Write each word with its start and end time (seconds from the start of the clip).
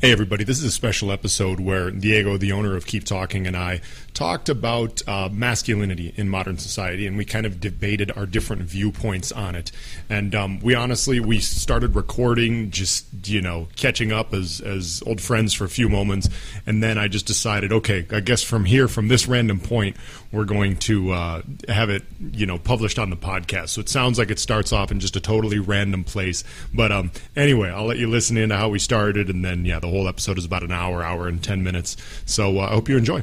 Hey, 0.00 0.12
everybody, 0.12 0.44
this 0.44 0.58
is 0.58 0.64
a 0.64 0.70
special 0.70 1.10
episode 1.10 1.58
where 1.58 1.90
Diego, 1.90 2.36
the 2.36 2.52
owner 2.52 2.76
of 2.76 2.86
Keep 2.86 3.02
Talking, 3.02 3.48
and 3.48 3.56
I 3.56 3.80
talked 4.14 4.48
about 4.48 5.02
uh, 5.08 5.28
masculinity 5.28 6.14
in 6.16 6.28
modern 6.28 6.56
society, 6.56 7.04
and 7.04 7.16
we 7.16 7.24
kind 7.24 7.44
of 7.44 7.58
debated 7.58 8.12
our 8.16 8.24
different 8.24 8.62
viewpoints 8.62 9.32
on 9.32 9.56
it. 9.56 9.72
And 10.08 10.36
um, 10.36 10.60
we 10.60 10.76
honestly, 10.76 11.18
we 11.18 11.40
started 11.40 11.96
recording, 11.96 12.70
just, 12.70 13.06
you 13.26 13.40
know, 13.40 13.66
catching 13.74 14.12
up 14.12 14.32
as, 14.32 14.60
as 14.60 15.02
old 15.04 15.20
friends 15.20 15.52
for 15.52 15.64
a 15.64 15.68
few 15.68 15.88
moments. 15.88 16.28
And 16.64 16.80
then 16.80 16.96
I 16.96 17.08
just 17.08 17.26
decided, 17.26 17.72
okay, 17.72 18.06
I 18.12 18.20
guess 18.20 18.44
from 18.44 18.66
here, 18.66 18.86
from 18.86 19.08
this 19.08 19.26
random 19.26 19.58
point, 19.58 19.96
we're 20.30 20.44
going 20.44 20.76
to 20.76 21.10
uh, 21.10 21.42
have 21.68 21.90
it, 21.90 22.04
you 22.20 22.46
know, 22.46 22.58
published 22.58 23.00
on 23.00 23.10
the 23.10 23.16
podcast. 23.16 23.70
So 23.70 23.80
it 23.80 23.88
sounds 23.88 24.16
like 24.16 24.30
it 24.30 24.38
starts 24.38 24.72
off 24.72 24.92
in 24.92 25.00
just 25.00 25.16
a 25.16 25.20
totally 25.20 25.58
random 25.58 26.04
place. 26.04 26.44
But 26.72 26.92
um, 26.92 27.10
anyway, 27.34 27.70
I'll 27.70 27.86
let 27.86 27.98
you 27.98 28.08
listen 28.08 28.36
into 28.36 28.56
how 28.56 28.68
we 28.68 28.78
started, 28.78 29.28
and 29.28 29.44
then, 29.44 29.64
yeah, 29.64 29.80
the 29.80 29.87
whole 29.88 30.08
episode 30.08 30.38
is 30.38 30.44
about 30.44 30.62
an 30.62 30.72
hour, 30.72 31.02
hour 31.02 31.28
and 31.28 31.42
10 31.42 31.62
minutes. 31.62 31.96
So 32.26 32.58
uh, 32.58 32.66
I 32.66 32.70
hope 32.70 32.88
you 32.88 32.96
enjoy. 32.96 33.22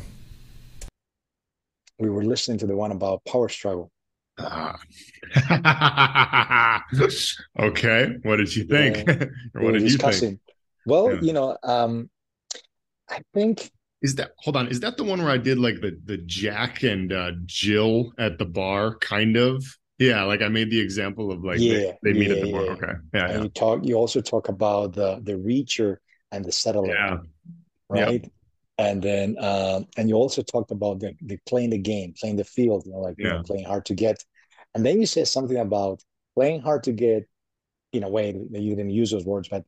We 1.99 2.09
were 2.09 2.23
listening 2.25 2.57
to 2.59 2.67
the 2.67 2.75
one 2.75 2.91
about 2.91 3.23
power 3.25 3.47
struggle. 3.49 3.91
Ah. 4.37 4.77
okay. 7.59 8.15
What 8.23 8.37
did 8.37 8.55
you 8.55 8.65
think? 8.65 8.97
Yeah, 9.07 9.13
or 9.55 9.61
we 9.61 9.63
what 9.63 9.63
were 9.65 9.71
did 9.73 9.81
you 9.83 9.87
discussing. 9.97 10.29
think? 10.29 10.39
Well, 10.85 11.13
Yeah. 11.13 11.19
you 11.21 11.33
know, 11.33 11.57
um, 11.63 12.09
I 13.09 13.21
think 13.33 13.71
Is 14.01 14.15
that 14.15 14.31
hold 14.39 14.57
on? 14.57 14.67
Is 14.67 14.79
that 14.81 14.97
the 14.97 15.03
one 15.03 15.21
where 15.21 15.31
I 15.31 15.37
did 15.37 15.57
like 15.57 15.79
the 15.81 15.97
the 16.05 16.17
Jack 16.17 16.83
and 16.83 17.11
uh, 17.13 17.31
Jill 17.45 18.11
at 18.19 18.37
the 18.37 18.45
bar, 18.45 18.95
kind 18.97 19.37
of? 19.37 19.63
Yeah, 19.97 20.23
like 20.23 20.41
I 20.41 20.49
made 20.49 20.69
the 20.69 20.79
example 20.81 21.31
of 21.31 21.43
like 21.43 21.59
Yeah, 21.59 21.93
they, 22.03 22.11
they 22.11 22.19
meet 22.19 22.31
at 22.31 22.41
the 22.41 22.51
bar. 22.51 22.65
yeah. 22.65 22.71
Okay, 22.73 22.93
yeah, 23.13 23.25
and 23.25 23.33
yeah, 23.33 23.43
you 23.43 23.49
talk. 23.49 23.85
You 23.85 23.95
also 23.95 24.21
talk 24.21 24.49
about 24.49 24.93
the 24.93 25.19
the 25.23 25.33
reacher 25.33 25.97
and 26.35 26.45
the 26.45 26.51
settler, 26.51 26.87
yeah, 26.87 27.17
yeah. 27.93 28.05
right? 28.05 28.31
And 28.77 29.01
then, 29.01 29.37
um, 29.39 29.87
and 29.97 30.09
you 30.09 30.15
also 30.15 30.41
talked 30.41 30.71
about 30.71 30.99
the, 30.99 31.13
the 31.21 31.37
playing 31.47 31.69
the 31.69 31.77
game, 31.77 32.13
playing 32.19 32.35
the 32.35 32.43
field, 32.43 32.85
you 32.85 32.91
know, 32.91 32.99
like 32.99 33.15
you 33.17 33.25
know, 33.25 33.41
playing 33.43 33.65
hard 33.65 33.85
to 33.85 33.95
get. 33.95 34.23
And 34.73 34.85
then 34.85 34.99
you 34.99 35.05
said 35.05 35.27
something 35.27 35.57
about 35.57 36.03
playing 36.35 36.61
hard 36.61 36.83
to 36.83 36.91
get 36.91 37.27
in 37.93 38.03
a 38.03 38.09
way 38.09 38.33
that 38.51 38.59
you 38.59 38.75
didn't 38.75 38.91
use 38.91 39.11
those 39.11 39.25
words, 39.25 39.47
but 39.47 39.63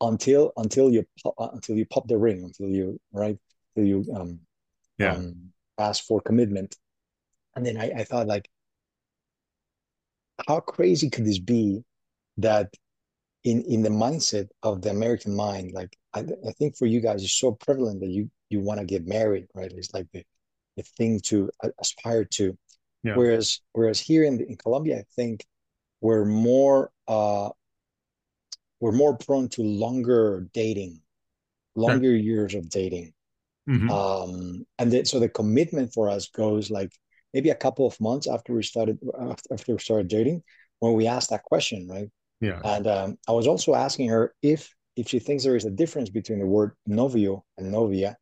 until 0.00 0.52
until 0.56 0.90
you 0.90 1.04
pop, 1.22 1.34
uh, 1.38 1.48
until 1.52 1.76
you 1.76 1.86
pop 1.86 2.06
the 2.06 2.18
ring, 2.18 2.44
until 2.44 2.68
you 2.68 3.00
right, 3.12 3.36
until 3.74 3.88
you 3.88 4.06
um, 4.14 4.38
yeah. 4.98 5.14
um 5.14 5.52
ask 5.78 6.04
for 6.04 6.20
commitment. 6.20 6.76
And 7.56 7.66
then 7.66 7.76
I, 7.76 7.90
I 7.98 8.04
thought 8.04 8.26
like, 8.28 8.48
how 10.46 10.60
crazy 10.60 11.10
could 11.10 11.26
this 11.26 11.38
be 11.38 11.82
that 12.38 12.72
in 13.44 13.62
in 13.62 13.82
the 13.82 13.90
mindset 13.90 14.48
of 14.62 14.82
the 14.82 14.90
American 14.90 15.34
mind, 15.34 15.72
like 15.72 15.96
I, 16.14 16.20
I 16.20 16.52
think 16.52 16.76
for 16.76 16.86
you 16.86 17.00
guys, 17.00 17.22
it's 17.22 17.32
so 17.38 17.52
prevalent 17.52 18.00
that 18.00 18.08
you 18.10 18.30
you 18.50 18.60
want 18.60 18.80
to 18.80 18.86
get 18.86 19.06
married, 19.06 19.46
right? 19.54 19.72
It's 19.72 19.94
like 19.94 20.06
the, 20.12 20.24
the 20.76 20.82
thing 20.82 21.20
to 21.24 21.50
aspire 21.78 22.24
to. 22.24 22.56
Yeah. 23.02 23.16
Whereas 23.16 23.60
whereas 23.72 24.00
here 24.00 24.24
in 24.24 24.40
in 24.40 24.56
Colombia, 24.56 24.98
I 24.98 25.04
think 25.16 25.44
we're 26.00 26.24
more 26.24 26.90
uh 27.08 27.50
we're 28.80 28.92
more 28.92 29.16
prone 29.16 29.48
to 29.50 29.62
longer 29.62 30.48
dating, 30.52 31.00
longer 31.76 32.14
years 32.14 32.54
of 32.54 32.68
dating. 32.68 33.12
Mhm. 33.68 33.88
Um, 33.90 34.66
and 34.78 34.92
then 34.92 35.04
so 35.04 35.20
the 35.20 35.28
commitment 35.28 35.94
for 35.94 36.08
us 36.10 36.28
goes 36.28 36.70
like 36.70 36.92
maybe 37.32 37.50
a 37.50 37.54
couple 37.54 37.86
of 37.86 38.00
months 38.00 38.26
after 38.26 38.52
we 38.54 38.62
started 38.62 38.98
after 39.20 39.54
after 39.54 39.72
we 39.72 39.78
started 39.78 40.08
dating, 40.08 40.42
when 40.80 40.94
we 40.94 41.06
asked 41.06 41.30
that 41.30 41.44
question, 41.44 41.88
right? 41.88 42.10
Yeah, 42.42 42.64
And 42.64 42.86
um, 42.86 43.18
I 43.28 43.32
was 43.32 43.46
also 43.46 43.74
asking 43.74 44.08
her 44.10 44.34
if 44.42 44.74
if 44.96 45.08
she 45.08 45.20
thinks 45.20 45.44
there 45.44 45.56
is 45.56 45.64
a 45.66 45.70
difference 45.70 46.10
between 46.10 46.40
the 46.40 46.46
word 46.46 46.72
novio 46.86 47.44
and 47.58 47.72
novia, 47.72 48.18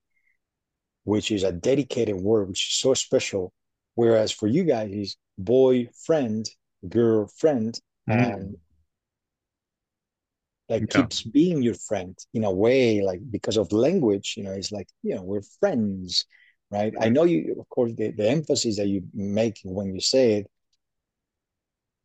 which 1.05 1.31
is 1.31 1.43
a 1.45 1.53
dedicated 1.53 2.17
word, 2.17 2.49
which 2.49 2.69
is 2.71 2.75
so 2.77 2.95
special, 2.95 3.53
whereas 3.97 4.33
for 4.33 4.47
you 4.49 4.65
guys 4.65 4.91
is 4.93 5.17
boyfriend, 5.39 6.49
girlfriend, 6.89 7.81
Mhm. 8.07 8.21
and 8.21 8.57
like 10.69 10.89
Yeah. 10.89 11.03
keeps 11.03 11.23
being 11.23 11.63
your 11.63 11.75
friend 11.75 12.17
in 12.35 12.45
a 12.45 12.53
way, 12.53 13.03
like 13.03 13.21
because 13.31 13.57
of 13.57 13.73
language, 13.73 14.35
you 14.37 14.45
know, 14.45 14.53
it's 14.53 14.73
like, 14.73 14.89
you 15.03 15.15
know, 15.15 15.23
we're 15.23 15.43
friends, 15.61 16.27
right? 16.71 16.95
I 17.01 17.09
know 17.09 17.25
you, 17.25 17.57
of 17.59 17.69
course, 17.69 17.93
the, 17.97 18.13
the 18.13 18.29
emphasis 18.29 18.77
that 18.77 18.87
you 18.87 19.03
make 19.13 19.61
when 19.65 19.95
you 19.95 20.01
say 20.01 20.35
it, 20.41 20.51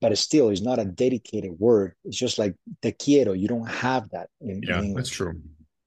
but 0.01 0.17
still 0.17 0.49
it's 0.49 0.61
not 0.61 0.79
a 0.79 0.85
dedicated 0.85 1.51
word. 1.59 1.93
It's 2.03 2.17
just 2.17 2.37
like 2.37 2.55
te 2.81 2.91
quiero. 2.91 3.33
You 3.33 3.47
don't 3.47 3.69
have 3.69 4.09
that 4.11 4.29
in, 4.41 4.49
in 4.49 4.61
yeah. 4.63 4.81
English. 4.81 4.95
That's 4.95 5.09
true. 5.09 5.41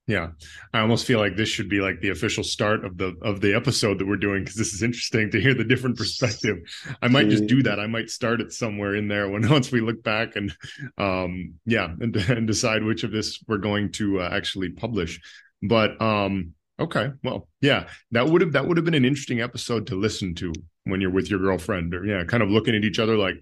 Yeah, 0.09 0.29
I 0.73 0.81
almost 0.81 1.05
feel 1.05 1.19
like 1.19 1.37
this 1.37 1.51
should 1.51 1.69
be 1.69 1.81
like 1.81 2.01
the 2.01 2.09
official 2.09 2.43
start 2.43 2.83
of 2.83 2.97
the 2.97 3.15
of 3.21 3.43
the 3.43 3.55
episode 3.55 3.99
that 3.99 4.07
we're 4.07 4.17
doing 4.17 4.43
because 4.43 4.57
this 4.57 4.73
is 4.73 4.83
interesting 4.83 5.31
to 5.31 5.41
hear 5.41 5.53
the 5.53 5.65
different 5.65 5.99
perspective. 5.99 6.57
I 7.03 7.09
might 7.09 7.29
just 7.29 7.47
do 7.47 7.63
that. 7.65 7.79
I 7.79 7.87
might 7.87 8.09
start 8.09 8.41
it 8.41 8.51
somewhere 8.51 8.95
in 8.95 9.07
there 9.07 9.29
when 9.29 9.47
once 9.51 9.71
we 9.71 9.83
look 9.83 10.03
back 10.03 10.35
and 10.35 10.51
um 10.97 11.55
yeah 11.67 11.93
and, 12.01 12.17
and 12.31 12.47
decide 12.47 12.85
which 12.85 13.05
of 13.05 13.13
this 13.13 13.39
we're 13.47 13.59
going 13.59 13.93
to 13.93 14.23
uh, 14.23 14.31
actually 14.33 14.71
publish. 14.71 15.21
But 15.63 16.01
um 16.01 16.55
okay, 16.81 17.11
well 17.23 17.47
yeah, 17.61 17.89
that 18.13 18.29
would 18.29 18.41
have 18.41 18.53
that 18.53 18.67
would 18.67 18.79
have 18.79 18.87
been 18.87 18.95
an 18.95 19.05
interesting 19.05 19.43
episode 19.43 19.89
to 19.89 19.95
listen 19.95 20.35
to 20.37 20.55
when 20.85 21.03
you're 21.03 21.11
with 21.11 21.29
your 21.29 21.39
girlfriend 21.39 21.95
or 21.95 22.07
yeah, 22.07 22.25
kind 22.25 22.43
of 22.43 22.49
looking 22.49 22.75
at 22.75 22.83
each 22.83 22.99
other 22.99 23.17
like, 23.17 23.35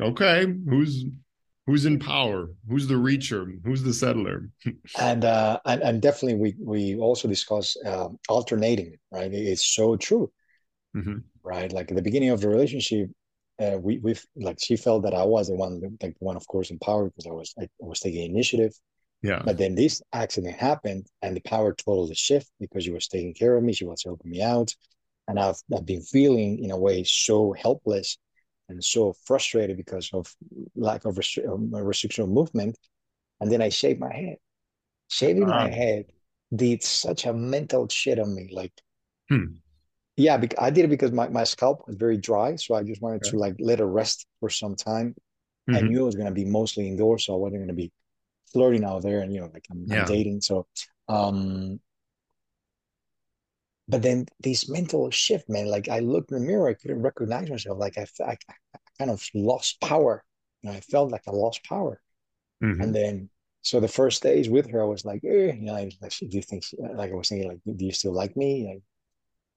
okay, 0.00 0.46
who's 0.68 1.04
who's 1.66 1.86
in 1.86 1.98
power, 1.98 2.50
who's 2.68 2.86
the 2.88 2.94
reacher, 2.94 3.60
who's 3.64 3.82
the 3.82 3.94
settler. 3.94 4.50
And 4.96 5.24
uh, 5.24 5.58
and 5.64 5.82
and 5.82 6.02
definitely 6.02 6.34
we 6.36 6.54
we 6.60 6.96
also 6.96 7.26
discuss 7.28 7.76
uh, 7.84 8.08
alternating, 8.28 8.96
right? 9.10 9.32
It's 9.32 9.64
so 9.74 9.96
true, 9.96 10.30
Mhm. 10.94 11.24
right? 11.42 11.72
Like 11.72 11.90
at 11.90 11.96
the 11.96 12.02
beginning 12.02 12.30
of 12.30 12.40
the 12.40 12.48
relationship, 12.48 13.10
uh, 13.60 13.78
we 13.80 13.98
we 13.98 14.14
like 14.36 14.58
she 14.60 14.76
felt 14.76 15.02
that 15.04 15.14
I 15.14 15.24
was 15.24 15.48
the 15.48 15.54
one, 15.54 15.80
like 16.02 16.18
the 16.18 16.24
one, 16.24 16.36
of 16.36 16.46
course, 16.46 16.70
in 16.70 16.78
power 16.78 17.06
because 17.06 17.26
I 17.26 17.32
was 17.32 17.54
I 17.60 17.68
was 17.80 18.00
taking 18.00 18.30
initiative. 18.30 18.72
Yeah, 19.22 19.44
But 19.44 19.58
then 19.58 19.74
this 19.76 20.02
accident 20.12 20.56
happened, 20.56 21.06
and 21.22 21.36
the 21.36 21.40
power 21.42 21.74
totally 21.74 22.14
shift 22.16 22.50
because 22.60 22.84
she 22.84 22.92
was 22.92 23.08
taking 23.08 23.34
care 23.34 23.56
of 23.56 23.64
me, 23.64 23.72
she 23.74 23.86
was 23.86 24.02
helping 24.04 24.30
me 24.32 24.42
out, 24.42 24.74
and 25.28 25.38
I've 25.40 25.60
I've 25.74 25.86
been 25.86 26.02
feeling 26.02 26.64
in 26.64 26.70
a 26.72 26.78
way 26.78 27.04
so 27.04 27.52
helpless 27.54 28.18
and 28.68 28.82
so 28.82 29.14
frustrated 29.24 29.76
because 29.76 30.10
of 30.12 30.34
lack 30.76 31.04
of 31.04 31.16
restri- 31.16 31.48
um, 31.48 31.74
restriction 31.74 32.24
of 32.24 32.30
movement. 32.30 32.78
And 33.40 33.50
then 33.50 33.62
I 33.62 33.68
shaved 33.68 34.00
my 34.00 34.12
head. 34.14 34.36
Shaving 35.08 35.48
my 35.48 35.64
Ah. 35.64 35.68
head 35.68 36.06
did 36.54 36.82
such 36.82 37.26
a 37.26 37.32
mental 37.32 37.88
shit 37.88 38.18
on 38.18 38.34
me. 38.34 38.48
Like, 38.52 38.72
Hmm. 39.28 39.56
yeah, 40.16 40.40
I 40.58 40.70
did 40.70 40.84
it 40.84 40.88
because 40.88 41.12
my, 41.12 41.28
my 41.28 41.44
scalp 41.44 41.86
was 41.86 41.96
very 41.96 42.16
dry, 42.16 42.56
so 42.56 42.74
I 42.74 42.82
just 42.84 43.02
wanted 43.02 43.22
Okay. 43.22 43.30
to 43.30 43.38
like 43.38 43.56
let 43.58 43.80
it 43.80 43.84
rest 43.84 44.26
for 44.40 44.48
some 44.48 44.76
time. 44.76 45.14
I 45.72 45.80
Mhm. 45.80 45.88
knew 45.88 46.02
it 46.02 46.06
was 46.06 46.14
gonna 46.16 46.30
be 46.30 46.44
mostly 46.44 46.88
indoors, 46.88 47.26
so 47.26 47.34
I 47.34 47.38
wasn't 47.38 47.62
gonna 47.62 47.72
be 47.74 47.90
flirting 48.52 48.84
out 48.84 49.02
there 49.02 49.20
and 49.20 49.32
you 49.32 49.40
know 49.40 49.50
like 49.52 49.66
I'm, 49.70 49.86
I'm 49.90 50.04
dating. 50.04 50.40
So 50.42 50.66
um 51.08 51.80
but 53.88 54.02
then 54.02 54.26
this 54.40 54.68
mental 54.68 55.10
shift, 55.10 55.48
man, 55.48 55.66
like 55.66 55.88
I 55.88 56.00
looked 56.00 56.32
in 56.32 56.40
the 56.40 56.46
mirror, 56.46 56.68
I 56.68 56.74
couldn't 56.74 57.02
recognize 57.02 57.50
myself. 57.50 57.78
Like 57.78 57.98
I, 57.98 58.06
I 58.24 58.36
kind 58.98 59.10
of 59.10 59.22
lost 59.34 59.80
power. 59.80 60.24
You 60.62 60.70
know, 60.70 60.76
I 60.76 60.80
felt 60.80 61.10
like 61.12 61.22
I 61.28 61.32
lost 61.32 61.64
power. 61.64 62.00
Mhm. 62.60 62.80
And 62.80 62.94
then 62.94 63.30
so 63.62 63.80
the 63.80 63.88
first 63.88 64.22
days 64.22 64.48
with 64.50 64.70
her, 64.70 64.82
I 64.82 64.86
was 64.86 65.04
like, 65.04 65.24
eh, 65.24 65.52
you 65.54 65.62
know, 65.62 65.72
like, 65.74 65.94
like, 66.02 66.12
do 66.18 66.28
you 66.30 66.42
think 66.42 66.64
she, 66.64 66.76
like 66.78 67.10
I 67.12 67.14
was 67.14 67.28
thinking 67.28 67.48
like, 67.48 67.60
do 67.76 67.84
you 67.84 67.92
still 67.92 68.12
like 68.12 68.36
me? 68.36 68.80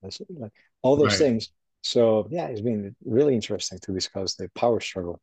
Like, 0.04 0.14
like 0.30 0.52
all 0.82 0.96
those 0.96 1.18
Right. 1.18 1.18
things. 1.18 1.50
So 1.82 2.28
yeah, 2.32 2.48
it's 2.48 2.62
been 2.62 2.96
really 3.06 3.36
interesting 3.36 3.80
to 3.80 3.94
discuss 3.94 4.36
the 4.36 4.50
power 4.56 4.80
struggle. 4.80 5.22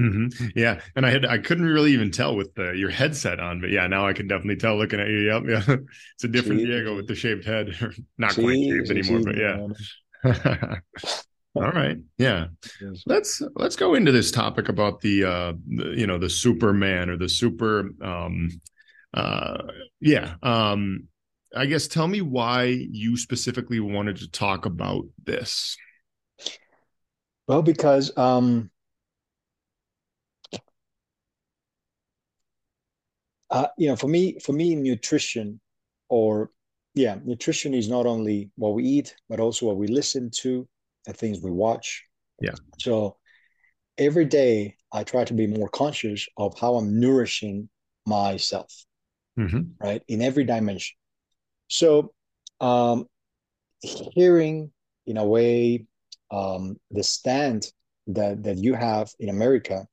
Hmm 0.00 0.26
Yeah, 0.56 0.80
and 0.96 1.04
I 1.04 1.10
had 1.10 1.24
I 1.26 1.38
couldn't 1.38 1.66
really 1.66 1.92
even 1.92 2.10
tell 2.10 2.36
with 2.36 2.54
the 2.54 2.72
your 2.72 2.90
headset 2.90 3.38
on, 3.38 3.60
but 3.60 3.70
yeah, 3.70 3.86
now 3.86 4.06
I 4.06 4.12
can 4.12 4.26
definitely 4.26 4.56
tell 4.56 4.78
looking 4.78 5.00
at 5.00 5.08
you. 5.08 5.18
Yep, 5.18 5.42
yeah, 5.48 5.76
it's 6.14 6.24
a 6.24 6.28
different 6.28 6.60
See? 6.60 6.66
Diego 6.66 6.96
with 6.96 7.06
the 7.06 7.14
shaved 7.14 7.44
head, 7.44 7.74
not 8.18 8.34
quite 8.34 8.54
See, 8.54 8.70
shaved 8.70 8.90
anymore, 8.90 9.20
see, 9.20 9.24
but 9.24 9.36
yeah. 9.36 10.80
All 11.56 11.72
right, 11.72 11.98
yeah. 12.16 12.46
Yes. 12.80 13.02
Let's 13.06 13.42
let's 13.56 13.76
go 13.76 13.94
into 13.94 14.12
this 14.12 14.30
topic 14.30 14.68
about 14.68 15.00
the 15.00 15.24
uh 15.24 15.52
the, 15.68 15.94
you 15.96 16.06
know 16.06 16.18
the 16.18 16.30
Superman 16.30 17.10
or 17.10 17.16
the 17.16 17.28
super 17.28 17.90
um 18.02 18.48
uh 19.12 19.58
yeah 20.00 20.34
um 20.42 21.08
I 21.54 21.66
guess 21.66 21.88
tell 21.88 22.06
me 22.06 22.20
why 22.20 22.64
you 22.64 23.16
specifically 23.16 23.80
wanted 23.80 24.16
to 24.18 24.30
talk 24.30 24.66
about 24.66 25.04
this. 25.24 25.76
Well, 27.48 27.62
because 27.62 28.16
um, 28.16 28.70
uh, 33.50 33.68
you 33.76 33.88
know, 33.88 33.96
for 33.96 34.08
me, 34.08 34.38
for 34.38 34.52
me, 34.52 34.74
nutrition, 34.74 35.60
or 36.08 36.50
yeah, 36.94 37.18
nutrition 37.24 37.74
is 37.74 37.88
not 37.88 38.06
only 38.06 38.50
what 38.56 38.74
we 38.74 38.84
eat, 38.84 39.14
but 39.28 39.40
also 39.40 39.66
what 39.66 39.76
we 39.76 39.86
listen 39.86 40.30
to, 40.42 40.68
the 41.06 41.12
things 41.12 41.40
we 41.40 41.50
watch. 41.50 42.04
Yeah. 42.40 42.54
So 42.78 43.16
every 43.98 44.24
day, 44.24 44.76
I 44.92 45.04
try 45.04 45.24
to 45.24 45.34
be 45.34 45.46
more 45.46 45.68
conscious 45.68 46.26
of 46.36 46.58
how 46.58 46.76
I'm 46.76 46.98
nourishing 46.98 47.68
myself, 48.06 48.86
Mhm. 49.38 49.74
right, 49.80 50.02
in 50.08 50.22
every 50.22 50.44
dimension. 50.44 50.96
So, 51.68 52.12
um, 52.60 53.06
hearing 53.82 54.72
in 55.06 55.16
a 55.16 55.24
way 55.24 55.86
um, 56.30 56.78
the 56.90 57.02
stand 57.02 57.72
that 58.06 58.42
that 58.44 58.58
you 58.58 58.74
have 58.74 59.10
in 59.18 59.28
America 59.28 59.86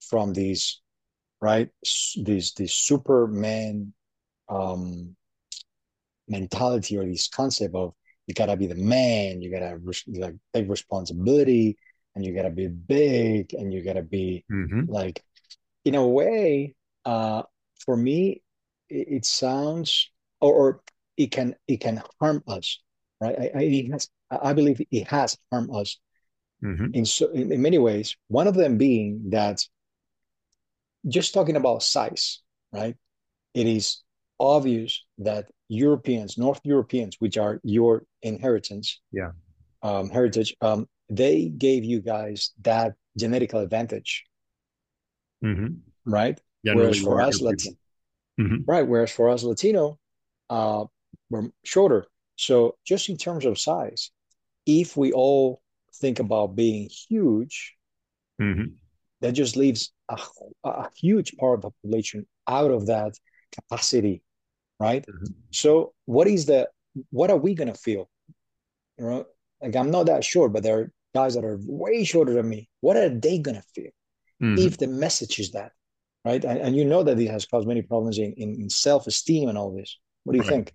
from 0.00 0.32
these 0.32 0.81
right 1.42 1.68
these 2.16 2.54
this 2.54 2.74
Superman 2.74 3.92
um, 4.48 5.16
mentality 6.28 6.96
or 6.96 7.04
this 7.04 7.28
concept 7.28 7.74
of 7.74 7.94
you 8.28 8.34
gotta 8.34 8.56
be 8.56 8.68
the 8.68 8.76
man, 8.76 9.42
you 9.42 9.50
gotta 9.50 9.78
like 10.06 10.36
take 10.54 10.70
responsibility, 10.70 11.76
and 12.14 12.24
you 12.24 12.32
gotta 12.34 12.50
be 12.50 12.68
big, 12.68 13.52
and 13.54 13.74
you 13.74 13.82
gotta 13.82 14.02
be 14.02 14.44
mm-hmm. 14.50 14.90
like, 14.90 15.22
in 15.84 15.96
a 15.96 16.06
way, 16.06 16.76
uh, 17.04 17.42
for 17.84 17.96
me, 17.96 18.42
it, 18.88 19.08
it 19.08 19.24
sounds 19.26 20.10
or, 20.40 20.54
or, 20.54 20.80
it 21.16 21.30
can 21.30 21.56
it 21.66 21.80
can 21.80 22.00
harm 22.20 22.42
us, 22.46 22.80
right? 23.20 23.36
I, 23.38 23.50
I, 23.54 23.62
it 23.62 23.90
has, 23.90 24.08
I 24.30 24.52
believe 24.54 24.80
it 24.90 25.08
has 25.08 25.36
harmed 25.50 25.70
us 25.74 25.98
mm-hmm. 26.64 26.86
in 26.94 27.04
so 27.04 27.28
in, 27.32 27.52
in 27.52 27.60
many 27.60 27.78
ways. 27.78 28.16
One 28.28 28.46
of 28.46 28.54
them 28.54 28.78
being 28.78 29.30
that 29.30 29.60
just 31.06 31.34
talking 31.34 31.56
about 31.56 31.82
size, 31.82 32.40
right? 32.72 32.96
It 33.54 33.66
is 33.66 34.02
obvious 34.38 35.04
that 35.18 35.50
Europeans, 35.68 36.38
North 36.38 36.60
Europeans, 36.64 37.16
which 37.18 37.38
are 37.38 37.60
your 37.62 38.04
inheritance, 38.22 39.00
yeah, 39.10 39.30
um, 39.82 40.10
heritage, 40.10 40.54
um, 40.60 40.88
they 41.08 41.48
gave 41.48 41.84
you 41.84 42.00
guys 42.00 42.50
that 42.62 42.94
genetical 43.18 43.62
advantage, 43.62 44.24
mm-hmm. 45.44 45.74
right? 46.04 46.40
Yeah, 46.62 46.74
whereas 46.74 47.00
for 47.00 47.20
us, 47.20 47.40
Latino, 47.40 47.76
mm-hmm. 48.40 48.56
right? 48.66 48.86
Whereas 48.86 49.10
for 49.10 49.28
us 49.28 49.42
Latino, 49.42 49.98
uh, 50.48 50.84
we're 51.30 51.48
shorter. 51.64 52.06
So 52.36 52.76
just 52.84 53.08
in 53.08 53.16
terms 53.16 53.44
of 53.44 53.58
size, 53.58 54.10
if 54.66 54.96
we 54.96 55.12
all 55.12 55.60
think 55.96 56.18
about 56.18 56.56
being 56.56 56.88
huge, 56.88 57.74
mm-hmm. 58.40 58.74
That 59.22 59.32
just 59.32 59.56
leaves 59.56 59.92
a, 60.08 60.18
a 60.64 60.88
huge 60.94 61.36
part 61.36 61.54
of 61.54 61.62
the 61.62 61.70
population 61.70 62.26
out 62.46 62.70
of 62.70 62.86
that 62.86 63.14
capacity 63.52 64.22
right? 64.82 65.06
Mm-hmm. 65.06 65.32
So 65.50 65.94
what 66.06 66.26
is 66.26 66.46
the 66.46 66.68
what 67.10 67.30
are 67.30 67.36
we 67.36 67.54
gonna 67.54 67.74
feel? 67.74 68.10
You 68.98 69.04
know, 69.04 69.26
like 69.62 69.76
I'm 69.76 69.90
not 69.90 70.06
that 70.06 70.24
sure 70.24 70.48
but 70.48 70.62
there 70.62 70.78
are 70.80 70.92
guys 71.14 71.34
that 71.34 71.44
are 71.44 71.58
way 71.62 72.04
shorter 72.04 72.34
than 72.34 72.48
me. 72.48 72.68
What 72.80 72.96
are 72.96 73.08
they 73.08 73.38
gonna 73.38 73.62
feel 73.74 73.92
mm-hmm. 74.42 74.58
if 74.58 74.78
the 74.78 74.88
message 74.88 75.38
is 75.38 75.52
that, 75.52 75.72
right? 76.24 76.44
And, 76.44 76.58
and, 76.58 76.76
you 76.76 76.84
know 76.84 77.02
that 77.02 77.18
it 77.18 77.30
has 77.30 77.46
caused 77.46 77.68
many 77.68 77.82
problems 77.82 78.18
in, 78.18 78.32
in, 78.32 78.54
in 78.60 78.70
self 78.70 79.06
esteem 79.06 79.48
and 79.48 79.56
all 79.56 79.74
this. 79.74 79.98
What 80.24 80.32
do 80.32 80.38
you 80.38 80.42
right. 80.42 80.50
think? 80.50 80.74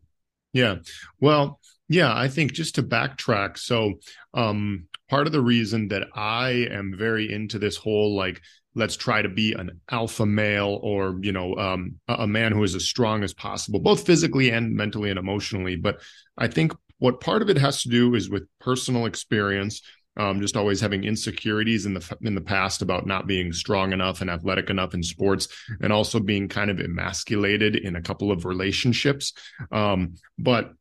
Yeah, 0.53 0.75
well, 1.19 1.59
yeah, 1.89 2.15
I 2.15 2.27
think 2.29 2.53
just 2.53 2.75
to 2.75 2.83
backtrack. 2.83 3.57
So, 3.57 3.93
um, 4.33 4.87
part 5.09 5.27
of 5.27 5.33
the 5.33 5.41
reason 5.41 5.87
that 5.89 6.07
I 6.15 6.67
am 6.71 6.95
very 6.97 7.31
into 7.31 7.59
this 7.59 7.77
whole 7.77 8.15
like 8.15 8.41
let's 8.75 8.95
try 8.95 9.21
to 9.21 9.29
be 9.29 9.53
an 9.53 9.81
alpha 9.89 10.25
male 10.25 10.79
or 10.83 11.17
you 11.21 11.31
know 11.31 11.55
um, 11.55 11.95
a 12.07 12.27
man 12.27 12.51
who 12.51 12.63
is 12.63 12.75
as 12.75 12.85
strong 12.85 13.23
as 13.23 13.33
possible 13.33 13.79
both 13.79 14.05
physically 14.05 14.51
and 14.51 14.73
mentally 14.73 15.09
and 15.09 15.17
emotionally 15.17 15.75
but 15.75 15.99
i 16.37 16.47
think 16.47 16.71
what 16.99 17.19
part 17.19 17.41
of 17.41 17.49
it 17.49 17.57
has 17.57 17.81
to 17.81 17.89
do 17.89 18.13
is 18.13 18.29
with 18.29 18.43
personal 18.59 19.07
experience 19.07 19.81
um, 20.17 20.41
just 20.41 20.57
always 20.57 20.81
having 20.81 21.03
insecurities 21.03 21.85
in 21.85 21.93
the 21.93 22.17
in 22.21 22.35
the 22.35 22.41
past 22.41 22.81
about 22.81 23.05
not 23.05 23.27
being 23.27 23.53
strong 23.53 23.93
enough 23.93 24.21
and 24.21 24.29
athletic 24.29 24.69
enough 24.69 24.95
in 24.95 25.03
sports, 25.03 25.47
and 25.79 25.93
also 25.93 26.19
being 26.19 26.47
kind 26.47 26.71
of 26.71 26.79
emasculated 26.79 27.75
in 27.75 27.95
a 27.95 28.01
couple 28.01 28.31
of 28.31 28.43
relationships. 28.43 29.33
Um, 29.71 30.15
but 30.39 30.73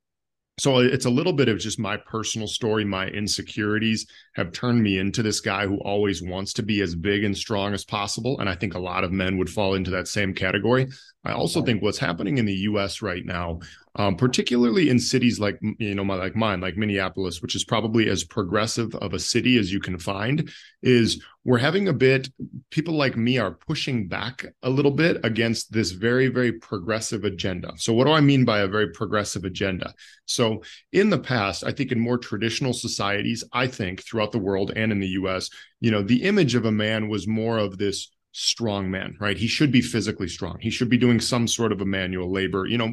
so 0.59 0.79
it's 0.79 1.05
a 1.05 1.11
little 1.11 1.35
bit 1.35 1.49
of 1.49 1.59
just 1.59 1.79
my 1.79 1.99
personal 1.99 2.49
story. 2.49 2.85
My 2.85 3.09
insecurities 3.09 4.07
have 4.35 4.53
turned 4.53 4.83
me 4.83 4.99
into 4.99 5.23
this 5.23 5.41
guy 5.41 5.67
who 5.67 5.77
always 5.79 6.23
wants 6.23 6.55
to 6.55 6.63
be 6.63 6.81
as 6.81 6.95
big 6.95 7.25
and 7.25 7.37
strong 7.37 7.75
as 7.75 7.85
possible. 7.85 8.41
And 8.41 8.49
i 8.49 8.55
think 8.55 8.75
a 8.75 8.79
lot 8.79 9.05
of 9.05 9.13
men 9.13 9.37
would 9.39 9.51
fall 9.51 9.75
into 9.75 9.91
that 9.91 10.09
same 10.09 10.33
category. 10.33 10.89
I 11.25 11.33
also 11.33 11.63
think 11.63 11.83
what's 11.83 11.99
happening 11.99 12.39
in 12.39 12.47
the 12.47 12.55
us 12.55 13.03
right 13.03 13.25
now 13.25 13.61
um, 13.97 14.17
particularly 14.17 14.91
in 14.91 14.99
cities 14.99 15.41
like 15.41 15.59
you 15.79 15.95
know 15.95 16.05
my, 16.05 16.15
like 16.15 16.37
mine 16.37 16.61
like 16.61 16.77
minneapolis 16.77 17.43
which 17.43 17.57
is 17.57 17.65
probably 17.65 18.09
as 18.09 18.25
progressive 18.25 18.95
of 18.97 19.15
a 19.15 19.19
city 19.19 19.59
as 19.59 19.73
you 19.73 19.81
can 19.81 19.99
find 19.99 20.51
is 20.83 21.23
we're 21.45 21.59
having 21.59 21.89
a 21.89 21.93
bit 21.93 22.29
people 22.77 22.95
like 22.95 23.17
me 23.17 23.39
are 23.39 23.53
pushing 23.53 24.07
back 24.07 24.45
a 24.63 24.69
little 24.69 24.91
bit 24.91 25.17
against 25.25 25.73
this 25.73 25.93
very 25.93 26.29
very 26.29 26.53
progressive 26.53 27.25
agenda. 27.25 27.73
So 27.79 27.95
what 27.95 28.05
do 28.05 28.13
i 28.13 28.21
mean 28.21 28.45
by 28.45 28.59
a 28.61 28.69
very 28.69 28.91
progressive 28.91 29.45
agenda? 29.45 29.95
So 30.27 30.63
in 30.93 31.09
the 31.09 31.19
past 31.33 31.65
i 31.65 31.73
think 31.73 31.91
in 31.91 31.99
more 31.99 32.19
traditional 32.19 32.75
societies 32.75 33.43
i 33.63 33.67
think 33.67 34.05
throughout 34.05 34.33
the 34.33 34.47
world 34.49 34.73
and 34.77 34.93
in 34.93 35.01
the 35.01 35.09
us 35.09 35.49
you 35.81 35.91
know 35.91 36.03
the 36.03 36.23
image 36.25 36.55
of 36.55 36.67
a 36.67 36.79
man 36.85 37.09
was 37.09 37.27
more 37.27 37.57
of 37.57 37.79
this 37.79 38.13
strong 38.33 38.91
man 38.91 39.17
right? 39.19 39.39
He 39.39 39.47
should 39.47 39.73
be 39.73 39.81
physically 39.81 40.29
strong. 40.29 40.59
He 40.61 40.69
should 40.69 40.91
be 40.91 40.99
doing 40.99 41.21
some 41.21 41.49
sort 41.49 41.73
of 41.73 41.81
a 41.81 41.87
manual 41.87 42.31
labor 42.31 42.67
you 42.67 42.77
know 42.77 42.93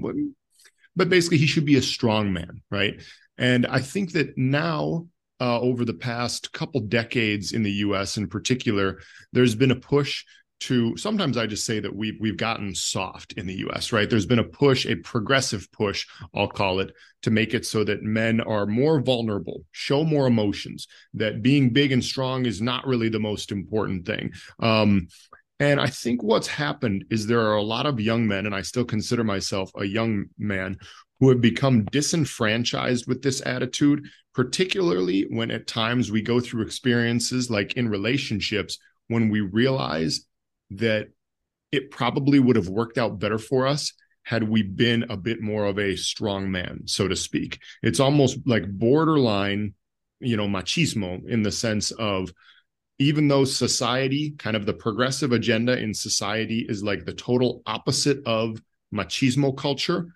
but 0.95 1.09
basically 1.09 1.39
he 1.39 1.47
should 1.47 1.65
be 1.65 1.75
a 1.75 1.81
strong 1.81 2.31
man, 2.31 2.61
right? 2.69 3.01
And 3.37 3.65
I 3.65 3.79
think 3.79 4.11
that 4.13 4.37
now, 4.37 5.07
uh, 5.43 5.59
over 5.59 5.83
the 5.83 5.93
past 5.93 6.53
couple 6.53 6.79
decades 6.79 7.51
in 7.51 7.63
the 7.63 7.71
U.S. 7.87 8.15
in 8.15 8.29
particular, 8.29 8.99
there's 9.33 9.55
been 9.55 9.71
a 9.71 9.75
push 9.75 10.23
to 10.61 10.95
sometimes 10.95 11.35
I 11.35 11.47
just 11.47 11.65
say 11.65 11.81
that 11.81 11.93
we've 11.93 12.15
we've 12.21 12.37
gotten 12.37 12.73
soft 12.73 13.33
in 13.33 13.45
the 13.45 13.65
US, 13.67 13.91
right? 13.91 14.09
There's 14.09 14.25
been 14.25 14.39
a 14.39 14.45
push, 14.45 14.85
a 14.85 14.95
progressive 14.95 15.69
push, 15.73 16.07
I'll 16.33 16.47
call 16.47 16.79
it, 16.79 16.93
to 17.23 17.31
make 17.31 17.53
it 17.53 17.65
so 17.65 17.83
that 17.83 18.03
men 18.03 18.39
are 18.39 18.65
more 18.65 19.01
vulnerable, 19.01 19.65
show 19.71 20.05
more 20.05 20.27
emotions, 20.27 20.87
that 21.15 21.41
being 21.41 21.71
big 21.71 21.91
and 21.91 22.03
strong 22.03 22.45
is 22.45 22.61
not 22.61 22.87
really 22.87 23.09
the 23.09 23.19
most 23.19 23.51
important 23.51 24.05
thing. 24.05 24.31
Um, 24.61 25.09
and 25.59 25.81
I 25.81 25.87
think 25.87 26.23
what's 26.23 26.47
happened 26.47 27.03
is 27.09 27.27
there 27.27 27.45
are 27.47 27.57
a 27.57 27.61
lot 27.61 27.85
of 27.85 27.99
young 27.99 28.25
men, 28.25 28.45
and 28.45 28.55
I 28.55 28.61
still 28.61 28.85
consider 28.85 29.25
myself 29.25 29.71
a 29.75 29.83
young 29.83 30.27
man, 30.37 30.77
who 31.23 31.29
have 31.29 31.39
become 31.39 31.85
disenfranchised 31.85 33.07
with 33.07 33.21
this 33.21 33.41
attitude, 33.45 34.05
particularly 34.33 35.23
when 35.29 35.51
at 35.51 35.67
times 35.67 36.11
we 36.11 36.21
go 36.21 36.39
through 36.39 36.63
experiences 36.63 37.49
like 37.49 37.73
in 37.73 37.87
relationships 37.87 38.77
when 39.07 39.29
we 39.29 39.41
realize 39.41 40.25
that 40.71 41.09
it 41.71 41.91
probably 41.91 42.39
would 42.39 42.55
have 42.55 42.69
worked 42.69 42.97
out 42.97 43.19
better 43.19 43.37
for 43.37 43.67
us 43.67 43.93
had 44.23 44.47
we 44.47 44.63
been 44.63 45.03
a 45.09 45.17
bit 45.17 45.41
more 45.41 45.65
of 45.65 45.77
a 45.77 45.95
strong 45.95 46.49
man, 46.49 46.81
so 46.85 47.07
to 47.07 47.15
speak. 47.15 47.59
It's 47.81 47.99
almost 47.99 48.37
like 48.45 48.69
borderline, 48.69 49.73
you 50.19 50.37
know, 50.37 50.47
machismo 50.47 51.27
in 51.27 51.43
the 51.43 51.51
sense 51.51 51.91
of 51.91 52.31
even 52.99 53.27
though 53.27 53.43
society, 53.43 54.33
kind 54.37 54.55
of 54.55 54.65
the 54.65 54.73
progressive 54.73 55.31
agenda 55.31 55.77
in 55.77 55.93
society, 55.93 56.65
is 56.69 56.83
like 56.83 57.05
the 57.05 57.13
total 57.13 57.61
opposite 57.65 58.25
of 58.25 58.61
machismo 58.93 59.55
culture, 59.55 60.07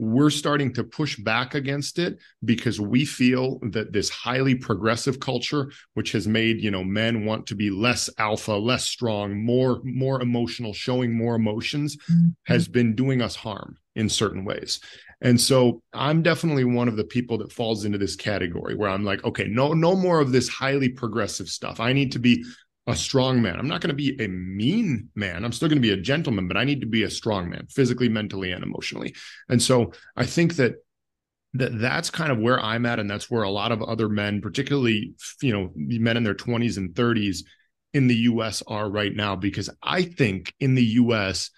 we're 0.00 0.30
starting 0.30 0.72
to 0.72 0.82
push 0.82 1.18
back 1.18 1.54
against 1.54 1.98
it 1.98 2.18
because 2.42 2.80
we 2.80 3.04
feel 3.04 3.58
that 3.60 3.92
this 3.92 4.08
highly 4.08 4.54
progressive 4.54 5.20
culture 5.20 5.70
which 5.92 6.12
has 6.12 6.26
made 6.26 6.58
you 6.58 6.70
know 6.70 6.82
men 6.82 7.26
want 7.26 7.46
to 7.46 7.54
be 7.54 7.68
less 7.68 8.08
alpha 8.16 8.52
less 8.52 8.86
strong 8.86 9.44
more 9.44 9.78
more 9.84 10.22
emotional 10.22 10.72
showing 10.72 11.12
more 11.12 11.34
emotions 11.34 11.98
mm-hmm. 12.10 12.28
has 12.46 12.66
been 12.66 12.94
doing 12.94 13.20
us 13.20 13.36
harm 13.36 13.76
in 13.94 14.08
certain 14.08 14.44
ways 14.44 14.80
and 15.22 15.38
so 15.38 15.82
I'm 15.92 16.22
definitely 16.22 16.64
one 16.64 16.88
of 16.88 16.96
the 16.96 17.04
people 17.04 17.36
that 17.38 17.52
falls 17.52 17.84
into 17.84 17.98
this 17.98 18.16
category 18.16 18.74
where 18.74 18.88
I'm 18.88 19.04
like, 19.04 19.22
okay, 19.22 19.46
no, 19.48 19.74
no 19.74 19.94
more 19.94 20.18
of 20.18 20.32
this 20.32 20.48
highly 20.48 20.88
progressive 20.88 21.50
stuff. 21.50 21.78
I 21.78 21.92
need 21.92 22.12
to 22.12 22.18
be 22.18 22.42
a 22.90 22.96
strong 22.96 23.40
man. 23.42 23.58
I'm 23.58 23.68
not 23.68 23.80
going 23.80 23.90
to 23.90 23.94
be 23.94 24.16
a 24.22 24.28
mean 24.28 25.08
man. 25.14 25.44
I'm 25.44 25.52
still 25.52 25.68
going 25.68 25.80
to 25.80 25.88
be 25.88 25.92
a 25.92 26.00
gentleman, 26.00 26.48
but 26.48 26.56
I 26.56 26.64
need 26.64 26.80
to 26.80 26.86
be 26.86 27.02
a 27.02 27.10
strong 27.10 27.48
man, 27.48 27.66
physically, 27.68 28.08
mentally, 28.08 28.52
and 28.52 28.62
emotionally. 28.62 29.14
And 29.48 29.62
so 29.62 29.92
I 30.16 30.26
think 30.26 30.56
that 30.56 30.74
that 31.54 31.78
that's 31.80 32.10
kind 32.10 32.30
of 32.30 32.38
where 32.38 32.60
I'm 32.60 32.86
at, 32.86 33.00
and 33.00 33.10
that's 33.10 33.30
where 33.30 33.42
a 33.42 33.50
lot 33.50 33.72
of 33.72 33.82
other 33.82 34.08
men, 34.08 34.40
particularly 34.40 35.14
you 35.42 35.52
know 35.52 35.70
men 35.74 36.16
in 36.16 36.24
their 36.24 36.34
20s 36.34 36.76
and 36.76 36.94
30s 36.94 37.44
in 37.92 38.06
the 38.06 38.16
U.S. 38.16 38.62
are 38.66 38.88
right 38.88 39.14
now. 39.14 39.36
Because 39.36 39.70
I 39.82 40.02
think 40.02 40.54
in 40.60 40.74
the 40.74 40.84
U.S 40.84 41.50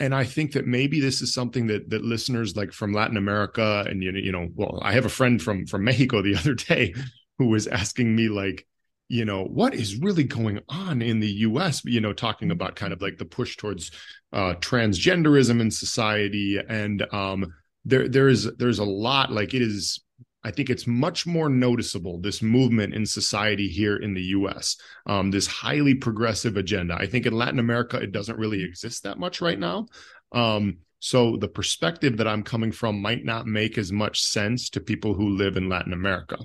and 0.00 0.14
I 0.14 0.24
think 0.24 0.52
that 0.52 0.66
maybe 0.66 1.00
this 1.00 1.20
is 1.22 1.34
something 1.34 1.66
that 1.68 1.90
that 1.90 2.04
listeners 2.04 2.56
like 2.56 2.72
from 2.72 2.92
Latin 2.92 3.16
America 3.16 3.84
and 3.88 4.02
you 4.02 4.12
know, 4.12 4.18
you 4.18 4.32
know, 4.32 4.48
well, 4.54 4.78
I 4.82 4.92
have 4.92 5.04
a 5.04 5.10
friend 5.10 5.42
from 5.42 5.66
from 5.66 5.84
Mexico 5.84 6.22
the 6.22 6.36
other 6.38 6.54
day 6.54 6.94
who 7.38 7.46
was 7.46 7.66
asking 7.66 8.14
me 8.14 8.28
like, 8.28 8.66
you 9.08 9.24
know, 9.24 9.44
what 9.44 9.74
is 9.74 9.96
really 9.96 10.24
going 10.24 10.60
on 10.68 11.02
in 11.02 11.20
the 11.20 11.32
U.S. 11.48 11.84
You 11.84 12.00
know, 12.00 12.12
talking 12.12 12.50
about 12.50 12.76
kind 12.76 12.92
of 12.92 13.00
like 13.00 13.18
the 13.18 13.24
push 13.24 13.56
towards 13.56 13.90
uh, 14.32 14.54
transgenderism 14.60 15.60
in 15.60 15.70
society, 15.70 16.58
and 16.68 17.02
um, 17.12 17.52
there 17.84 18.08
there 18.08 18.28
is 18.28 18.50
there's 18.56 18.78
a 18.78 18.84
lot 18.84 19.32
like 19.32 19.54
it 19.54 19.62
is 19.62 20.00
I 20.44 20.50
think 20.50 20.70
it's 20.70 20.86
much 20.86 21.26
more 21.26 21.48
noticeable, 21.48 22.20
this 22.20 22.42
movement 22.42 22.94
in 22.94 23.04
society 23.04 23.68
here 23.68 23.96
in 23.96 24.14
the 24.14 24.22
US, 24.22 24.76
um, 25.06 25.30
this 25.30 25.46
highly 25.46 25.94
progressive 25.94 26.56
agenda. 26.56 26.94
I 26.94 27.06
think 27.06 27.26
in 27.26 27.32
Latin 27.32 27.58
America, 27.58 27.96
it 27.98 28.12
doesn't 28.12 28.38
really 28.38 28.62
exist 28.62 29.02
that 29.02 29.18
much 29.18 29.40
right 29.40 29.58
now. 29.58 29.86
Um, 30.32 30.78
So 31.00 31.36
the 31.36 31.48
perspective 31.48 32.16
that 32.16 32.26
I'm 32.28 32.42
coming 32.42 32.72
from 32.72 33.00
might 33.00 33.24
not 33.24 33.46
make 33.46 33.78
as 33.78 33.92
much 33.92 34.20
sense 34.22 34.70
to 34.70 34.80
people 34.80 35.14
who 35.14 35.36
live 35.36 35.56
in 35.56 35.68
Latin 35.68 35.92
America. 35.92 36.38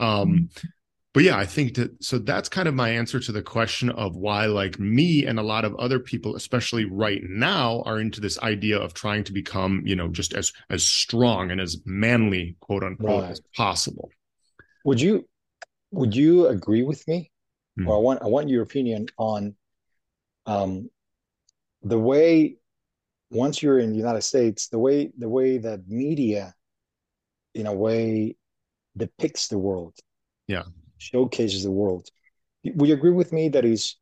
Um, 0.00 0.48
but 1.14 1.22
yeah, 1.22 1.38
I 1.38 1.46
think 1.46 1.74
that 1.74 2.02
so 2.04 2.18
that's 2.18 2.48
kind 2.48 2.68
of 2.68 2.74
my 2.74 2.90
answer 2.90 3.18
to 3.18 3.32
the 3.32 3.42
question 3.42 3.88
of 3.90 4.14
why, 4.14 4.46
like 4.46 4.78
me 4.78 5.24
and 5.24 5.38
a 5.38 5.42
lot 5.42 5.64
of 5.64 5.74
other 5.76 5.98
people, 5.98 6.36
especially 6.36 6.84
right 6.84 7.22
now, 7.24 7.82
are 7.86 7.98
into 7.98 8.20
this 8.20 8.38
idea 8.40 8.78
of 8.78 8.92
trying 8.92 9.24
to 9.24 9.32
become, 9.32 9.82
you 9.84 9.96
know, 9.96 10.08
just 10.08 10.34
as 10.34 10.52
as 10.68 10.84
strong 10.84 11.50
and 11.50 11.60
as 11.60 11.78
manly, 11.86 12.56
quote 12.60 12.84
unquote, 12.84 13.22
right. 13.22 13.30
as 13.30 13.40
possible. 13.56 14.10
Would 14.84 15.00
you 15.00 15.26
would 15.90 16.14
you 16.14 16.46
agree 16.48 16.82
with 16.82 17.06
me? 17.08 17.30
Mm. 17.80 17.88
Or 17.88 17.96
I 17.96 18.00
want 18.00 18.22
I 18.22 18.26
want 18.26 18.50
your 18.50 18.62
opinion 18.62 19.06
on 19.16 19.56
um 20.44 20.90
the 21.82 21.98
way 21.98 22.56
once 23.30 23.62
you're 23.62 23.78
in 23.78 23.90
the 23.90 23.96
United 23.96 24.22
States, 24.22 24.68
the 24.68 24.78
way 24.78 25.10
the 25.16 25.28
way 25.28 25.56
that 25.56 25.88
media, 25.88 26.54
in 27.54 27.66
a 27.66 27.72
way, 27.72 28.36
depicts 28.96 29.48
the 29.48 29.58
world, 29.58 29.94
yeah, 30.46 30.64
showcases 30.98 31.62
the 31.62 31.70
world. 31.70 32.08
Would 32.64 32.88
you 32.88 32.94
agree 32.94 33.12
with 33.12 33.32
me 33.32 33.48
that 33.50 33.64
is, 33.64 33.96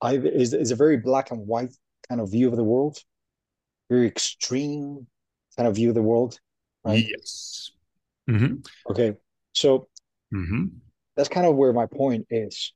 I 0.00 0.16
is 0.16 0.52
is 0.52 0.70
a 0.70 0.76
very 0.76 0.98
black 0.98 1.30
and 1.30 1.46
white 1.46 1.74
kind 2.08 2.20
of 2.20 2.30
view 2.30 2.48
of 2.48 2.56
the 2.56 2.64
world, 2.64 2.98
very 3.90 4.06
extreme 4.06 5.06
kind 5.56 5.66
of 5.66 5.74
view 5.74 5.88
of 5.88 5.94
the 5.94 6.02
world, 6.02 6.38
right? 6.84 7.04
Yes. 7.08 7.70
Mm-hmm. 8.28 8.56
Okay, 8.90 9.14
so 9.52 9.88
mm-hmm. 10.34 10.66
that's 11.16 11.28
kind 11.28 11.46
of 11.46 11.56
where 11.56 11.72
my 11.72 11.86
point 11.86 12.26
is. 12.30 12.72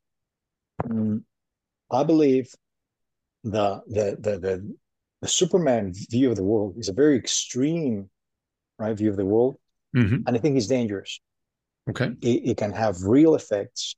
Um, 0.84 1.24
I 1.90 2.04
believe 2.04 2.52
the 3.44 3.82
the 3.86 4.16
the 4.18 4.38
the 4.38 4.76
the 5.20 5.28
Superman 5.28 5.92
view 6.10 6.30
of 6.30 6.36
the 6.36 6.44
world 6.44 6.76
is 6.78 6.88
a 6.88 6.94
very 6.94 7.16
extreme, 7.16 8.08
right, 8.78 8.96
view 8.96 9.10
of 9.10 9.16
the 9.16 9.26
world, 9.26 9.56
mm-hmm. 9.94 10.22
and 10.26 10.36
I 10.36 10.38
think 10.38 10.56
it's 10.56 10.66
dangerous. 10.66 11.20
Okay, 11.90 12.12
it, 12.22 12.50
it 12.50 12.56
can 12.56 12.72
have 12.72 13.02
real 13.02 13.34
effects. 13.34 13.96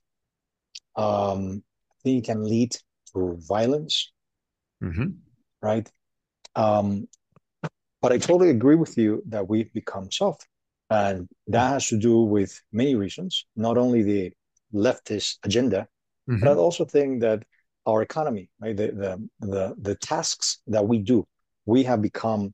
Um, 0.95 1.63
I 1.91 1.95
think 2.03 2.23
it 2.23 2.27
can 2.27 2.43
lead 2.43 2.75
to 3.13 3.37
violence, 3.47 4.11
mm-hmm. 4.83 5.07
right? 5.61 5.89
Um, 6.55 7.07
but 8.01 8.11
I 8.11 8.17
totally 8.17 8.49
agree 8.49 8.75
with 8.75 8.97
you 8.97 9.23
that 9.29 9.47
we've 9.47 9.71
become 9.73 10.11
soft, 10.11 10.47
and 10.89 11.27
that 11.47 11.69
has 11.69 11.87
to 11.87 11.97
do 11.97 12.21
with 12.21 12.61
many 12.71 12.95
reasons. 12.95 13.45
Not 13.55 13.77
only 13.77 14.03
the 14.03 14.31
leftist 14.73 15.37
agenda, 15.43 15.87
mm-hmm. 16.29 16.43
but 16.43 16.51
I 16.51 16.55
also 16.55 16.85
think 16.85 17.21
that 17.21 17.43
our 17.85 18.01
economy, 18.01 18.49
right? 18.59 18.75
The 18.75 18.87
the 18.87 19.47
the, 19.47 19.75
the 19.79 19.95
tasks 19.95 20.59
that 20.67 20.87
we 20.87 20.99
do, 20.99 21.25
we 21.65 21.83
have 21.83 22.01
become. 22.01 22.53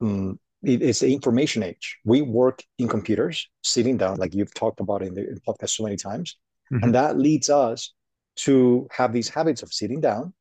Um, 0.00 0.38
it's 0.62 1.00
the 1.00 1.12
information 1.12 1.62
age. 1.62 1.98
We 2.04 2.22
work 2.22 2.62
in 2.78 2.88
computers, 2.88 3.48
sitting 3.62 3.96
down, 3.96 4.18
like 4.18 4.34
you've 4.34 4.54
talked 4.54 4.80
about 4.80 5.02
in 5.02 5.14
the, 5.14 5.28
in 5.28 5.40
podcast 5.46 5.70
so 5.70 5.84
many 5.84 5.96
times, 5.96 6.36
mm-hmm. 6.72 6.84
and 6.84 6.94
that 6.94 7.18
leads 7.18 7.50
us 7.50 7.92
to 8.36 8.88
have 8.92 9.12
these 9.12 9.28
habits 9.28 9.62
of 9.62 9.72
sitting 9.72 10.00
down, 10.00 10.32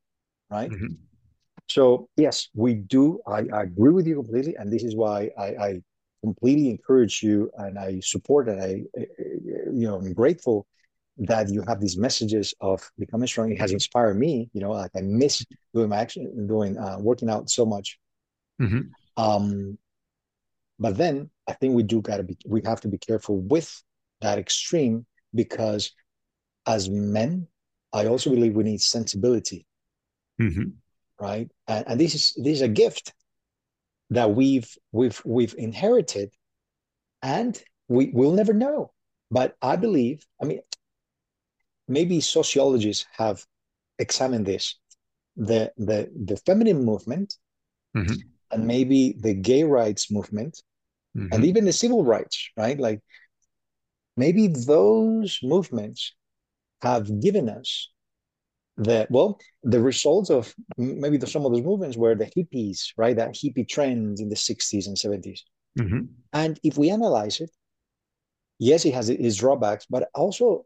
right? 0.49 0.69
Mm-hmm. 0.69 0.93
So 1.67 2.09
yes, 2.17 2.49
we 2.53 2.75
do. 2.75 3.19
I, 3.27 3.45
I, 3.53 3.63
agree 3.63 3.91
with 3.91 4.05
you 4.05 4.15
completely, 4.15 4.55
and 4.55 4.71
this 4.71 4.83
is 4.83 4.95
why 4.95 5.31
I, 5.37 5.45
I 5.45 5.81
completely 6.23 6.69
encourage 6.69 7.23
you 7.23 7.49
and 7.57 7.79
I 7.79 7.99
support 8.01 8.47
and 8.47 8.61
I, 8.61 8.83
you 9.73 9.87
know, 9.87 9.95
I'm 9.95 10.13
grateful 10.13 10.67
that 11.17 11.49
you 11.49 11.63
have 11.67 11.79
these 11.79 11.97
messages 11.97 12.53
of 12.61 12.89
becoming 12.97 13.27
strong. 13.27 13.51
It 13.51 13.59
has 13.59 13.71
inspired 13.71 14.17
me. 14.17 14.49
You 14.53 14.61
know, 14.61 14.71
like 14.71 14.91
I 14.95 15.01
miss 15.01 15.45
doing 15.73 15.89
my 15.89 15.97
action, 15.97 16.47
doing 16.47 16.77
uh, 16.77 16.97
working 16.99 17.29
out 17.29 17.49
so 17.49 17.65
much. 17.65 17.99
Mm-hmm. 18.61 18.81
Um, 19.17 19.77
but 20.81 20.97
then 20.97 21.29
I 21.47 21.53
think 21.53 21.75
we 21.75 21.83
do 21.83 22.01
got 22.01 22.17
to 22.17 22.23
be. 22.23 22.35
We 22.43 22.63
have 22.65 22.81
to 22.81 22.87
be 22.87 22.97
careful 22.97 23.37
with 23.37 23.71
that 24.21 24.39
extreme 24.39 25.05
because 25.35 25.91
as 26.65 26.89
men, 26.89 27.47
I 27.93 28.07
also 28.07 28.31
believe 28.31 28.55
we 28.55 28.63
need 28.63 28.81
sensibility. 28.81 29.67
Mm-hmm. 30.41 30.69
Right, 31.19 31.51
and, 31.67 31.85
and 31.87 31.99
this 31.99 32.15
is 32.15 32.33
this 32.33 32.55
is 32.55 32.61
a 32.63 32.67
gift 32.67 33.13
that 34.09 34.33
we've 34.33 34.75
we've 34.91 35.21
we've 35.23 35.53
inherited, 35.55 36.33
and 37.21 37.61
we 37.87 38.09
will 38.11 38.33
never 38.33 38.53
know. 38.53 38.91
But 39.29 39.55
I 39.61 39.75
believe, 39.75 40.25
I 40.41 40.45
mean, 40.45 40.61
maybe 41.87 42.21
sociologists 42.21 43.05
have 43.19 43.45
examined 43.99 44.47
this 44.47 44.79
the 45.35 45.71
the 45.77 46.09
the 46.25 46.37
feminine 46.37 46.83
movement 46.83 47.37
mm-hmm. 47.95 48.15
and 48.49 48.65
maybe 48.65 49.13
the 49.19 49.35
gay 49.35 49.63
rights 49.63 50.09
movement 50.09 50.59
mm-hmm. 51.17 51.27
and 51.31 51.45
even 51.45 51.65
the 51.65 51.73
civil 51.73 52.03
rights 52.03 52.49
right 52.57 52.79
like 52.79 52.99
maybe 54.17 54.47
those 54.47 55.39
movements 55.43 56.13
have 56.81 57.21
given 57.21 57.49
us 57.49 57.89
the 58.77 59.05
well 59.09 59.39
the 59.63 59.79
results 59.79 60.29
of 60.29 60.53
maybe 60.77 61.17
the, 61.17 61.27
some 61.27 61.45
of 61.45 61.51
those 61.51 61.63
movements 61.63 61.97
were 61.97 62.15
the 62.15 62.25
hippies 62.25 62.87
right 62.97 63.17
that 63.17 63.33
hippie 63.33 63.67
trend 63.67 64.19
in 64.19 64.29
the 64.29 64.35
60s 64.35 64.87
and 64.87 64.97
70s 64.97 65.41
mm-hmm. 65.79 66.01
and 66.33 66.59
if 66.63 66.77
we 66.77 66.89
analyze 66.89 67.39
it 67.41 67.51
yes 68.59 68.85
it 68.85 68.93
has 68.93 69.09
its 69.09 69.37
drawbacks 69.37 69.85
but 69.89 70.09
also 70.15 70.65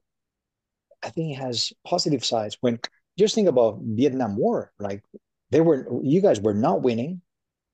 I 1.05 1.09
think 1.09 1.33
it 1.33 1.41
has 1.41 1.71
positive 1.85 2.25
sides. 2.25 2.57
When 2.61 2.79
just 3.17 3.35
think 3.35 3.47
about 3.47 3.79
Vietnam 3.81 4.35
War, 4.35 4.71
like 4.79 5.03
they 5.51 5.61
were, 5.61 5.87
you 6.03 6.19
guys 6.19 6.41
were 6.41 6.53
not 6.53 6.81
winning, 6.81 7.21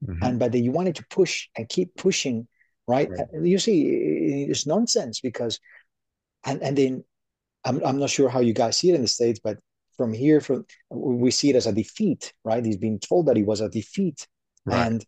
mm-hmm. 0.05 0.23
and 0.23 0.37
but 0.37 0.51
then 0.51 0.63
you 0.63 0.71
wanted 0.71 0.95
to 0.95 1.05
push 1.09 1.47
and 1.57 1.67
keep 1.67 1.95
pushing, 1.95 2.47
right? 2.87 3.09
right? 3.09 3.27
You 3.41 3.59
see, 3.59 4.45
it's 4.49 4.67
nonsense 4.67 5.21
because, 5.21 5.59
and 6.45 6.61
and 6.61 6.77
then 6.77 7.03
I'm 7.63 7.83
I'm 7.85 7.99
not 7.99 8.09
sure 8.09 8.29
how 8.29 8.39
you 8.39 8.53
guys 8.53 8.77
see 8.77 8.89
it 8.89 8.95
in 8.95 9.01
the 9.01 9.07
states, 9.07 9.39
but 9.43 9.57
from 9.97 10.13
here, 10.13 10.41
from 10.41 10.65
we 10.89 11.31
see 11.31 11.49
it 11.49 11.55
as 11.55 11.67
a 11.67 11.73
defeat, 11.73 12.33
right? 12.43 12.65
He's 12.65 12.77
being 12.77 12.99
told 12.99 13.27
that 13.27 13.37
he 13.37 13.43
was 13.43 13.61
a 13.61 13.69
defeat, 13.69 14.27
right. 14.65 14.87
and 14.87 15.05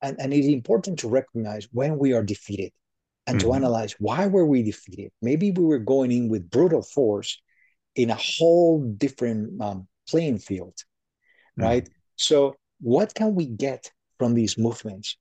and 0.00 0.16
and 0.20 0.32
it's 0.32 0.48
important 0.48 0.98
to 1.00 1.08
recognize 1.08 1.68
when 1.72 1.98
we 1.98 2.12
are 2.12 2.22
defeated 2.22 2.72
and 3.26 3.38
mm-hmm. 3.38 3.48
to 3.48 3.54
analyze 3.54 3.94
why 3.98 4.26
were 4.26 4.44
we 4.44 4.64
defeated 4.64 5.12
maybe 5.22 5.52
we 5.52 5.62
were 5.62 5.78
going 5.78 6.10
in 6.10 6.28
with 6.28 6.50
brutal 6.50 6.82
force 6.82 7.40
in 7.94 8.10
a 8.10 8.18
whole 8.18 8.82
different 8.96 9.60
um, 9.60 9.86
playing 10.08 10.38
field, 10.38 10.74
mm. 11.58 11.64
right? 11.64 11.88
So, 12.16 12.54
what 12.80 13.14
can 13.14 13.34
we 13.34 13.46
get 13.46 13.90
from 14.18 14.34
these 14.34 14.58
movements, 14.58 15.16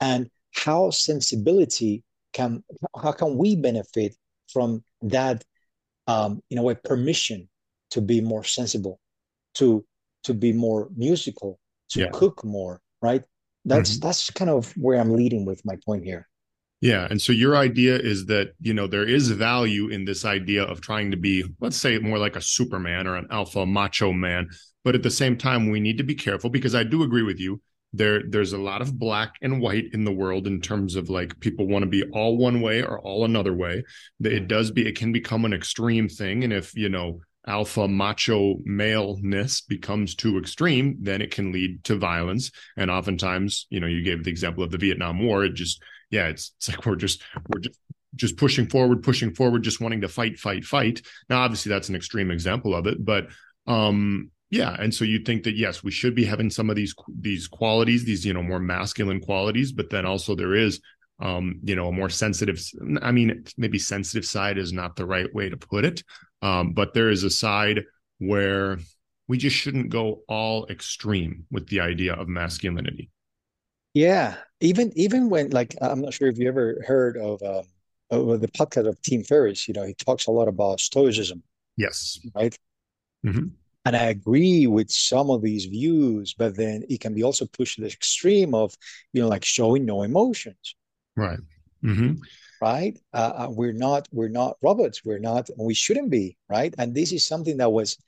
and 0.00 0.30
how 0.54 0.90
sensibility 0.90 2.02
can 2.32 2.62
how 3.00 3.12
can 3.12 3.36
we 3.36 3.56
benefit 3.56 4.14
from 4.48 4.82
that? 5.02 5.44
Um, 6.06 6.42
in 6.50 6.58
a 6.58 6.62
way, 6.62 6.74
permission 6.74 7.48
to 7.92 8.02
be 8.02 8.20
more 8.20 8.44
sensible, 8.44 9.00
to 9.54 9.84
to 10.24 10.34
be 10.34 10.52
more 10.52 10.88
musical, 10.94 11.58
to 11.90 12.00
yeah. 12.00 12.10
cook 12.12 12.44
more, 12.44 12.80
right? 13.00 13.24
That's 13.64 13.92
mm-hmm. 13.92 14.06
that's 14.06 14.30
kind 14.30 14.50
of 14.50 14.72
where 14.76 15.00
I'm 15.00 15.14
leading 15.14 15.46
with 15.46 15.64
my 15.64 15.76
point 15.86 16.04
here. 16.04 16.28
Yeah. 16.84 17.06
And 17.08 17.22
so 17.22 17.32
your 17.32 17.56
idea 17.56 17.96
is 17.96 18.26
that, 18.26 18.52
you 18.60 18.74
know, 18.74 18.86
there 18.86 19.08
is 19.08 19.30
value 19.30 19.88
in 19.88 20.04
this 20.04 20.26
idea 20.26 20.64
of 20.64 20.82
trying 20.82 21.10
to 21.12 21.16
be, 21.16 21.42
let's 21.58 21.78
say, 21.78 21.98
more 21.98 22.18
like 22.18 22.36
a 22.36 22.42
Superman 22.42 23.06
or 23.06 23.16
an 23.16 23.26
alpha 23.30 23.64
macho 23.64 24.12
man. 24.12 24.50
But 24.84 24.94
at 24.94 25.02
the 25.02 25.10
same 25.10 25.38
time, 25.38 25.70
we 25.70 25.80
need 25.80 25.96
to 25.96 26.04
be 26.04 26.14
careful 26.14 26.50
because 26.50 26.74
I 26.74 26.84
do 26.84 27.02
agree 27.02 27.22
with 27.22 27.40
you. 27.40 27.62
There, 27.94 28.22
there's 28.28 28.52
a 28.52 28.58
lot 28.58 28.82
of 28.82 28.98
black 28.98 29.36
and 29.40 29.60
white 29.60 29.86
in 29.92 30.04
the 30.04 30.12
world 30.12 30.46
in 30.46 30.60
terms 30.60 30.96
of 30.96 31.08
like 31.08 31.38
people 31.40 31.66
want 31.66 31.82
to 31.84 31.88
be 31.88 32.02
all 32.12 32.36
one 32.36 32.60
way 32.60 32.82
or 32.82 32.98
all 33.00 33.24
another 33.24 33.54
way. 33.54 33.84
It 34.20 34.48
does 34.48 34.70
be, 34.70 34.86
it 34.86 34.96
can 34.96 35.12
become 35.12 35.44
an 35.44 35.52
extreme 35.52 36.08
thing. 36.08 36.44
And 36.44 36.52
if, 36.52 36.74
you 36.74 36.88
know, 36.88 37.20
alpha 37.46 37.86
macho 37.86 38.56
maleness 38.64 39.60
becomes 39.60 40.14
too 40.14 40.38
extreme, 40.38 40.96
then 41.00 41.22
it 41.22 41.30
can 41.30 41.52
lead 41.52 41.84
to 41.84 41.96
violence. 41.96 42.50
And 42.76 42.90
oftentimes, 42.90 43.66
you 43.70 43.80
know, 43.80 43.86
you 43.86 44.02
gave 44.02 44.24
the 44.24 44.30
example 44.30 44.64
of 44.64 44.70
the 44.70 44.78
Vietnam 44.78 45.24
War. 45.24 45.44
It 45.44 45.54
just 45.54 45.82
yeah, 46.10 46.26
it's 46.26 46.52
it's 46.58 46.68
like 46.68 46.86
we're 46.86 46.96
just 46.96 47.22
we're 47.48 47.60
just 47.60 47.78
just 48.16 48.36
pushing 48.36 48.66
forward, 48.66 49.02
pushing 49.02 49.34
forward, 49.34 49.62
just 49.62 49.80
wanting 49.80 50.02
to 50.02 50.08
fight, 50.08 50.38
fight, 50.38 50.64
fight. 50.64 51.02
Now, 51.28 51.42
obviously, 51.42 51.70
that's 51.70 51.88
an 51.88 51.96
extreme 51.96 52.30
example 52.30 52.74
of 52.74 52.86
it, 52.86 53.04
but 53.04 53.28
um, 53.66 54.30
yeah. 54.50 54.76
And 54.78 54.94
so 54.94 55.04
you 55.04 55.20
think 55.20 55.44
that 55.44 55.56
yes, 55.56 55.82
we 55.82 55.90
should 55.90 56.14
be 56.14 56.24
having 56.24 56.50
some 56.50 56.70
of 56.70 56.76
these 56.76 56.94
these 57.20 57.48
qualities, 57.48 58.04
these 58.04 58.24
you 58.24 58.34
know 58.34 58.42
more 58.42 58.60
masculine 58.60 59.20
qualities, 59.20 59.72
but 59.72 59.90
then 59.90 60.06
also 60.06 60.34
there 60.34 60.54
is 60.54 60.80
um, 61.20 61.60
you 61.64 61.76
know 61.76 61.88
a 61.88 61.92
more 61.92 62.10
sensitive. 62.10 62.62
I 63.02 63.12
mean, 63.12 63.44
maybe 63.56 63.78
sensitive 63.78 64.24
side 64.24 64.58
is 64.58 64.72
not 64.72 64.96
the 64.96 65.06
right 65.06 65.32
way 65.34 65.48
to 65.48 65.56
put 65.56 65.84
it, 65.84 66.02
um, 66.42 66.72
but 66.72 66.94
there 66.94 67.10
is 67.10 67.24
a 67.24 67.30
side 67.30 67.82
where 68.18 68.78
we 69.28 69.38
just 69.38 69.56
shouldn't 69.56 69.88
go 69.88 70.22
all 70.28 70.66
extreme 70.68 71.46
with 71.50 71.68
the 71.68 71.80
idea 71.80 72.14
of 72.14 72.28
masculinity. 72.28 73.10
Yeah, 73.94 74.36
even 74.60 74.92
even 74.96 75.30
when 75.30 75.50
like 75.50 75.74
I'm 75.80 76.00
not 76.00 76.14
sure 76.14 76.28
if 76.28 76.38
you 76.38 76.48
ever 76.48 76.82
heard 76.86 77.16
of 77.16 77.42
um, 77.42 77.64
of 78.10 78.40
the 78.40 78.48
podcast 78.48 78.88
of 78.88 79.00
Tim 79.02 79.22
Ferriss. 79.24 79.68
You 79.68 79.74
know, 79.74 79.84
he 79.84 79.94
talks 79.94 80.26
a 80.26 80.30
lot 80.30 80.48
about 80.48 80.80
stoicism. 80.80 81.42
Yes. 81.76 82.18
Right. 82.34 82.56
Mm-hmm. 83.24 83.48
And 83.84 83.94
I 83.96 84.04
agree 84.04 84.66
with 84.66 84.90
some 84.90 85.30
of 85.30 85.42
these 85.42 85.66
views, 85.66 86.34
but 86.34 86.56
then 86.56 86.84
it 86.88 87.00
can 87.00 87.14
be 87.14 87.22
also 87.22 87.46
pushed 87.46 87.76
to 87.76 87.82
the 87.82 87.88
extreme 87.88 88.54
of, 88.54 88.74
you 89.12 89.20
know, 89.20 89.28
like 89.28 89.44
showing 89.44 89.84
no 89.84 90.02
emotions. 90.02 90.74
Right. 91.16 91.38
Mm-hmm. 91.84 92.14
Right. 92.62 92.98
Uh, 93.12 93.32
uh 93.36 93.48
we're 93.50 93.74
not. 93.74 94.08
We're 94.10 94.28
not 94.28 94.56
robots. 94.62 95.04
We're 95.04 95.18
not. 95.18 95.50
We 95.58 95.74
shouldn't 95.74 96.10
be. 96.10 96.38
Right. 96.48 96.74
And 96.78 96.94
this 96.94 97.12
is 97.12 97.26
something 97.26 97.58
that 97.58 97.70
was 97.70 97.98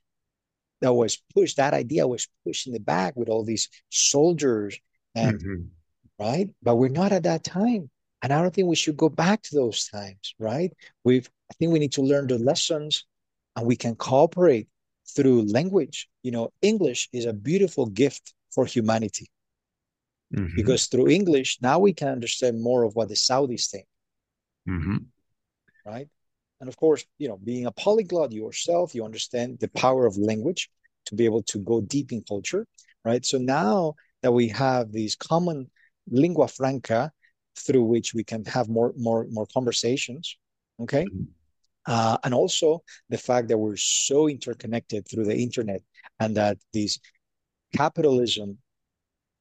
that 0.80 0.94
was 0.94 1.22
pushed. 1.34 1.58
That 1.58 1.74
idea 1.74 2.06
was 2.06 2.26
pushed 2.44 2.66
in 2.66 2.72
the 2.72 2.80
back 2.80 3.14
with 3.16 3.28
all 3.28 3.44
these 3.44 3.68
soldiers 3.90 4.78
and 5.14 5.38
mm-hmm. 5.38 5.62
right. 6.18 6.48
But 6.62 6.76
we're 6.76 6.88
not 6.88 7.12
at 7.12 7.24
that 7.24 7.44
time. 7.44 7.90
And 8.22 8.32
I 8.32 8.40
don't 8.40 8.54
think 8.54 8.66
we 8.66 8.76
should 8.76 8.96
go 8.96 9.10
back 9.10 9.42
to 9.42 9.54
those 9.54 9.88
times. 9.88 10.34
Right. 10.38 10.72
We've. 11.04 11.28
I 11.50 11.54
think 11.54 11.72
we 11.72 11.78
need 11.78 11.92
to 11.92 12.02
learn 12.02 12.26
the 12.26 12.38
lessons, 12.38 13.04
and 13.54 13.66
we 13.66 13.76
can 13.76 13.94
cooperate 13.94 14.68
through 15.14 15.42
language. 15.52 16.08
You 16.22 16.32
know, 16.32 16.52
English 16.62 17.08
is 17.12 17.24
a 17.26 17.32
beautiful 17.32 17.86
gift 17.86 18.34
for 18.50 18.66
humanity. 18.66 19.30
Mm-hmm. 20.34 20.56
Because 20.56 20.86
through 20.86 21.08
English, 21.08 21.58
now 21.60 21.78
we 21.78 21.92
can 21.92 22.08
understand 22.08 22.60
more 22.60 22.82
of 22.82 22.96
what 22.96 23.08
the 23.08 23.14
Saudis 23.14 23.70
think. 23.70 23.86
Mm-hmm. 24.68 24.96
Right. 25.84 26.08
And 26.60 26.68
of 26.68 26.76
course, 26.76 27.04
you 27.18 27.28
know, 27.28 27.36
being 27.36 27.66
a 27.66 27.72
polyglot 27.72 28.32
yourself, 28.32 28.94
you 28.94 29.04
understand 29.04 29.58
the 29.60 29.68
power 29.68 30.06
of 30.06 30.16
language 30.16 30.70
to 31.06 31.14
be 31.14 31.24
able 31.24 31.42
to 31.44 31.58
go 31.58 31.80
deep 31.80 32.12
in 32.12 32.22
culture. 32.22 32.66
Right. 33.04 33.24
So 33.24 33.38
now 33.38 33.94
that 34.22 34.32
we 34.32 34.48
have 34.48 34.90
these 34.90 35.14
common 35.14 35.70
lingua 36.10 36.48
franca 36.48 37.12
through 37.56 37.84
which 37.84 38.14
we 38.14 38.24
can 38.24 38.44
have 38.44 38.68
more 38.68 38.92
more 38.96 39.26
more 39.30 39.46
conversations 39.52 40.36
okay 40.80 41.04
mm-hmm. 41.04 41.24
Uh, 41.86 42.18
and 42.24 42.34
also 42.34 42.82
the 43.08 43.18
fact 43.18 43.48
that 43.48 43.58
we're 43.58 43.76
so 43.76 44.28
interconnected 44.28 45.06
through 45.08 45.24
the 45.24 45.36
internet 45.36 45.80
and 46.18 46.36
that 46.36 46.58
this 46.72 46.98
capitalism 47.74 48.58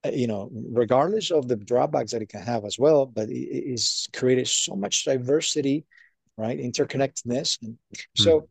uh, 0.06 0.12
you 0.12 0.28
know 0.28 0.50
regardless 0.72 1.32
of 1.32 1.48
the 1.48 1.56
drawbacks 1.56 2.12
that 2.12 2.22
it 2.22 2.30
can 2.30 2.42
have 2.42 2.66
as 2.66 2.78
well 2.78 3.06
but 3.06 3.30
it 3.30 3.34
is 3.34 4.08
created 4.14 4.48
so 4.48 4.76
much 4.76 5.06
diversity 5.06 5.86
right 6.38 6.60
interconnectedness 6.60 7.58
and 7.62 7.78
so 8.16 8.48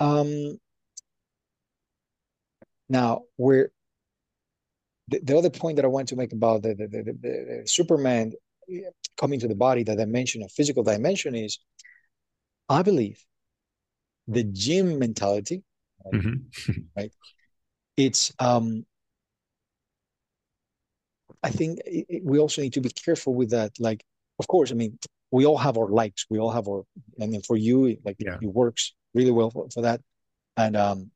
hmm. 0.00 0.06
um 0.06 0.58
now 2.88 3.22
we're 3.36 3.70
the, 5.08 5.20
the, 5.22 5.36
other 5.36 5.50
point 5.50 5.76
that 5.76 5.84
i 5.84 5.88
want 5.88 6.08
to 6.08 6.16
make 6.16 6.32
about 6.32 6.62
the, 6.62 6.74
the, 6.74 6.86
the, 6.86 7.12
the 7.22 7.62
superman 7.66 8.32
coming 9.18 9.40
to 9.40 9.48
the 9.48 9.54
body 9.54 9.82
the 9.82 9.96
dimension 9.96 10.42
of 10.42 10.50
physical 10.52 10.82
dimension 10.82 11.34
is 11.34 11.58
I 12.68 12.82
believe 12.82 13.24
the 14.28 14.44
gym 14.44 14.98
mentality, 14.98 15.62
right? 16.04 16.22
Mm-hmm. 16.22 16.72
right? 16.96 17.12
It's 17.96 18.32
um, 18.38 18.84
I 21.42 21.50
think 21.50 21.80
it, 21.86 22.06
it, 22.08 22.24
we 22.24 22.38
also 22.38 22.62
need 22.62 22.72
to 22.74 22.80
be 22.80 22.90
careful 22.90 23.34
with 23.34 23.50
that. 23.50 23.72
Like, 23.78 24.04
of 24.38 24.48
course, 24.48 24.72
I 24.72 24.74
mean, 24.74 24.98
we 25.30 25.46
all 25.46 25.58
have 25.58 25.78
our 25.78 25.88
likes. 25.88 26.26
We 26.28 26.38
all 26.38 26.50
have 26.50 26.68
our, 26.68 26.82
I 27.20 27.26
mean, 27.26 27.42
for 27.42 27.56
you, 27.56 27.96
like 28.04 28.16
yeah. 28.18 28.38
it 28.40 28.46
works 28.46 28.94
really 29.14 29.30
well 29.30 29.50
for, 29.50 29.68
for 29.72 29.82
that. 29.82 30.00
And 30.56 30.76
um, 30.76 31.10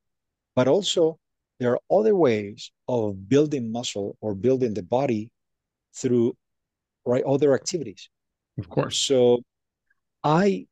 but 0.55 0.69
also 0.69 1.19
there 1.59 1.73
are 1.73 1.81
other 1.99 2.15
ways 2.15 2.71
of 2.89 3.29
building 3.29 3.73
muscle 3.73 4.17
or 4.21 4.35
building 4.35 4.75
the 4.75 4.83
body 4.83 5.31
through 5.95 6.37
right 7.05 7.25
other 7.25 7.55
activities. 7.55 8.09
Of 8.59 8.69
course. 8.69 8.99
So 8.99 9.43
I 10.23 10.67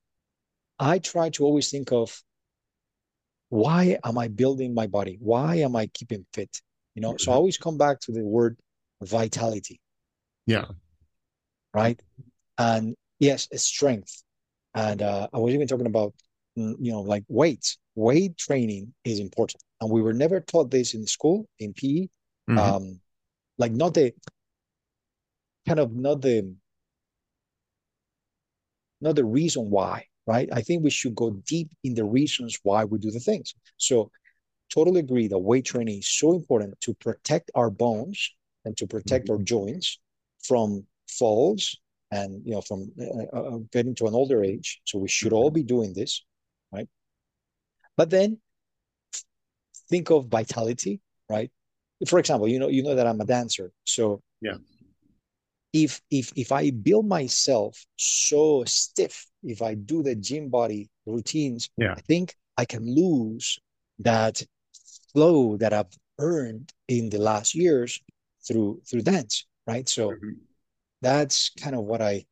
I 0.79 0.99
try 0.99 1.31
to 1.31 1.45
always 1.45 1.71
think 1.71 1.93
of 1.93 2.23
why 3.49 3.99
am 4.05 4.19
I 4.19 4.29
building 4.29 4.75
my 4.75 4.87
body? 4.87 5.17
Why 5.21 5.57
am 5.57 5.75
I 5.75 5.87
keeping 5.87 6.27
fit? 6.33 6.61
You 6.95 7.03
know, 7.03 7.11
mm-hmm. 7.11 7.19
so 7.19 7.33
I 7.33 7.37
always 7.37 7.57
come 7.57 7.79
back 7.79 8.01
to 8.01 8.13
the 8.13 8.23
word 8.23 8.59
vitality. 9.03 9.81
Yeah. 10.47 10.67
Right. 11.73 12.01
And 12.59 12.95
yes, 13.19 13.49
it's 13.51 13.63
strength. 13.63 14.23
And 14.75 15.03
uh, 15.03 15.29
I 15.33 15.39
was 15.39 15.55
even 15.55 15.67
talking 15.67 15.87
about, 15.87 16.15
mm, 16.59 16.75
you 16.81 16.93
know, 16.93 17.01
like 17.01 17.25
weights. 17.29 17.79
Weight 17.95 18.37
training 18.37 18.95
is 19.05 19.21
important. 19.21 19.63
And 19.81 19.91
we 19.91 20.03
were 20.03 20.13
never 20.13 20.41
taught 20.41 20.71
this 20.71 20.95
in 20.95 21.07
school, 21.07 21.47
in 21.59 21.73
PE. 21.73 22.09
Mm-hmm. 22.51 22.59
Um, 22.59 23.01
like 23.59 23.73
not 23.73 23.95
the 23.95 24.15
kind 25.67 25.81
of 25.81 25.95
not 25.95 26.23
the 26.23 26.55
not 29.01 29.17
the 29.17 29.25
reason 29.25 29.71
why 29.71 30.08
right? 30.29 30.49
I 30.53 30.61
think 30.61 30.85
we 30.85 30.91
should 30.91 31.15
go 31.15 31.31
deep 31.49 31.71
in 31.83 31.95
the 31.95 32.05
reasons 32.05 32.59
why 32.63 32.85
we 32.85 32.99
do 32.99 33.11
the 33.11 33.19
things. 33.19 33.55
So, 33.79 34.11
totally 34.71 35.01
agree 35.01 35.27
that 35.29 35.39
weight 35.39 35.65
training 35.65 35.99
is 36.01 36.09
so 36.11 36.35
important 36.35 36.79
to 36.83 36.93
protect 37.07 37.51
our 37.55 37.71
bones 37.71 38.19
and 38.67 38.77
to 38.77 38.87
protect 38.87 39.25
mm-hmm. 39.25 39.39
our 39.39 39.43
joints 39.43 39.99
from 40.47 40.87
falls 41.09 41.79
and 42.11 42.43
you 42.45 42.53
know 42.53 42.61
from 42.61 42.93
uh, 43.01 43.37
uh, 43.37 43.41
uh, 43.41 43.59
getting 43.73 43.95
to 43.95 44.07
an 44.07 44.15
older 44.15 44.45
age. 44.45 44.81
So 44.85 44.99
we 44.99 45.09
should 45.09 45.33
all 45.33 45.51
be 45.51 45.63
doing 45.63 45.95
this, 45.95 46.23
right? 46.71 46.89
But 47.97 48.11
then 48.11 48.39
think 49.89 50.11
of 50.11 50.27
vitality, 50.27 51.01
right? 51.31 51.51
For 52.07 52.19
example, 52.19 52.49
you 52.49 52.59
know, 52.59 52.69
you 52.69 52.83
know 52.83 52.95
that 52.95 53.07
I'm 53.07 53.21
a 53.23 53.25
dancer, 53.25 53.73
so 53.85 54.23
yeah 54.43 54.59
if 55.73 56.01
if 56.11 56.33
if 56.37 56.53
I 56.53 56.71
build 56.71 57.07
myself 57.07 57.85
so 57.97 58.65
stiff, 58.65 59.27
if 59.43 59.63
I 59.63 59.75
do 59.75 60.03
the 60.03 60.15
gym 60.15 60.49
body 60.49 60.89
routines, 61.07 61.71
yeah. 61.77 61.93
I 61.93 62.01
think 62.01 62.35
I 62.57 62.65
can 62.65 62.85
lose 62.87 63.59
that 64.01 64.43
flow 65.13 65.57
that 65.59 65.73
I've 65.73 65.93
earned 66.19 66.73
in 66.89 67.11
the 67.11 67.19
last 67.19 67.55
years 67.55 68.01
through 68.47 68.83
through 68.89 69.03
dance, 69.03 69.47
right? 69.67 69.89
So 69.89 70.11
mm-hmm. 70.11 70.31
that's 71.03 71.51
kind 71.51 71.77
of 71.77 71.85
what 71.85 72.03
I 72.03 72.25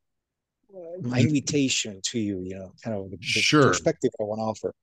my 1.01 1.21
invitation 1.21 2.01
to 2.05 2.19
you, 2.19 2.41
you 2.41 2.57
know, 2.57 2.73
kind 2.83 2.97
of 2.97 3.11
the, 3.11 3.17
the 3.17 3.23
sure. 3.23 3.69
perspective 3.69 4.11
I 4.21 4.25
want 4.25 4.41
to 4.41 4.45
offer. 4.45 4.75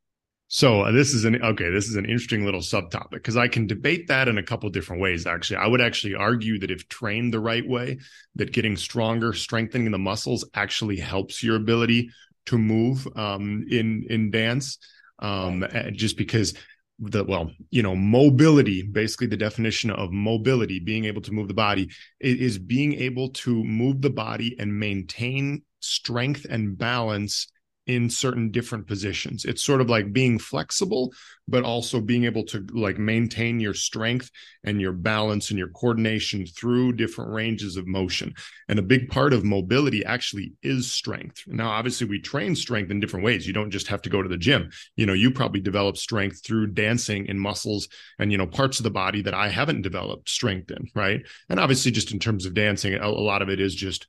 So 0.54 0.82
uh, 0.82 0.92
this 0.92 1.16
is 1.16 1.26
an 1.26 1.42
okay. 1.42 1.72
This 1.72 1.88
is 1.88 1.96
an 1.96 2.06
interesting 2.06 2.46
little 2.46 2.60
subtopic 2.60 3.10
because 3.10 3.36
I 3.36 3.48
can 3.48 3.66
debate 3.66 4.08
that 4.10 4.28
in 4.28 4.38
a 4.38 4.44
couple 4.44 4.70
different 4.70 5.02
ways. 5.02 5.26
Actually, 5.26 5.58
I 5.58 5.66
would 5.66 5.82
actually 5.82 6.13
argue 6.13 6.60
that 6.60 6.70
if 6.70 6.88
trained 6.88 7.34
the 7.34 7.39
right 7.39 7.68
way, 7.68 7.98
that 8.36 8.54
getting 8.54 8.78
stronger, 8.78 9.34
strengthening 9.34 9.89
the 9.89 9.98
muscles 9.98 10.48
actually 10.54 10.98
helps 10.98 11.42
your 11.42 11.56
ability 11.56 12.12
to 12.46 12.60
move 12.60 13.08
um, 13.16 13.66
in 13.68 14.06
in 14.12 14.30
dance. 14.30 14.78
Um, 15.18 15.66
just 15.94 16.18
because 16.18 16.54
the 17.00 17.24
well, 17.24 17.50
you 17.72 17.82
know, 17.82 17.96
mobility. 17.96 18.84
Basically, 18.84 19.26
the 19.26 19.36
definition 19.36 19.89
of 19.89 20.12
mobility, 20.12 20.80
being 20.80 21.06
able 21.06 21.24
to 21.24 21.32
move 21.32 21.48
the 21.48 21.56
body, 21.56 21.89
is 22.20 22.60
being 22.60 22.94
able 22.94 23.30
to 23.30 23.63
move 23.63 24.04
the 24.04 24.12
body 24.12 24.56
and 24.60 24.80
maintain 24.80 25.63
strength 25.80 26.46
and 26.48 26.78
balance 26.78 27.48
in 27.88 28.10
certain 28.10 28.50
different 28.52 28.88
positions. 28.88 29.46
It's 29.46 29.63
sort 29.63 29.82
of 29.82 29.89
like 29.89 30.13
being 30.13 30.39
flexible, 30.39 31.13
but 31.48 31.63
also 31.63 32.00
being 32.00 32.24
able 32.24 32.43
to 32.46 32.65
like 32.72 32.98
maintain 32.98 33.60
your 33.60 33.74
strength 33.74 34.32
and 34.63 34.80
your 34.80 34.93
balance 34.93 35.50
and 35.50 35.60
your 35.60 35.67
coordination 35.69 36.46
through 36.46 36.93
different 36.93 37.32
ranges 37.32 37.76
of 37.76 37.86
motion. 37.86 38.34
And 38.69 38.80
a 38.80 38.84
big 38.84 39.10
part 39.10 39.34
of 39.34 39.43
mobility 39.43 40.06
actually 40.06 40.54
is 40.63 40.91
strength. 40.91 41.43
Now, 41.48 41.69
obviously, 41.69 42.08
we 42.08 42.22
train 42.22 42.56
strength 42.56 42.91
in 42.91 43.00
different 43.00 43.26
ways. 43.26 43.46
You 43.46 43.54
don't 43.54 43.72
just 43.72 43.88
have 43.88 44.02
to 44.04 44.10
go 44.10 44.22
to 44.22 44.30
the 44.30 44.38
gym. 44.38 44.69
You 44.96 45.06
know, 45.06 45.13
you 45.13 45.32
probably 45.32 45.60
develop 45.60 45.98
strength 45.98 46.41
through 46.46 46.67
dancing 46.67 47.26
in 47.26 47.38
muscles 47.38 47.89
and, 48.19 48.32
you 48.32 48.38
know, 48.38 48.48
parts 48.48 48.80
of 48.80 48.84
the 48.84 48.91
body 48.91 49.22
that 49.24 49.34
I 49.34 49.50
haven't 49.50 49.82
developed 49.82 50.30
strength 50.30 50.72
in, 50.72 50.89
right? 50.96 51.22
And 51.50 51.60
obviously, 51.60 51.91
just 51.91 52.12
in 52.12 52.19
terms 52.19 52.46
of 52.46 52.54
dancing, 52.54 52.93
a, 52.96 53.10
lot 53.10 53.41
of 53.41 53.50
it 53.50 53.60
is 53.60 53.74
just 53.74 54.08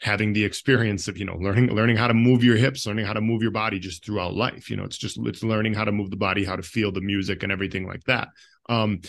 having 0.00 0.32
the 0.32 0.44
experience 0.44 1.08
of 1.08 1.16
you 1.16 1.24
know 1.24 1.36
learning 1.36 1.70
learning 1.70 1.96
how 1.96 2.06
to 2.06 2.14
move 2.14 2.44
your 2.44 2.56
hips 2.56 2.86
learning 2.86 3.06
how 3.06 3.12
to 3.12 3.20
move 3.20 3.42
your 3.42 3.50
body 3.50 3.78
just 3.78 4.04
throughout 4.04 4.34
life 4.34 4.68
you 4.68 4.76
know 4.76 4.84
it's 4.84 4.98
just 4.98 5.18
it's 5.24 5.42
learning 5.42 5.72
how 5.72 5.84
to 5.84 5.92
move 5.92 6.10
the 6.10 6.16
body 6.16 6.44
how 6.44 6.56
to 6.56 6.62
feel 6.62 6.92
the 6.92 7.00
music 7.00 7.42
and 7.42 7.50
everything 7.50 7.86
like 7.86 8.04
that 8.04 8.28
um 8.68 9.00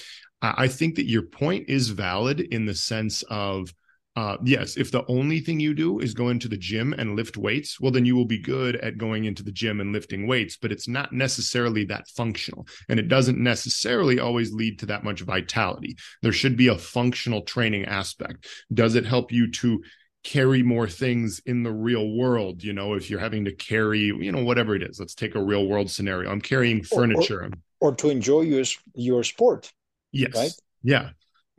i 0.41 0.67
think 0.67 0.95
that 0.95 1.07
your 1.07 1.23
point 1.23 1.67
is 1.67 1.89
valid 1.89 2.39
in 2.39 2.65
the 2.65 2.75
sense 2.75 3.23
of 3.29 3.73
uh, 4.17 4.35
yes, 4.43 4.77
if 4.77 4.89
the 4.89 5.05
only 5.09 5.39
thing 5.39 5.59
you 5.59 5.75
do 5.75 5.99
is 5.99 6.15
go 6.15 6.29
into 6.29 6.47
the 6.47 6.57
gym 6.57 6.91
and 6.97 7.15
lift 7.15 7.37
weights, 7.37 7.79
well, 7.79 7.91
then 7.91 8.03
you 8.03 8.15
will 8.15 8.25
be 8.25 8.39
good 8.39 8.75
at 8.77 8.97
going 8.97 9.25
into 9.25 9.43
the 9.43 9.51
gym 9.51 9.79
and 9.79 9.93
lifting 9.93 10.25
weights, 10.25 10.57
but 10.57 10.71
it's 10.71 10.87
not 10.87 11.13
necessarily 11.13 11.85
that 11.85 12.07
functional. 12.15 12.67
And 12.89 12.99
it 12.99 13.09
doesn't 13.09 13.37
necessarily 13.37 14.19
always 14.19 14.51
lead 14.51 14.79
to 14.79 14.87
that 14.87 15.03
much 15.03 15.21
vitality. 15.21 15.97
There 16.23 16.31
should 16.31 16.57
be 16.57 16.69
a 16.69 16.79
functional 16.79 17.43
training 17.43 17.85
aspect. 17.85 18.47
Does 18.73 18.95
it 18.95 19.05
help 19.05 19.31
you 19.31 19.51
to 19.51 19.83
carry 20.23 20.61
more 20.63 20.87
things 20.87 21.39
in 21.45 21.63
the 21.63 21.71
real 21.71 22.11
world 22.11 22.63
you 22.63 22.73
know 22.73 22.93
if 22.95 23.09
you're 23.09 23.19
having 23.19 23.45
to 23.45 23.51
carry 23.53 23.99
you 24.01 24.31
know 24.31 24.43
whatever 24.43 24.75
it 24.75 24.83
is. 24.83 24.99
Let's 24.99 25.15
take 25.15 25.35
a 25.35 25.43
real 25.43 25.67
world 25.67 25.89
scenario. 25.89 26.31
I'm 26.31 26.41
carrying 26.41 26.83
furniture 26.83 27.41
or, 27.41 27.45
or, 27.79 27.91
or 27.91 27.95
to 27.95 28.09
enjoy 28.09 28.41
your 28.41 28.63
your 28.93 29.23
sport 29.23 29.71
yes. 30.11 30.35
right? 30.35 30.51
Yeah. 30.83 31.09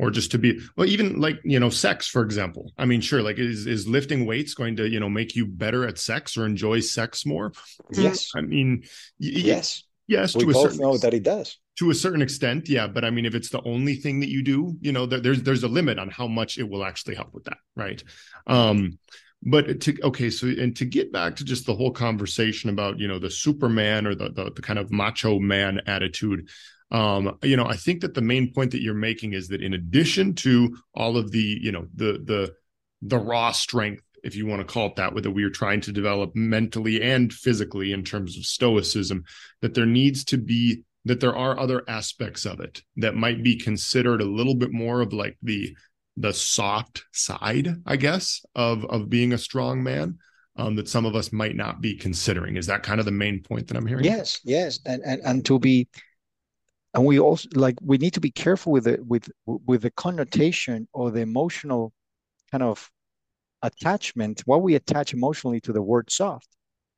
Or 0.01 0.11
just 0.11 0.31
to 0.33 0.39
be 0.39 0.61
well 0.77 0.89
even 0.89 1.21
like 1.21 1.41
you 1.45 1.59
know 1.59 1.71
sex 1.71 2.07
for 2.07 2.23
example. 2.23 2.73
I 2.79 2.85
mean 2.85 3.01
sure 3.01 3.23
like 3.23 3.39
is 3.39 3.67
is 3.67 3.89
lifting 3.89 4.27
weights 4.27 4.55
going 4.55 4.77
to 4.77 4.89
you 4.89 5.01
know 5.01 5.09
make 5.09 5.35
you 5.35 5.47
better 5.47 5.87
at 5.87 5.99
sex 5.99 6.37
or 6.37 6.47
enjoy 6.47 6.81
sex 6.81 7.27
more? 7.27 7.53
Yes. 7.93 8.31
I 8.37 8.43
mean 8.43 8.85
yes 9.19 9.83
Yes, 10.09 10.37
we 10.37 10.45
to 10.45 10.51
a 10.51 10.55
both 10.55 10.73
certain 10.73 10.81
know 10.81 10.95
ex- 10.95 11.03
that 11.03 11.13
he 11.13 11.21
does. 11.21 11.59
to 11.79 11.91
a 11.91 11.95
certain 11.95 12.23
extent, 12.23 12.69
yeah. 12.69 12.87
But 12.89 13.05
I 13.05 13.11
mean, 13.11 13.27
if 13.27 13.35
it's 13.35 13.51
the 13.51 13.63
only 13.65 13.95
thing 13.95 14.21
that 14.21 14.31
you 14.31 14.43
do, 14.43 14.77
you 14.81 14.93
know, 14.93 15.07
there, 15.07 15.21
there's 15.21 15.43
there's 15.43 15.63
a 15.65 15.69
limit 15.69 15.99
on 15.99 16.11
how 16.11 16.27
much 16.27 16.59
it 16.59 16.69
will 16.69 16.85
actually 16.85 17.15
help 17.15 17.35
with 17.35 17.45
that, 17.45 17.59
right? 17.77 18.03
Um, 18.47 18.99
but 19.43 19.81
to 19.83 19.97
okay, 20.03 20.31
so 20.31 20.49
and 20.49 20.77
to 20.77 20.85
get 20.85 21.13
back 21.13 21.37
to 21.37 21.45
just 21.45 21.67
the 21.67 21.75
whole 21.75 21.93
conversation 21.93 22.71
about 22.71 22.99
you 22.99 23.07
know 23.07 23.19
the 23.21 23.31
Superman 23.31 24.07
or 24.07 24.15
the 24.15 24.31
the, 24.31 24.51
the 24.57 24.63
kind 24.63 24.79
of 24.79 24.91
macho 24.91 25.39
man 25.39 25.81
attitude. 25.87 26.49
Um, 26.91 27.39
you 27.43 27.57
know, 27.57 27.67
I 27.67 27.77
think 27.77 28.01
that 28.01 28.15
the 28.15 28.23
main 28.23 28.53
point 28.53 28.71
that 28.73 28.81
you're 28.83 28.95
making 28.95 29.35
is 29.35 29.49
that 29.49 29.63
in 29.63 29.75
addition 29.75 30.35
to 30.37 30.77
all 30.95 31.19
of 31.19 31.31
the, 31.31 31.59
you 31.61 31.71
know, 31.71 31.87
the 31.95 32.13
the 32.25 32.55
the 33.03 33.19
raw 33.19 33.53
strength, 33.53 34.03
if 34.29 34.37
you 34.37 34.47
want 34.47 34.61
to 34.61 34.73
call 34.73 34.89
it 34.89 34.97
that, 34.97 35.15
that 35.23 35.31
we 35.31 35.43
are 35.43 35.51
trying 35.51 35.81
to 35.81 35.91
develop 35.91 36.37
mentally 36.37 37.03
and 37.03 37.33
physically 37.33 37.93
in 37.93 38.05
terms 38.05 38.37
of 38.37 38.45
stoicism, 38.45 39.25
that 39.63 39.75
there 39.75 39.87
needs 39.87 40.23
to 40.27 40.37
be 40.37 40.83
that 41.07 41.21
there 41.21 41.35
are 41.35 41.59
other 41.59 41.83
aspects 41.89 42.45
of 42.45 42.61
it 42.61 42.83
that 42.97 43.15
might 43.15 43.43
be 43.43 43.57
considered 43.57 44.21
a 44.21 44.27
little 44.27 44.55
bit 44.55 44.71
more 44.71 45.01
of 45.01 45.13
like 45.13 45.37
the 45.43 45.75
the 46.19 46.33
soft 46.33 47.05
side, 47.13 47.75
I 47.87 47.97
guess, 47.97 48.45
of 48.55 48.85
of 48.85 49.09
being 49.09 49.33
a 49.33 49.39
strong 49.39 49.83
man. 49.83 50.19
Um, 50.57 50.75
that 50.75 50.89
some 50.89 51.07
of 51.07 51.15
us 51.15 51.33
might 51.33 51.55
not 51.55 51.81
be 51.81 51.95
considering. 51.95 52.57
Is 52.57 52.67
that 52.67 52.83
kind 52.83 52.99
of 52.99 53.07
the 53.07 53.13
main 53.13 53.41
point 53.45 53.69
that 53.69 53.77
I'm 53.77 53.87
hearing? 53.87 54.05
Yes, 54.05 54.41
yes, 54.45 54.81
and 54.85 55.01
and 55.07 55.23
and 55.25 55.45
to 55.47 55.57
be, 55.61 55.87
and 56.95 57.07
we 57.07 57.21
also 57.21 57.49
like 57.55 57.77
we 57.81 57.97
need 57.97 58.15
to 58.15 58.21
be 58.21 58.33
careful 58.33 58.73
with 58.73 58.85
the 58.85 58.99
with 59.07 59.31
with 59.47 59.83
the 59.83 59.93
connotation 59.93 60.89
or 60.93 61.13
the 61.13 61.21
emotional 61.21 61.93
kind 62.51 62.65
of 62.65 62.91
attachment, 63.63 64.43
what 64.47 64.63
we 64.63 64.75
attach 64.75 65.13
emotionally 65.15 65.61
to 65.63 65.73
the 65.73 65.83
word 65.83 66.11
soft, 66.11 66.49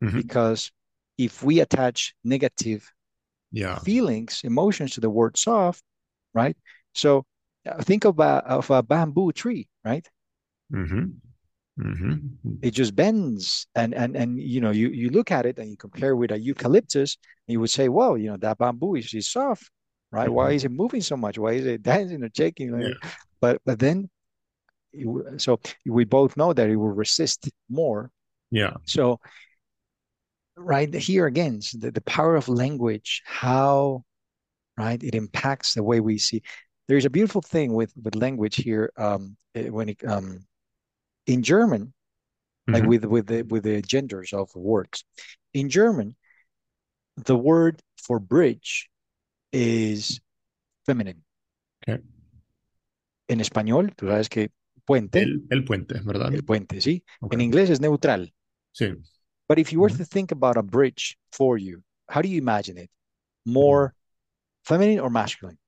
Mhm. 0.03 0.17
because 0.17 0.71
if 1.19 1.43
we 1.43 1.61
attach 1.61 2.15
negative 2.25 2.91
Yeah. 3.53 3.79
feelings, 3.81 4.41
emotions 4.45 4.95
to 4.95 5.01
the 5.01 5.11
word 5.11 5.37
soft, 5.37 5.83
right? 6.35 6.57
So 6.95 7.25
uh, 7.67 7.83
think 7.83 8.05
of 8.05 8.19
a, 8.21 8.43
of 8.47 8.71
a 8.71 8.83
bamboo 8.83 9.33
tree, 9.33 9.69
right? 9.85 10.09
Mm-hmm. 10.73 11.05
Mm-hmm. 11.79 12.17
It 12.63 12.73
just 12.73 12.95
bends, 12.95 13.67
and 13.75 13.95
and 13.95 14.17
and 14.17 14.39
you 14.39 14.61
know, 14.61 14.71
you 14.71 14.89
you 14.91 15.09
look 15.11 15.31
at 15.31 15.47
it 15.47 15.59
and 15.59 15.71
you 15.71 15.77
compare 15.77 16.15
with 16.15 16.31
a 16.31 16.39
eucalyptus, 16.39 17.17
and 17.49 17.53
you 17.55 17.61
would 17.61 17.71
say, 17.71 17.89
well, 17.89 18.19
you 18.19 18.29
know, 18.31 18.37
that 18.39 18.59
bamboo 18.59 18.97
is, 18.97 19.15
is 19.15 19.31
soft, 19.31 19.71
right? 20.13 20.29
Why 20.29 20.53
is 20.53 20.65
it 20.65 20.71
moving 20.73 21.01
so 21.01 21.17
much? 21.17 21.39
Why 21.39 21.53
is 21.53 21.65
it 21.67 21.83
dancing 21.91 22.23
or 22.23 22.29
shaking? 22.35 22.73
Like- 22.73 22.95
Yeah. 23.03 23.11
But 23.41 23.63
but 23.65 23.79
then, 23.79 24.11
it 24.93 25.41
so 25.41 25.61
we 25.87 26.05
both 26.05 26.37
know 26.37 26.53
that 26.53 26.69
it 26.69 26.77
will 26.77 26.93
resist 26.93 27.49
more. 27.69 28.11
Yeah. 28.51 28.75
So 28.85 29.21
right 30.57 30.93
here 30.93 31.27
again, 31.27 31.57
s- 31.59 31.73
the, 31.73 31.91
the 31.91 32.01
power 32.03 32.37
of 32.37 32.49
language, 32.49 33.23
how 33.25 34.05
right 34.77 35.03
it 35.03 35.15
impacts 35.15 35.75
the 35.75 35.83
way 35.83 36.01
we 36.01 36.19
see. 36.19 36.43
There's 36.89 37.05
a 37.05 37.11
beautiful 37.11 37.43
thing 37.43 37.73
with 37.73 37.93
with 38.03 38.15
language 38.17 38.57
here. 38.57 38.93
Um, 38.97 39.37
eh, 39.55 39.69
when 39.69 39.91
it 39.91 40.05
um 40.05 40.47
in 41.27 41.43
German, 41.43 41.93
like 42.67 42.83
Mhm. 42.83 42.89
with 42.89 43.05
with 43.05 43.27
the 43.27 43.43
with 43.43 43.63
the 43.65 43.83
genders 43.83 44.33
of 44.33 44.55
words, 44.55 45.05
in 45.55 45.69
German, 45.69 46.17
the 47.17 47.37
word 47.37 47.81
for 47.97 48.19
bridge 48.19 48.89
is 49.53 50.21
feminine. 50.87 51.23
Okay. 51.83 52.03
En 53.29 53.39
español, 53.41 53.95
tú 53.95 54.07
sabes 54.09 54.29
que 54.29 54.51
puente, 54.91 55.23
El, 55.23 55.47
el 55.51 55.65
puente, 55.65 56.01
¿verdad? 56.05 56.35
el 56.35 56.43
puente, 56.43 56.81
¿sí? 56.81 57.05
Ok. 57.21 57.35
En 57.35 57.41
inglés 57.41 57.71
es 57.71 57.81
neutral. 57.81 58.33
Sí. 58.73 58.93
But 59.49 59.59
if 59.59 59.73
you 59.73 59.81
were 59.81 59.91
to 59.91 60.05
think 60.05 60.33
about 60.33 60.57
a 60.57 60.63
bridge 60.63 61.17
for 61.33 61.59
you, 61.59 61.83
how 62.09 62.23
do 62.23 62.29
you 62.29 62.39
imagine 62.39 62.77
it? 62.79 62.91
Mm. 63.47 63.53
More 63.53 63.95
feminine 64.65 65.01
or 65.01 65.11
masculine? 65.11 65.59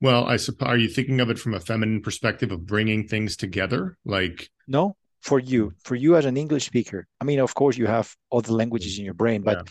Well, 0.00 0.26
I 0.26 0.36
suppose, 0.38 0.68
are 0.68 0.76
you 0.76 0.88
thinking 0.88 1.20
of 1.20 1.30
it 1.30 1.38
from 1.38 1.54
a 1.54 1.60
feminine 1.60 2.02
perspective 2.02 2.52
of 2.52 2.66
bringing 2.66 3.08
things 3.08 3.36
together? 3.36 3.96
Like, 4.04 4.50
No, 4.66 4.96
for 5.22 5.38
you, 5.40 5.70
mm. 5.70 5.74
for 5.84 5.96
you 5.96 6.16
as 6.16 6.24
an 6.24 6.36
English 6.36 6.66
speaker. 6.66 7.06
I 7.20 7.24
mean, 7.24 7.40
of 7.40 7.54
course, 7.54 7.76
you 7.78 7.86
have 7.86 8.14
other 8.30 8.52
languages 8.52 8.98
in 8.98 9.04
your 9.04 9.14
brain, 9.14 9.42
but 9.42 9.68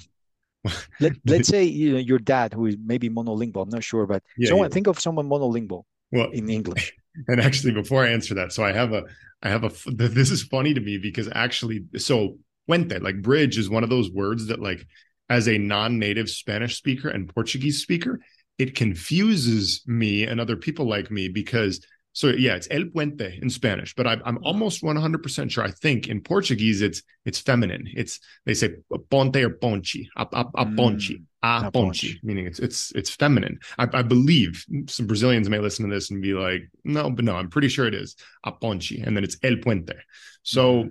let, 0.99 1.13
let's 1.25 1.47
say 1.47 1.63
you 1.63 1.93
know 1.93 1.99
your 1.99 2.19
dad, 2.19 2.53
who 2.53 2.65
is 2.65 2.75
maybe 2.83 3.09
monolingual. 3.09 3.63
I'm 3.63 3.69
not 3.69 3.83
sure, 3.83 4.05
but 4.07 4.23
Yeah, 4.37 4.49
someone 4.49 4.69
yeah. 4.69 4.73
think 4.73 4.87
of 4.87 4.99
someone 4.99 5.29
monolingual 5.29 5.83
well, 6.11 6.31
in 6.31 6.49
English. 6.49 6.93
And 7.27 7.41
actually, 7.41 7.73
before 7.73 8.05
I 8.05 8.09
answer 8.09 8.35
that, 8.35 8.51
so 8.51 8.63
I 8.63 8.71
have 8.71 8.93
a, 8.93 9.03
I 9.41 9.49
have 9.49 9.63
a, 9.63 9.71
this 9.91 10.31
is 10.31 10.43
funny 10.43 10.73
to 10.73 10.81
me 10.81 10.97
because 10.97 11.29
actually, 11.33 11.85
so 11.97 12.37
puente, 12.67 12.99
like 12.99 13.21
bridge 13.21 13.57
is 13.57 13.69
one 13.69 13.83
of 13.83 13.89
those 13.89 14.09
words 14.11 14.47
that 14.47 14.61
like, 14.61 14.85
as 15.29 15.47
a 15.47 15.57
non-native 15.57 16.29
Spanish 16.29 16.77
speaker 16.77 17.09
and 17.09 17.33
Portuguese 17.33 17.81
speaker, 17.81 18.19
it 18.57 18.75
confuses 18.75 19.81
me 19.85 20.23
and 20.23 20.39
other 20.39 20.55
people 20.55 20.87
like 20.87 21.11
me 21.11 21.27
because 21.27 21.85
so 22.15 22.27
yeah, 22.29 22.55
it's 22.55 22.69
el 22.71 22.85
puente 22.85 23.41
in 23.41 23.49
Spanish, 23.49 23.93
but 23.93 24.07
I, 24.07 24.15
I'm 24.23 24.39
almost 24.41 24.81
100% 24.81 25.51
sure. 25.51 25.65
I 25.65 25.71
think 25.71 26.07
in 26.07 26.21
Portuguese 26.21 26.81
it's 26.81 27.03
it's 27.25 27.39
feminine. 27.39 27.89
It's 27.93 28.21
they 28.45 28.53
say 28.53 28.75
ponte 29.09 29.35
or 29.35 29.49
ponchi, 29.49 30.07
a, 30.15 30.25
a, 30.31 30.45
a 30.55 30.65
ponchi, 30.65 31.17
a 31.17 31.19
a 31.45 31.71
ponchi, 31.71 32.15
ponchi. 32.15 32.23
meaning 32.23 32.45
it's 32.45 32.59
it's 32.59 32.91
it's 32.91 33.09
feminine. 33.09 33.59
I, 33.77 33.87
I 33.93 34.01
believe 34.01 34.65
some 34.87 35.07
Brazilians 35.07 35.49
may 35.49 35.59
listen 35.59 35.87
to 35.87 35.93
this 35.93 36.09
and 36.11 36.21
be 36.21 36.33
like, 36.33 36.63
no, 36.83 37.09
but 37.09 37.25
no, 37.25 37.35
I'm 37.35 37.49
pretty 37.49 37.67
sure 37.67 37.85
it 37.85 37.93
is 37.93 38.15
a 38.43 38.51
ponchi, 38.51 39.05
and 39.05 39.15
then 39.15 39.23
it's 39.23 39.37
el 39.43 39.57
puente. 39.57 39.95
So, 40.43 40.89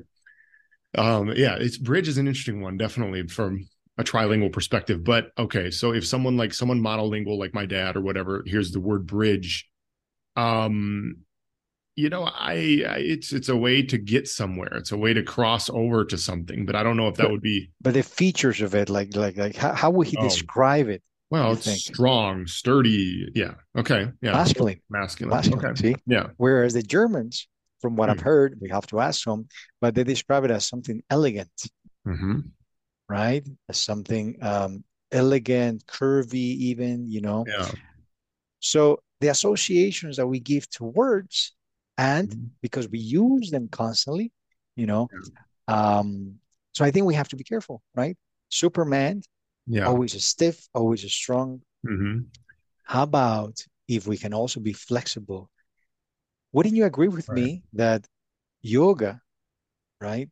um, 0.97 1.33
yeah, 1.35 1.57
it's 1.57 1.79
bridge 1.79 2.09
is 2.09 2.19
an 2.19 2.29
interesting 2.29 2.61
one, 2.61 2.77
definitely 2.77 3.27
from 3.29 3.69
a 3.99 4.05
trilingual 4.05 4.53
perspective. 4.53 5.05
But 5.05 5.27
okay, 5.39 5.71
so 5.71 5.93
if 5.93 6.07
someone 6.07 6.37
like 6.37 6.55
someone 6.55 6.81
monolingual 6.81 7.39
like 7.39 7.55
my 7.55 7.67
dad 7.67 7.97
or 7.97 8.01
whatever 8.01 8.43
hears 8.47 8.71
the 8.71 8.81
word 8.81 9.07
bridge, 9.07 9.69
um, 10.37 11.17
you 11.97 12.09
know, 12.11 12.25
I, 12.25 12.83
I 12.89 12.97
it's 12.99 13.33
it's 13.33 13.49
a 13.49 13.57
way 13.57 13.83
to 13.83 13.99
get 13.99 14.27
somewhere. 14.29 14.75
It's 14.75 14.93
a 14.93 14.97
way 14.97 15.15
to 15.15 15.23
cross 15.23 15.71
over 15.71 16.05
to 16.07 16.19
something. 16.19 16.67
But 16.67 16.75
I 16.77 16.83
don't 16.83 16.97
know 16.97 17.09
if 17.09 17.15
that 17.17 17.25
But- 17.25 17.33
would 17.33 17.43
be 17.43 17.71
But 17.81 17.95
the 17.95 18.03
features 18.03 18.61
of 18.61 18.75
it, 18.75 18.89
like 18.91 19.15
like 19.17 19.37
like 19.37 19.57
how, 19.57 19.73
how 19.75 19.91
would 19.91 20.09
he 20.09 20.17
Oh. 20.19 20.23
describe 20.23 20.89
it? 20.89 21.03
well, 21.31 21.53
it's 21.53 21.65
think? 21.65 21.79
strong, 21.81 22.47
sturdy. 22.47 23.29
Yeah. 23.35 23.55
Okay. 23.77 24.09
Yeah. 24.23 24.33
Masculine, 24.33 24.81
Masculine. 24.89 25.35
masculine. 25.37 25.65
Okay. 25.67 25.75
See, 25.91 25.97
Yeah. 26.07 26.29
whereas 26.37 26.75
the 26.75 26.83
Germans, 26.83 27.49
from 27.81 27.97
what 27.97 28.09
I've 28.09 28.19
Hmm. 28.21 28.25
heard, 28.25 28.59
we 28.61 28.69
have 28.71 28.87
to 28.89 29.01
ask 29.01 29.25
them, 29.25 29.49
but 29.81 29.95
they 29.97 30.05
describe 30.05 30.45
it 30.45 30.51
as 30.53 30.65
something 30.67 31.03
elegant, 31.11 31.51
hmm 32.05 32.41
right? 33.09 33.47
As 33.69 33.79
something 33.79 34.37
um, 34.43 34.85
elegant, 35.13 35.85
curvy, 35.87 36.57
even, 36.71 37.09
you 37.11 37.21
know. 37.21 37.45
Yeah. 37.49 37.71
So 38.61 39.03
the 39.21 39.29
associations 39.29 40.17
that 40.17 40.27
we 40.27 40.41
give 40.41 40.69
to 40.71 40.85
words, 40.85 41.53
and 41.99 42.35
Mhm. 42.35 42.51
because 42.63 42.89
we 42.89 42.99
use 42.99 43.51
them 43.51 43.69
constantly, 43.69 44.33
you 44.77 44.87
know, 44.87 45.11
um, 45.69 46.37
so 46.73 46.85
I 46.85 46.91
think 46.91 47.07
we 47.07 47.15
have 47.15 47.29
to 47.29 47.37
be 47.37 47.45
careful, 47.45 47.83
right? 47.95 48.17
Superman, 48.51 49.23
Yeah. 49.67 49.87
always 49.87 50.15
a 50.15 50.21
stiff, 50.21 50.69
always 50.75 51.05
a 51.05 51.09
strong. 51.11 51.63
hmm 51.85 52.27
How 52.85 53.03
about 53.03 53.67
if 53.89 54.07
we 54.07 54.17
can 54.17 54.33
also 54.33 54.61
be 54.61 54.73
flexible? 54.73 55.51
Wouldn't 56.53 56.75
you 56.75 56.87
agree 56.87 57.09
with 57.09 57.31
Right. 57.31 57.35
me 57.35 57.65
that 57.75 58.09
yoga, 58.63 59.23
right? 60.01 60.31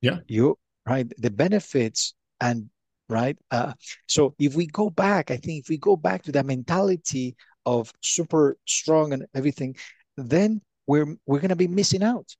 Yeah. 0.00 0.20
You 0.28 0.58
right, 0.86 1.10
the 1.18 1.30
benefits 1.30 2.14
and 2.40 2.70
right. 3.08 3.36
Uh, 3.50 3.74
so 4.06 4.34
if 4.38 4.54
we 4.54 4.66
go 4.66 4.90
back, 4.90 5.30
I 5.30 5.36
think 5.36 5.62
if 5.64 5.68
we 5.68 5.76
go 5.78 5.96
back 5.96 6.22
to 6.24 6.32
that 6.32 6.46
mentality 6.46 7.36
of 7.66 7.92
super 8.00 8.56
strong 8.66 9.12
and 9.12 9.26
everything, 9.34 9.76
then 10.16 10.62
we're 10.86 11.16
we're 11.26 11.40
gonna 11.40 11.56
be 11.56 11.68
missing 11.68 12.02
out. 12.02 12.36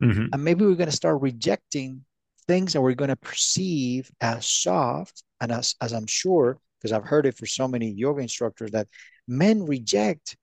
hmm 0.00 0.30
And 0.32 0.44
maybe 0.44 0.64
we're 0.64 0.74
gonna 0.76 0.92
start 0.92 1.20
rejecting 1.20 2.04
things 2.46 2.72
that 2.72 2.80
we're 2.80 2.94
gonna 2.94 3.16
perceive 3.16 4.10
as 4.20 4.46
soft, 4.46 5.22
and 5.40 5.52
as 5.52 5.74
as 5.80 5.92
I'm 5.92 6.06
sure, 6.06 6.58
because 6.78 6.92
I've 6.92 7.04
heard 7.04 7.26
it 7.26 7.36
for 7.36 7.46
so 7.46 7.68
many 7.68 7.90
yoga 7.90 8.22
instructors 8.22 8.70
that 8.72 8.88
men 9.28 9.64
reject 9.66 10.36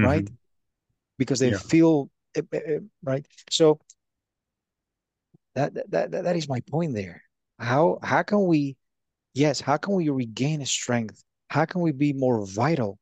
right? 0.00 0.28
Because 1.18 1.40
they 1.40 1.52
Yeah. 1.52 1.58
feel 1.58 2.10
eh, 2.36 2.42
eh, 2.52 2.60
eh, 2.66 2.78
right. 3.04 3.26
So 3.50 3.80
that, 5.54 5.74
that 5.90 5.90
that 5.90 6.24
that 6.24 6.36
is 6.36 6.48
my 6.48 6.60
point 6.70 6.94
there. 6.94 7.22
How 7.58 7.98
how 8.02 8.22
can 8.22 8.46
we, 8.46 8.76
yes, 9.34 9.60
how 9.60 9.76
can 9.76 9.94
we 9.94 10.10
regain 10.10 10.64
strength? 10.66 11.22
How 11.48 11.64
can 11.66 11.82
we 11.82 11.92
be 11.92 12.12
more 12.12 12.46
vital? 12.46 12.98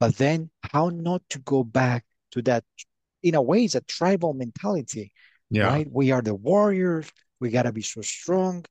But 0.00 0.16
then 0.16 0.50
how 0.62 0.90
not 0.90 1.22
to 1.30 1.38
go 1.40 1.64
back 1.64 2.04
to 2.32 2.42
that, 2.42 2.64
in 3.22 3.34
a 3.34 3.42
way, 3.42 3.64
it's 3.64 3.74
a 3.74 3.80
tribal 3.80 4.32
mentality, 4.34 5.12
Yeah. 5.50 5.68
right? 5.68 5.88
We 5.90 6.12
are 6.12 6.22
the 6.22 6.34
warriors. 6.34 7.10
We 7.40 7.50
gotta 7.50 7.72
be 7.72 7.82
so 7.82 8.02
strong. 8.02 8.64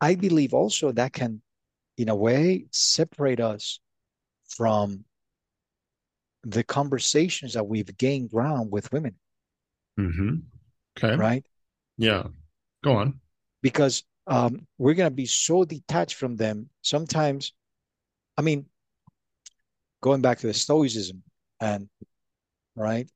I 0.00 0.14
believe 0.14 0.54
also 0.54 0.92
that 0.92 1.12
can, 1.12 1.42
in 1.96 2.08
a 2.08 2.16
way, 2.16 2.66
separate 2.70 3.40
us 3.40 3.80
from 4.48 5.04
the 6.44 6.64
conversations 6.64 7.54
that 7.54 7.66
we've 7.66 7.96
gained 7.98 8.30
ground 8.30 8.70
with 8.70 8.90
women, 8.92 9.16
hmm 9.96 10.36
Okay. 10.96 11.16
right? 11.16 11.44
Yeah. 11.96 12.28
Go 12.82 12.96
on. 12.96 13.20
Because 13.62 14.04
um, 14.26 14.66
we're 14.78 14.94
going 14.94 15.10
to 15.10 15.14
be 15.14 15.26
so 15.26 15.64
detached 15.64 16.14
from 16.14 16.36
them. 16.36 16.70
Sometimes, 16.82 17.52
I 18.36 18.42
mean, 18.42 18.66
going 20.00 20.22
back 20.22 20.38
to 20.38 20.46
the 20.46 20.54
Stoicism 20.54 21.22
and 21.60 21.88
right, 22.76 23.08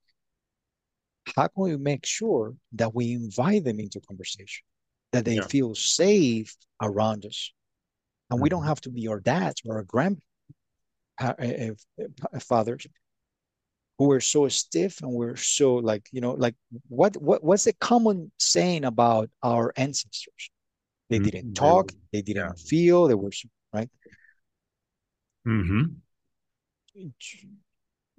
how 1.37 1.49
can 1.49 1.63
we 1.63 1.77
make 1.77 2.05
sure 2.05 2.55
that 2.73 2.95
we 2.95 3.13
invite 3.13 3.65
them 3.65 3.81
into 3.81 4.01
conversation, 4.01 4.65
that 5.13 5.25
they 5.25 5.37
yeah. 5.37 5.47
feel 5.47 5.75
safe 5.75 6.57
around 6.81 7.25
us, 7.25 7.53
and 8.31 8.37
mm-hmm. 8.37 8.43
we 8.43 8.49
don't 8.49 8.61
mm-hmm. 8.61 8.69
have 8.69 8.81
to 8.83 8.91
be 8.91 9.09
our 9.09 9.21
dads 9.21 9.63
or 9.65 9.77
our 9.77 9.85
grandfathers 11.19 12.87
who 13.99 14.09
were 14.09 14.21
so 14.21 14.49
stiff 14.49 15.01
and 15.03 15.13
we're 15.13 15.37
so 15.37 15.77
like 15.77 16.09
you 16.13 16.21
know 16.21 16.33
like 16.33 16.55
what 16.89 17.17
what 17.23 17.45
what's 17.45 17.65
the 17.65 17.73
common 17.75 18.33
saying 18.39 18.85
about 18.85 19.31
our 19.43 19.73
ancestors 19.77 20.51
they 21.09 21.19
mm-hmm. 21.19 21.29
didn't 21.29 21.55
talk 21.55 21.93
they 22.13 22.23
didn't 22.23 22.47
yeah. 22.47 22.53
feel 22.69 23.07
they 23.07 23.15
were 23.15 23.31
right 23.73 23.89
mm-hmm. 25.47 25.85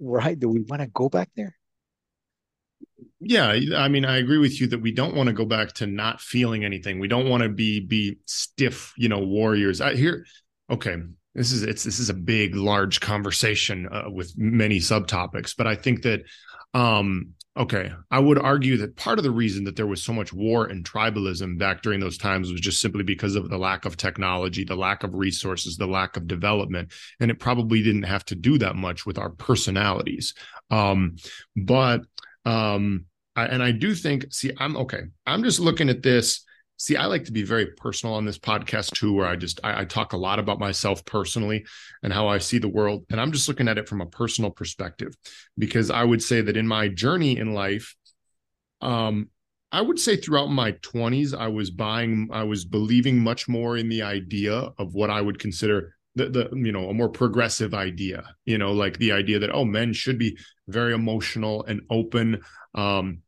Right 0.00 0.38
do 0.38 0.48
we 0.48 0.60
want 0.60 0.82
to 0.82 0.88
go 0.88 1.08
back 1.08 1.30
there? 1.36 1.56
Yeah 3.20 3.58
i 3.76 3.88
mean 3.88 4.04
i 4.04 4.18
agree 4.18 4.38
with 4.38 4.60
you 4.60 4.66
that 4.68 4.80
we 4.80 4.92
don't 4.92 5.14
want 5.14 5.28
to 5.28 5.32
go 5.32 5.44
back 5.44 5.72
to 5.74 5.86
not 5.86 6.20
feeling 6.20 6.64
anything. 6.64 6.98
We 6.98 7.08
don't 7.08 7.28
want 7.28 7.42
to 7.42 7.48
be 7.48 7.80
be 7.80 8.18
stiff 8.26 8.92
you 8.96 9.08
know 9.08 9.20
warriors. 9.20 9.80
I 9.80 9.94
hear 9.94 10.26
okay 10.70 10.96
this 11.34 11.52
is 11.52 11.62
it's 11.62 11.84
this 11.84 11.98
is 11.98 12.10
a 12.10 12.14
big 12.14 12.54
large 12.54 13.00
conversation 13.00 13.88
uh, 13.90 14.10
with 14.10 14.32
many 14.36 14.78
subtopics 14.78 15.54
but 15.56 15.66
i 15.66 15.74
think 15.74 16.02
that 16.02 16.22
um 16.72 17.34
okay 17.56 17.92
i 18.10 18.18
would 18.18 18.38
argue 18.38 18.76
that 18.76 18.96
part 18.96 19.18
of 19.18 19.22
the 19.22 19.30
reason 19.30 19.64
that 19.64 19.76
there 19.76 19.86
was 19.86 20.02
so 20.02 20.12
much 20.12 20.32
war 20.32 20.66
and 20.66 20.84
tribalism 20.84 21.56
back 21.58 21.82
during 21.82 22.00
those 22.00 22.18
times 22.18 22.50
was 22.50 22.60
just 22.60 22.80
simply 22.80 23.04
because 23.04 23.36
of 23.36 23.48
the 23.48 23.58
lack 23.58 23.84
of 23.84 23.96
technology 23.96 24.64
the 24.64 24.74
lack 24.74 25.04
of 25.04 25.14
resources 25.14 25.76
the 25.76 25.86
lack 25.86 26.16
of 26.16 26.26
development 26.26 26.92
and 27.20 27.30
it 27.30 27.38
probably 27.38 27.82
didn't 27.82 28.02
have 28.02 28.24
to 28.24 28.34
do 28.34 28.58
that 28.58 28.74
much 28.76 29.06
with 29.06 29.18
our 29.18 29.30
personalities. 29.30 30.34
Um 30.70 31.16
but 31.56 32.02
um 32.44 33.06
I, 33.36 33.46
and 33.46 33.62
i 33.62 33.72
do 33.72 33.94
think 33.94 34.26
see 34.32 34.52
i'm 34.58 34.76
okay 34.76 35.02
i'm 35.26 35.42
just 35.42 35.60
looking 35.60 35.88
at 35.88 36.02
this 36.02 36.44
see 36.84 36.96
i 36.96 37.06
like 37.06 37.24
to 37.24 37.32
be 37.32 37.42
very 37.42 37.66
personal 37.66 38.14
on 38.14 38.24
this 38.24 38.38
podcast 38.38 38.92
too 38.92 39.12
where 39.12 39.26
i 39.26 39.36
just 39.36 39.60
I, 39.64 39.80
I, 39.80 39.84
talk 39.84 40.12
a 40.12 40.18
lot 40.18 40.38
about 40.38 40.58
myself 40.58 41.04
personally 41.04 41.64
and 42.02 42.12
how 42.12 42.28
i 42.28 42.38
see 42.38 42.58
the 42.58 42.68
world. 42.68 43.04
And 43.10 43.20
i'm 43.20 43.32
just 43.32 43.48
looking 43.48 43.68
at 43.68 43.78
it 43.78 43.88
from 43.88 44.00
a 44.00 44.06
personal 44.06 44.50
perspective 44.50 45.14
because 45.58 45.90
i 45.90 46.04
would 46.04 46.22
say 46.22 46.40
that 46.40 46.56
in 46.56 46.66
my 46.66 46.88
journey 46.88 47.38
in 47.38 47.54
life 47.54 47.94
um 48.80 49.28
i 49.72 49.80
would 49.80 49.98
say 49.98 50.16
throughout 50.16 50.50
my 50.50 50.72
20s 50.72 51.34
i 51.36 51.48
was 51.48 51.70
buying 51.70 52.28
i 52.32 52.42
was 52.42 52.64
believing 52.64 53.18
much 53.18 53.48
more 53.48 53.76
in 53.76 53.88
the 53.88 54.02
idea 54.02 54.70
of 54.78 54.94
what 54.94 55.10
i 55.10 55.20
would 55.20 55.38
consider 55.38 55.94
the, 56.16 56.28
the 56.28 56.50
you 56.52 56.70
know 56.70 56.90
a 56.90 56.94
more 56.94 57.08
progressive 57.08 57.74
idea 57.74 58.24
you 58.44 58.58
know 58.58 58.72
like 58.72 58.98
the 58.98 59.12
idea 59.12 59.38
that 59.38 59.52
oh 59.52 59.64
men 59.64 59.92
should 59.92 60.18
be 60.18 60.36
very 60.68 60.94
emotional 60.94 61.64
and 61.64 61.82
open. 61.90 62.40
Um 62.74 63.23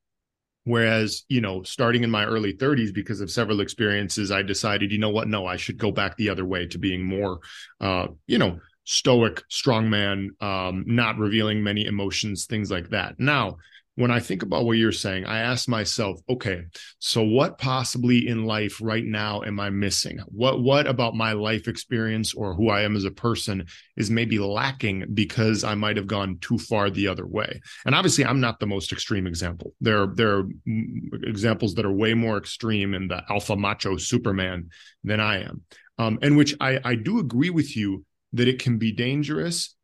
Whereas, 0.66 1.22
you 1.28 1.40
know, 1.40 1.62
starting 1.62 2.02
in 2.02 2.10
my 2.10 2.24
early 2.24 2.52
30s, 2.52 2.92
because 2.92 3.20
of 3.20 3.30
several 3.30 3.60
experiences, 3.60 4.32
I 4.32 4.42
decided, 4.42 4.90
you 4.90 4.98
know 4.98 5.10
what, 5.10 5.28
no, 5.28 5.46
I 5.46 5.56
should 5.56 5.78
go 5.78 5.92
back 5.92 6.16
the 6.16 6.28
other 6.28 6.44
way 6.44 6.66
to 6.66 6.78
being 6.78 7.04
more, 7.04 7.38
uh, 7.80 8.08
you 8.26 8.38
know, 8.38 8.58
stoic, 8.82 9.44
strongman, 9.48 10.30
um, 10.42 10.82
not 10.88 11.18
revealing 11.18 11.62
many 11.62 11.86
emotions, 11.86 12.46
things 12.46 12.68
like 12.68 12.88
that. 12.90 13.14
Now, 13.20 13.58
when 13.96 14.10
I 14.10 14.20
think 14.20 14.42
about 14.42 14.66
what 14.66 14.76
you're 14.76 14.92
saying, 14.92 15.24
I 15.24 15.40
ask 15.40 15.68
myself, 15.68 16.20
okay, 16.28 16.64
so 16.98 17.22
what 17.22 17.58
possibly 17.58 18.28
in 18.28 18.44
life 18.44 18.78
right 18.80 19.04
now 19.04 19.42
am 19.42 19.58
I 19.58 19.70
missing? 19.70 20.18
What 20.26 20.62
what 20.62 20.86
about 20.86 21.16
my 21.16 21.32
life 21.32 21.66
experience 21.66 22.34
or 22.34 22.54
who 22.54 22.68
I 22.68 22.82
am 22.82 22.94
as 22.94 23.04
a 23.04 23.10
person 23.10 23.66
is 23.96 24.10
maybe 24.10 24.38
lacking 24.38 25.06
because 25.14 25.64
I 25.64 25.74
might 25.74 25.96
have 25.96 26.06
gone 26.06 26.38
too 26.40 26.58
far 26.58 26.90
the 26.90 27.08
other 27.08 27.26
way? 27.26 27.60
And 27.86 27.94
obviously, 27.94 28.26
I'm 28.26 28.40
not 28.40 28.60
the 28.60 28.66
most 28.66 28.92
extreme 28.92 29.26
example. 29.26 29.72
There 29.80 30.06
there 30.06 30.38
are 30.38 30.44
examples 31.22 31.74
that 31.74 31.86
are 31.86 31.92
way 31.92 32.12
more 32.12 32.36
extreme 32.36 32.92
in 32.92 33.08
the 33.08 33.22
alpha 33.30 33.56
macho 33.56 33.96
Superman 33.96 34.68
than 35.04 35.20
I 35.20 35.42
am, 35.42 35.62
um, 35.96 36.18
and 36.20 36.36
which 36.36 36.54
I 36.60 36.80
I 36.84 36.94
do 36.96 37.18
agree 37.18 37.50
with 37.50 37.74
you 37.74 38.04
that 38.34 38.46
it 38.46 38.58
can 38.58 38.76
be 38.76 38.92
dangerous 38.92 39.74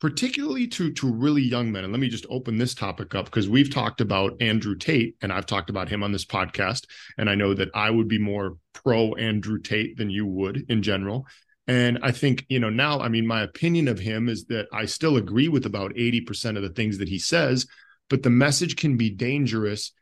particularly 0.00 0.66
to 0.66 0.92
to 0.92 1.10
really 1.10 1.42
young 1.42 1.72
men 1.72 1.84
and 1.84 1.92
let 1.92 2.00
me 2.00 2.08
just 2.08 2.26
open 2.30 2.58
this 2.58 2.74
topic 2.74 3.14
up 3.14 3.24
because 3.24 3.48
we've 3.48 3.72
talked 3.72 4.00
about 4.00 4.40
andrew 4.40 4.76
tate 4.76 5.16
and 5.22 5.32
i've 5.32 5.46
talked 5.46 5.70
about 5.70 5.88
him 5.88 6.02
on 6.02 6.12
this 6.12 6.24
podcast 6.24 6.86
and 7.16 7.28
i 7.28 7.34
know 7.34 7.54
that 7.54 7.68
i 7.74 7.90
would 7.90 8.08
be 8.08 8.18
more 8.18 8.56
pro 8.72 9.12
andrew 9.14 9.58
tate 9.58 9.96
than 9.96 10.10
you 10.10 10.26
would 10.26 10.64
in 10.68 10.82
general. 10.82 11.26
And 11.66 11.98
i 12.02 12.12
think 12.12 12.46
you 12.48 12.60
know 12.60 12.70
now 12.70 13.00
i 13.00 13.08
mean 13.08 13.26
my 13.26 13.42
opinion 13.42 13.88
of 13.88 13.98
him 13.98 14.28
is 14.28 14.46
that 14.46 14.68
i 14.72 14.86
still 14.86 15.16
agree 15.16 15.48
with 15.48 15.66
about 15.66 15.92
80% 15.94 16.56
of 16.56 16.62
the 16.62 16.70
things 16.70 16.98
that 16.98 17.08
he 17.08 17.18
says 17.18 17.66
but 18.08 18.22
the 18.22 18.30
message 18.30 18.76
can 18.76 18.96
be 18.96 19.10
dangerous 19.10 19.92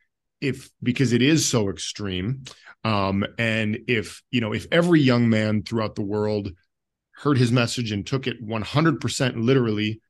if 0.41 0.71
because 0.83 1.13
it 1.13 1.23
is 1.23 1.45
so 1.45 1.69
extreme 1.71 2.45
um 2.85 3.25
and 3.39 3.79
if 3.89 4.23
you 4.31 4.41
know 4.41 4.53
if 4.53 4.67
every 4.71 5.01
young 5.01 5.29
man 5.29 5.63
throughout 5.63 5.97
the 5.97 6.03
world 6.03 6.53
heard 7.17 7.39
his 7.39 7.51
message 7.51 7.93
and 7.93 8.07
took 8.07 8.27
it 8.27 8.47
100% 8.47 9.35
literally, 9.37 10.01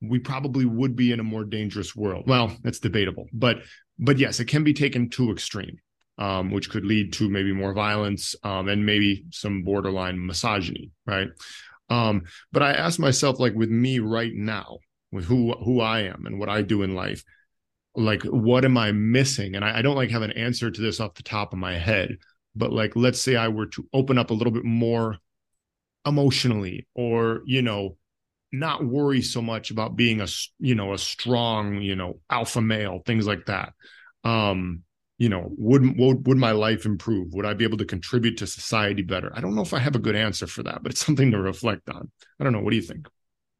we 0.00 0.18
probably 0.18 0.64
would 0.64 0.96
be 0.96 1.12
in 1.12 1.20
a 1.20 1.24
more 1.24 1.44
dangerous 1.44 1.94
world. 1.94 2.24
Well, 2.26 2.56
that's 2.62 2.78
debatable, 2.78 3.26
but 3.32 3.58
but 3.98 4.18
yes, 4.18 4.40
it 4.40 4.46
can 4.46 4.64
be 4.64 4.72
taken 4.72 5.10
too 5.10 5.30
extreme, 5.30 5.78
um, 6.16 6.50
which 6.50 6.70
could 6.70 6.86
lead 6.86 7.12
to 7.14 7.28
maybe 7.28 7.52
more 7.52 7.74
violence 7.74 8.34
um, 8.42 8.68
and 8.68 8.86
maybe 8.86 9.26
some 9.30 9.62
borderline 9.62 10.24
misogyny, 10.24 10.90
right? 11.06 11.28
Um, 11.90 12.22
but 12.50 12.62
I 12.62 12.72
ask 12.72 12.98
myself, 12.98 13.38
like 13.38 13.54
with 13.54 13.68
me 13.68 13.98
right 13.98 14.32
now, 14.34 14.78
with 15.12 15.26
who 15.26 15.52
who 15.52 15.80
I 15.80 16.00
am 16.00 16.24
and 16.24 16.38
what 16.38 16.48
I 16.48 16.62
do 16.62 16.82
in 16.82 16.94
life, 16.94 17.22
like 17.94 18.22
what 18.22 18.64
am 18.64 18.78
I 18.78 18.92
missing? 18.92 19.54
And 19.54 19.64
I, 19.64 19.80
I 19.80 19.82
don't 19.82 19.96
like 19.96 20.10
have 20.10 20.22
an 20.22 20.32
answer 20.32 20.70
to 20.70 20.80
this 20.80 21.00
off 21.00 21.14
the 21.14 21.22
top 21.22 21.52
of 21.52 21.58
my 21.58 21.76
head, 21.76 22.16
but 22.56 22.72
like 22.72 22.96
let's 22.96 23.20
say 23.20 23.36
I 23.36 23.48
were 23.48 23.66
to 23.66 23.86
open 23.92 24.16
up 24.16 24.30
a 24.30 24.34
little 24.34 24.52
bit 24.52 24.64
more 24.64 25.18
emotionally 26.06 26.86
or 26.94 27.42
you 27.46 27.62
know 27.62 27.96
not 28.52 28.84
worry 28.84 29.22
so 29.22 29.40
much 29.40 29.70
about 29.70 29.96
being 29.96 30.20
a 30.20 30.26
you 30.58 30.74
know 30.74 30.92
a 30.92 30.98
strong 30.98 31.80
you 31.82 31.94
know 31.94 32.20
alpha 32.30 32.60
male 32.60 33.00
things 33.06 33.26
like 33.26 33.46
that. 33.46 33.72
Um 34.24 34.82
you 35.18 35.28
know 35.28 35.46
would 35.56 35.98
would 35.98 36.26
would 36.26 36.38
my 36.38 36.52
life 36.52 36.86
improve? 36.86 37.32
Would 37.34 37.46
i 37.46 37.54
be 37.54 37.64
able 37.64 37.78
to 37.78 37.84
contribute 37.84 38.38
to 38.38 38.46
society 38.46 39.02
better? 39.02 39.30
I 39.34 39.40
don't 39.40 39.54
know 39.54 39.62
if 39.62 39.74
i 39.74 39.78
have 39.78 39.96
a 39.96 40.00
good 40.00 40.16
answer 40.16 40.46
for 40.46 40.62
that 40.64 40.82
but 40.82 40.92
it's 40.92 41.04
something 41.06 41.30
to 41.30 41.40
reflect 41.40 41.88
on. 41.88 42.10
I 42.40 42.44
don't 42.44 42.52
know. 42.52 42.60
What 42.60 42.70
do 42.70 42.76
you 42.76 42.82
think? 42.82 43.06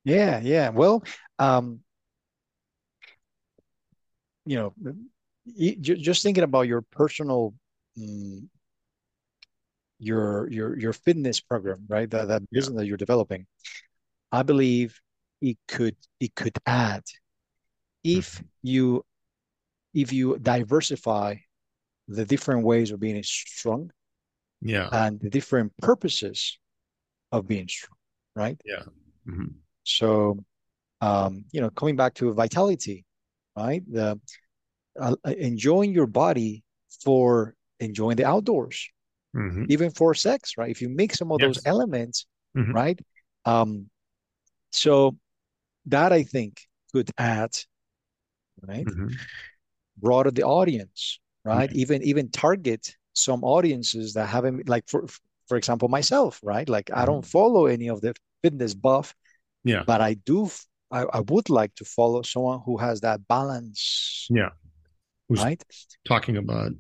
Yeah 0.05 0.41
yeah. 0.43 0.71
Well 0.71 1.05
um 1.39 1.81
you 4.47 4.57
know 4.57 4.75
just 5.81 6.23
thinking 6.23 6.45
about 6.45 6.67
your 6.67 6.83
personal 6.83 7.55
um, 8.01 8.49
your 10.01 10.51
your 10.51 10.79
your 10.79 10.93
fitness 10.93 11.41
program, 11.41 11.85
right? 11.89 12.11
That 12.11 12.29
that 12.29 12.51
business 12.51 12.75
yeah. 12.75 12.81
that 12.81 12.87
you're 12.87 12.97
developing. 12.97 13.47
I 14.33 14.43
believe 14.43 14.99
it 15.41 15.59
could 15.69 15.97
it 16.19 16.35
could 16.35 16.57
add 16.67 17.05
if 18.03 18.35
mm-hmm. 18.35 18.47
you 18.63 19.05
if 19.95 20.13
you 20.13 20.39
diversify 20.39 21.37
the 22.09 22.25
different 22.25 22.65
ways 22.65 22.91
of 22.91 23.01
being 23.01 23.23
strong 23.23 23.91
yeah 24.61 24.89
and 24.93 25.21
the 25.21 25.31
different 25.31 25.73
purposes 25.79 26.59
of 27.33 27.47
being 27.47 27.69
strong 27.69 27.97
right 28.37 28.61
yeah 28.65 28.83
mm-hmm. 29.29 29.47
so 29.85 30.39
um 31.01 31.45
you 31.53 31.61
know 31.61 31.71
coming 31.71 31.97
back 31.97 32.15
to 32.15 32.33
vitality 32.33 33.05
right 33.57 33.83
the 33.91 34.19
uh, 34.99 35.15
enjoying 35.25 35.93
your 35.93 36.07
body 36.07 36.63
for 37.03 37.55
enjoying 37.79 38.17
the 38.17 38.25
outdoors 38.25 38.91
mm-hmm. 39.37 39.65
even 39.69 39.91
for 39.91 40.15
sex, 40.15 40.55
right? 40.57 40.71
If 40.71 40.83
you 40.83 40.89
mix 40.89 41.19
some 41.19 41.33
of 41.33 41.41
yes. 41.41 41.49
those 41.49 41.67
elements, 41.67 42.27
mm-hmm. 42.57 42.73
right? 42.73 42.99
Um, 43.45 43.89
so 44.71 45.17
that 45.87 46.13
I 46.13 46.23
think 46.23 46.63
could 46.93 47.11
add, 47.19 47.51
right? 48.63 48.87
Mm-hmm. 48.87 49.09
Broaden 49.99 50.35
the 50.35 50.45
audience, 50.45 51.21
right? 51.45 51.73
Even 51.73 52.03
even 52.03 52.31
target 52.31 52.95
some 53.13 53.45
audiences 53.45 54.15
that 54.15 54.27
haven't 54.27 54.69
like 54.69 54.85
for 54.89 55.07
for 55.49 55.57
example 55.57 55.89
myself, 55.89 56.41
right? 56.43 56.69
Like 56.69 56.91
I 56.93 57.05
don't 57.05 57.23
mm-hmm. 57.23 57.39
follow 57.39 57.67
any 57.67 57.89
of 57.89 58.01
the 58.01 58.15
fitness 58.43 58.75
buff, 58.75 59.15
yeah, 59.65 59.83
but 59.87 60.01
I 60.01 60.15
do. 60.15 60.51
I, 60.93 61.05
I 61.13 61.21
would 61.21 61.51
like 61.51 61.75
to 61.77 61.85
follow 61.85 62.23
someone 62.23 62.63
who 62.65 62.77
has 62.79 63.03
that 63.03 63.27
balance, 63.29 64.27
yeah, 64.29 64.51
Who's 65.29 65.43
right? 65.43 65.63
Talking 66.05 66.37
about 66.37 66.73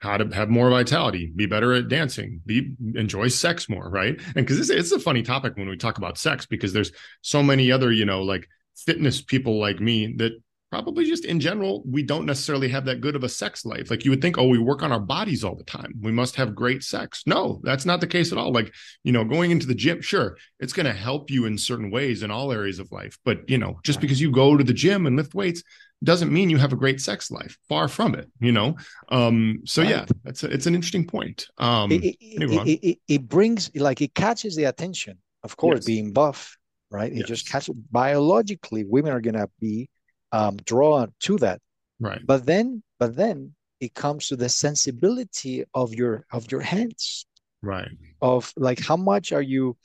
how 0.00 0.16
to 0.16 0.34
have 0.34 0.48
more 0.48 0.70
vitality, 0.70 1.30
be 1.34 1.46
better 1.46 1.72
at 1.74 1.88
dancing, 1.88 2.40
be 2.44 2.72
enjoy 2.94 3.28
sex 3.28 3.68
more, 3.68 3.88
right? 3.88 4.18
And 4.18 4.34
because 4.34 4.58
it's, 4.58 4.70
it's 4.70 4.92
a 4.92 4.98
funny 4.98 5.22
topic 5.22 5.56
when 5.56 5.68
we 5.68 5.76
talk 5.76 5.98
about 5.98 6.18
sex 6.18 6.46
because 6.46 6.72
there's 6.72 6.92
so 7.20 7.42
many 7.42 7.70
other, 7.70 7.92
you 7.92 8.06
know, 8.06 8.22
like 8.22 8.48
fitness 8.74 9.20
people 9.20 9.60
like 9.60 9.78
me 9.78 10.14
that 10.16 10.32
probably 10.70 11.04
just 11.04 11.24
in 11.24 11.38
general, 11.40 11.82
we 11.84 12.02
don't 12.02 12.24
necessarily 12.24 12.68
have 12.68 12.84
that 12.86 13.00
good 13.00 13.16
of 13.16 13.24
a 13.24 13.28
sex 13.28 13.66
life. 13.66 13.90
Like 13.90 14.04
you 14.04 14.10
would 14.10 14.22
think, 14.22 14.38
oh, 14.38 14.46
we 14.46 14.58
work 14.58 14.82
on 14.82 14.92
our 14.92 15.00
bodies 15.00 15.44
all 15.44 15.56
the 15.56 15.64
time. 15.64 15.92
We 16.00 16.12
must 16.12 16.36
have 16.36 16.54
great 16.54 16.82
sex. 16.82 17.24
No, 17.26 17.60
that's 17.64 17.84
not 17.84 18.00
the 18.00 18.06
case 18.06 18.32
at 18.32 18.38
all. 18.38 18.52
Like, 18.52 18.72
you 19.02 19.12
know, 19.12 19.24
going 19.24 19.50
into 19.50 19.66
the 19.66 19.74
gym, 19.74 20.00
sure, 20.00 20.38
it's 20.60 20.72
going 20.72 20.86
to 20.86 20.92
help 20.92 21.30
you 21.30 21.44
in 21.44 21.58
certain 21.58 21.90
ways 21.90 22.22
in 22.22 22.30
all 22.30 22.52
areas 22.52 22.78
of 22.78 22.92
life. 22.92 23.18
But, 23.24 23.50
you 23.50 23.58
know, 23.58 23.80
just 23.82 24.00
because 24.00 24.20
you 24.20 24.30
go 24.30 24.56
to 24.56 24.64
the 24.64 24.72
gym 24.72 25.06
and 25.06 25.16
lift 25.16 25.34
weights 25.34 25.62
doesn't 26.02 26.32
mean 26.32 26.50
you 26.50 26.56
have 26.58 26.72
a 26.72 26.76
great 26.76 27.00
sex 27.00 27.30
life. 27.30 27.58
Far 27.68 27.88
from 27.88 28.14
it, 28.14 28.28
you 28.40 28.52
know? 28.52 28.76
Um, 29.10 29.60
so 29.64 29.82
right. 29.82 29.90
yeah, 29.90 30.06
that's 30.24 30.42
a, 30.44 30.50
it's 30.50 30.66
an 30.66 30.74
interesting 30.74 31.06
point. 31.06 31.46
Um, 31.58 31.92
it, 31.92 32.16
it, 32.20 32.78
it, 32.82 32.98
it, 33.06 33.28
brings, 33.28 33.70
like, 33.74 34.00
it 34.00 34.14
catches 34.14 34.56
the 34.56 34.64
attention, 34.64 35.18
of 35.42 35.56
course, 35.56 35.80
yes. 35.80 35.84
being 35.86 36.12
buff, 36.12 36.56
right? 36.90 37.12
It 37.12 37.18
yes. 37.18 37.28
just 37.28 37.48
catches, 37.48 37.74
biologically, 37.90 38.84
women 38.84 39.12
are 39.12 39.20
going 39.20 39.34
to 39.34 39.48
be 39.60 39.88
um, 40.32 40.56
drawn 40.64 41.12
to 41.20 41.36
that. 41.38 41.60
Right. 41.98 42.20
But 42.24 42.46
then, 42.46 42.82
but 42.98 43.14
then 43.14 43.54
it 43.80 43.94
comes 43.94 44.28
to 44.28 44.36
the 44.36 44.48
sensibility 44.48 45.64
of 45.74 45.94
your 45.94 46.26
of 46.32 46.50
your 46.52 46.60
hands. 46.60 47.26
Right. 47.62 47.88
Of 48.20 48.52
like 48.56 48.78
how 48.80 48.96
much 48.96 49.32
are 49.32 49.42
you 49.42 49.76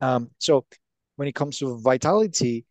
um 0.00 0.30
so 0.38 0.64
when 1.16 1.28
it 1.28 1.34
comes 1.34 1.58
to 1.58 1.78
vitality, 1.78 2.64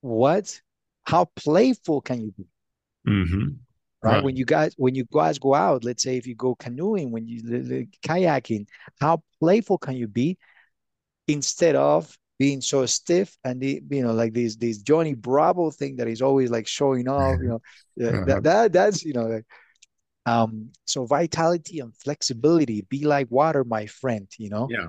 what 0.00 0.60
how 1.06 1.26
playful 1.36 2.00
can 2.00 2.20
you 2.20 2.32
be? 2.32 2.46
Mm-hmm. 3.08 3.48
Right? 4.02 4.14
right? 4.14 4.24
When 4.24 4.36
you 4.36 4.44
guys 4.44 4.74
when 4.76 4.94
you 4.94 5.06
guys 5.12 5.38
go 5.38 5.54
out, 5.54 5.84
let's 5.84 6.02
say 6.02 6.16
if 6.16 6.26
you 6.26 6.34
go 6.34 6.54
canoeing, 6.54 7.10
when 7.10 7.26
you 7.26 7.42
the 7.42 7.88
kayaking, 8.06 8.66
how 9.00 9.22
playful 9.40 9.78
can 9.78 9.96
you 9.96 10.08
be 10.08 10.36
instead 11.28 11.76
of 11.76 12.16
being 12.38 12.60
so 12.60 12.84
stiff 12.84 13.36
and 13.44 13.60
the, 13.60 13.82
you 13.90 14.02
know 14.02 14.12
like 14.12 14.34
this 14.34 14.56
this 14.56 14.78
Johnny 14.78 15.14
Bravo 15.14 15.70
thing 15.70 15.96
that 15.96 16.08
is 16.08 16.20
always 16.20 16.50
like 16.50 16.66
showing 16.66 17.08
off 17.08 17.38
you 17.40 17.48
know 17.48 17.62
uh-huh. 18.06 18.24
that, 18.26 18.42
that 18.42 18.72
that's 18.72 19.04
you 19.04 19.14
know 19.14 19.26
like, 19.26 19.46
um 20.26 20.70
so 20.84 21.06
vitality 21.06 21.80
and 21.80 21.96
flexibility 21.96 22.82
be 22.82 23.06
like 23.06 23.30
water 23.30 23.64
my 23.64 23.86
friend 23.86 24.28
you 24.38 24.50
know 24.50 24.68
yeah 24.70 24.88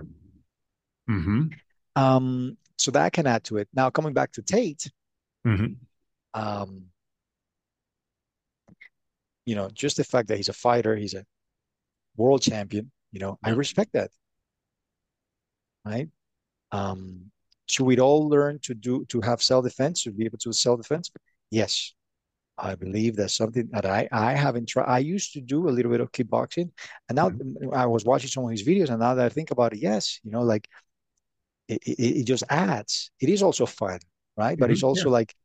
mm-hmm. 1.10 1.44
um 1.96 2.58
so 2.78 2.92
that 2.92 3.14
can 3.14 3.26
add 3.26 3.44
to 3.46 3.58
it 3.58 3.70
now 3.74 3.90
coming 3.90 4.14
back 4.14 4.32
to 4.34 4.42
Tate 4.42 4.92
mm-hmm. 5.46 5.74
Um 6.38 6.84
you 9.46 9.56
know 9.56 9.70
just 9.74 9.98
the 9.98 10.04
fact 10.04 10.28
that 10.28 10.38
he's 10.38 10.50
a 10.50 10.54
fighter 10.54 10.96
he's 10.96 11.16
a 11.16 11.26
world 12.16 12.42
champion 12.42 12.92
you 13.12 13.20
know 13.20 13.38
yeah. 13.44 13.50
I 13.50 13.54
respect 13.54 13.94
that 13.94 14.12
right 15.86 16.10
um 16.72 17.32
should 17.66 17.86
we 17.86 18.00
all 18.00 18.30
learn 18.30 18.60
to 18.64 18.74
do 18.76 19.06
to 19.06 19.22
have 19.22 19.42
self-defense 19.42 20.04
to 20.04 20.12
be 20.12 20.26
able 20.26 20.38
to 20.40 20.54
self-defense 20.54 21.12
yes 21.50 21.94
i 22.58 22.76
believe 22.76 23.16
that's 23.16 23.36
something 23.36 23.68
that 23.72 23.86
i 23.86 24.08
i 24.12 24.34
haven't 24.34 24.68
tried 24.68 24.86
i 24.98 25.00
used 25.00 25.34
to 25.34 25.42
do 25.42 25.70
a 25.70 25.74
little 25.76 25.92
bit 25.92 26.02
of 26.02 26.12
kickboxing 26.12 26.70
and 27.08 27.16
now 27.16 27.30
mm-hmm. 27.30 27.74
i 27.74 27.86
was 27.86 28.04
watching 28.04 28.30
some 28.30 28.46
of 28.46 28.52
his 28.52 28.64
videos 28.64 28.90
and 28.90 29.00
now 29.00 29.14
that 29.14 29.26
i 29.26 29.30
think 29.30 29.52
about 29.52 29.74
it 29.74 29.80
yes 29.80 30.20
you 30.24 30.32
know 30.32 30.42
like 30.42 30.68
it, 31.68 31.82
it, 31.86 32.20
it 32.20 32.24
just 32.26 32.44
adds 32.50 33.12
it 33.22 33.30
is 33.30 33.42
also 33.44 33.66
fun 33.66 34.00
right 34.36 34.54
mm-hmm. 34.54 34.60
but 34.60 34.72
it's 34.72 34.80
mm-hmm. 34.80 34.88
also 34.88 35.10
yeah. 35.10 35.20
like 35.20 35.36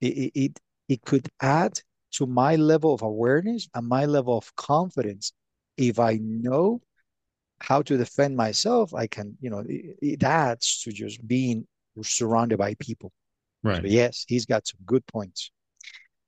it, 0.00 0.32
it 0.34 0.60
it 0.88 1.02
could 1.02 1.28
add 1.40 1.80
to 2.12 2.26
my 2.26 2.56
level 2.56 2.94
of 2.94 3.02
awareness 3.02 3.68
and 3.74 3.86
my 3.86 4.06
level 4.06 4.36
of 4.36 4.54
confidence 4.56 5.32
if 5.76 5.98
i 5.98 6.18
know 6.20 6.80
how 7.60 7.82
to 7.82 7.96
defend 7.96 8.36
myself, 8.36 8.94
I 8.94 9.06
can, 9.06 9.36
you 9.40 9.50
know, 9.50 9.64
it, 9.68 9.96
it 10.00 10.22
adds 10.22 10.82
to 10.82 10.92
just 10.92 11.26
being 11.26 11.66
surrounded 12.02 12.58
by 12.58 12.74
people. 12.74 13.12
Right. 13.62 13.82
So 13.82 13.88
yes, 13.88 14.24
he's 14.28 14.46
got 14.46 14.66
some 14.66 14.80
good 14.86 15.06
points. 15.06 15.50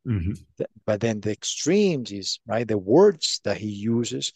Mm-hmm. 0.07 0.33
But 0.87 1.01
then 1.01 1.21
the 1.21 1.31
extremes 1.31 2.11
is 2.11 2.41
right 2.47 2.67
the 2.67 2.79
words 2.79 3.41
that 3.45 3.59
he 3.59 3.69
uses, 3.69 4.33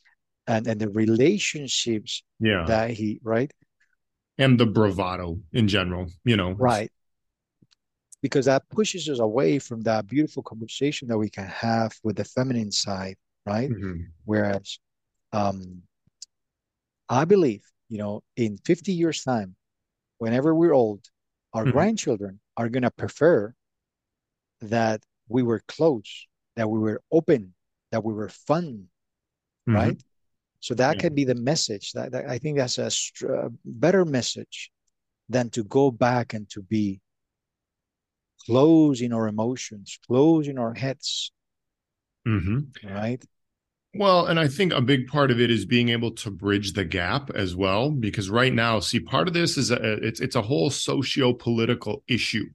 and 0.47 0.67
and 0.67 0.79
the 0.79 0.91
relationships 0.91 2.23
yeah. 2.39 2.65
that 2.69 2.91
he 2.91 3.19
right, 3.25 3.51
and 4.37 4.61
the 4.61 4.67
bravado 4.67 5.41
in 5.55 5.67
general, 5.67 6.09
you 6.23 6.37
know, 6.37 6.53
right. 6.53 6.93
Because 8.25 8.47
that 8.47 8.67
pushes 8.71 9.11
us 9.11 9.19
away 9.19 9.59
from 9.59 9.83
that 9.83 10.07
beautiful 10.07 10.43
conversation 10.43 11.09
that 11.09 11.19
we 11.19 11.29
can 11.29 11.45
have 11.45 11.93
with 12.03 12.17
the 12.17 12.25
feminine 12.25 12.73
side, 12.73 13.17
right? 13.45 13.69
Mm-hmm. 13.69 14.05
Whereas, 14.25 14.79
um, 15.35 15.83
I 17.11 17.27
believe, 17.27 17.61
you 17.91 17.99
know, 17.99 18.23
in 18.39 18.57
50 18.65 18.93
years' 18.93 19.23
time, 19.23 19.57
whenever 20.17 20.55
we're 20.55 20.73
old, 20.73 21.05
our 21.53 21.65
mm-hmm. 21.65 21.73
grandchildren 21.73 22.41
are 22.57 22.71
going 22.71 22.85
to 22.85 22.91
prefer 22.91 23.53
that 24.63 25.03
we 25.29 25.43
were 25.43 25.61
close, 25.69 26.27
that 26.57 26.71
we 26.71 26.79
were 26.79 27.03
open, 27.13 27.53
that 27.93 28.03
we 28.03 28.15
were 28.15 28.31
fun, 28.31 28.87
mm-hmm. 29.69 29.77
right? 29.77 30.03
So 30.61 30.73
that 30.77 30.97
yeah. 30.97 31.01
can 31.03 31.15
be 31.15 31.25
the 31.25 31.35
message. 31.35 31.93
That, 31.93 32.13
that, 32.13 32.25
I 32.27 32.39
think 32.39 32.57
that's 32.57 32.79
a, 32.79 32.91
a 33.29 33.51
better 33.67 34.07
message 34.07 34.71
than 35.29 35.51
to 35.51 35.65
go 35.65 35.91
back 35.91 36.33
and 36.33 36.49
to 36.49 36.63
be 36.63 37.03
close 38.47 39.01
in 39.01 39.13
our 39.13 39.29
emotions, 39.29 39.99
closing 40.07 40.59
our 40.59 40.75
heads, 40.75 41.33
mm-hmm. 42.27 42.61
right? 42.95 43.25
Well, 43.97 44.27
and 44.27 44.41
I 44.41 44.49
think 44.49 44.73
a 44.73 44.81
big 44.81 45.07
part 45.07 45.31
of 45.31 45.41
it 45.41 45.53
is 45.53 45.67
being 45.67 45.91
able 45.91 46.11
to 46.13 46.31
bridge 46.31 46.73
the 46.73 46.85
gap 46.85 47.31
as 47.31 47.55
well, 47.55 47.91
because 47.91 48.29
right 48.29 48.53
now, 48.53 48.81
see, 48.81 48.99
part 48.99 49.29
of 49.29 49.35
this 49.35 49.57
is 49.57 49.71
a, 49.71 50.05
it's 50.05 50.21
it's 50.21 50.35
a 50.35 50.43
whole 50.43 50.69
socio-political 50.69 52.03
issue, 52.09 52.47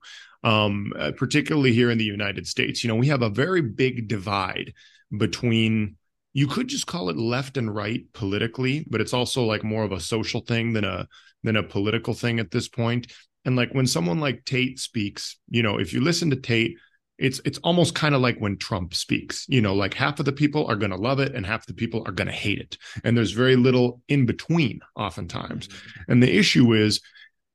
um, 0.44 0.92
uh, 1.00 1.12
particularly 1.16 1.72
here 1.72 1.92
in 1.92 1.98
the 1.98 2.04
United 2.04 2.46
States. 2.46 2.84
You 2.84 2.90
know, 2.90 2.98
we 2.98 3.08
have 3.08 3.22
a 3.22 3.30
very 3.30 3.62
big 3.62 4.10
divide 4.10 4.74
between 5.18 5.96
you 6.34 6.46
could 6.46 6.68
just 6.68 6.88
call 6.88 7.10
it 7.10 7.18
left 7.18 7.56
and 7.58 7.74
right 7.74 8.04
politically, 8.14 8.86
but 8.90 9.02
it's 9.02 9.14
also 9.14 9.46
like 9.46 9.64
more 9.64 9.84
of 9.84 9.94
a 9.94 10.00
social 10.00 10.42
thing 10.42 10.74
than 10.74 10.84
a 10.84 11.08
than 11.44 11.56
a 11.56 11.64
political 11.64 12.14
thing 12.14 12.40
at 12.40 12.52
this 12.52 12.68
point. 12.68 13.14
And 13.46 13.56
like 13.56 13.74
when 13.74 13.88
someone 13.88 14.20
like 14.20 14.46
Tate 14.46 14.80
speaks, 14.80 15.38
you 15.50 15.64
know, 15.64 15.80
if 15.80 15.94
you 15.94 16.02
listen 16.02 16.30
to 16.30 16.36
Tate 16.36 16.78
it's 17.20 17.42
it's 17.44 17.60
almost 17.60 17.96
kind 17.96 18.16
of 18.16 18.22
like 18.22 18.38
when 18.40 18.58
Trump 18.58 18.94
speaks. 18.94 19.46
You 19.50 19.62
know, 19.62 19.76
like 19.76 19.94
half 19.94 20.20
of 20.20 20.26
the 20.26 20.32
people 20.32 20.66
are 20.68 20.76
going 20.76 20.92
to 20.92 20.98
love 20.98 21.20
it 21.20 21.36
and 21.36 21.46
half 21.46 21.66
the 21.66 21.74
people 21.74 22.02
are 22.08 22.12
going 22.14 22.28
to 22.28 22.34
hate 22.34 22.60
it. 22.60 22.78
And 23.04 23.16
there's 23.16 23.32
very 23.32 23.56
little 23.56 24.02
in 24.08 24.26
between 24.26 24.80
oftentimes. 24.96 25.68
Mm-hmm. 25.68 26.12
And 26.12 26.24
the 26.24 26.36
issue 26.36 26.74
is 26.74 27.02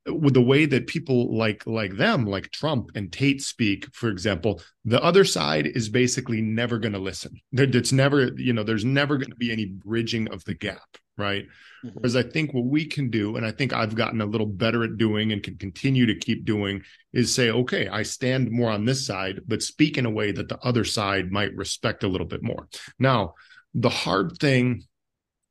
with 0.07 0.35
the 0.35 0.42
way 0.42 0.66
that 0.66 0.87
people 0.87 1.35
like 1.35 1.66
like 1.66 1.97
them 1.97 2.27
like 2.27 2.51
Trump 2.51 2.90
and 2.94 3.11
Tate 3.11 3.40
speak 3.40 3.87
for 3.94 4.11
example 4.11 4.61
the 4.85 5.03
other 5.03 5.25
side 5.25 5.66
is 5.66 5.88
basically 5.88 6.42
never 6.42 6.79
going 6.79 6.92
to 6.92 6.99
listen 6.99 7.40
it's 7.53 7.90
never 7.90 8.31
you 8.37 8.53
know 8.53 8.62
there's 8.62 8.85
never 8.85 9.16
going 9.16 9.31
to 9.31 9.37
be 9.37 9.51
any 9.51 9.64
bridging 9.64 10.29
of 10.31 10.44
the 10.44 10.53
gap 10.53 10.99
right 11.16 11.47
mm-hmm. 11.85 11.90
whereas 11.94 12.16
i 12.16 12.23
think 12.23 12.55
what 12.55 12.64
we 12.64 12.85
can 12.85 13.11
do 13.11 13.37
and 13.37 13.44
i 13.44 13.51
think 13.51 13.73
i've 13.73 13.94
gotten 13.94 14.20
a 14.20 14.27
little 14.27 14.47
better 14.47 14.85
at 14.85 14.97
doing 14.97 15.33
and 15.33 15.42
can 15.42 15.57
continue 15.59 16.07
to 16.07 16.14
keep 16.14 16.44
doing 16.44 16.83
is 17.12 17.35
say 17.35 17.51
okay 17.51 17.88
i 17.88 18.03
stand 18.03 18.51
more 18.51 18.70
on 18.70 18.85
this 18.85 19.07
side 19.07 19.40
but 19.47 19.62
speak 19.62 19.99
in 19.99 20.07
a 20.07 20.11
way 20.11 20.33
that 20.33 20.49
the 20.49 20.59
other 20.64 20.85
side 20.85 21.31
might 21.31 21.55
respect 21.55 22.03
a 22.03 22.09
little 22.09 22.27
bit 22.27 22.42
more 22.42 22.68
now 22.99 23.35
the 23.75 23.90
hard 23.90 24.38
thing 24.38 24.85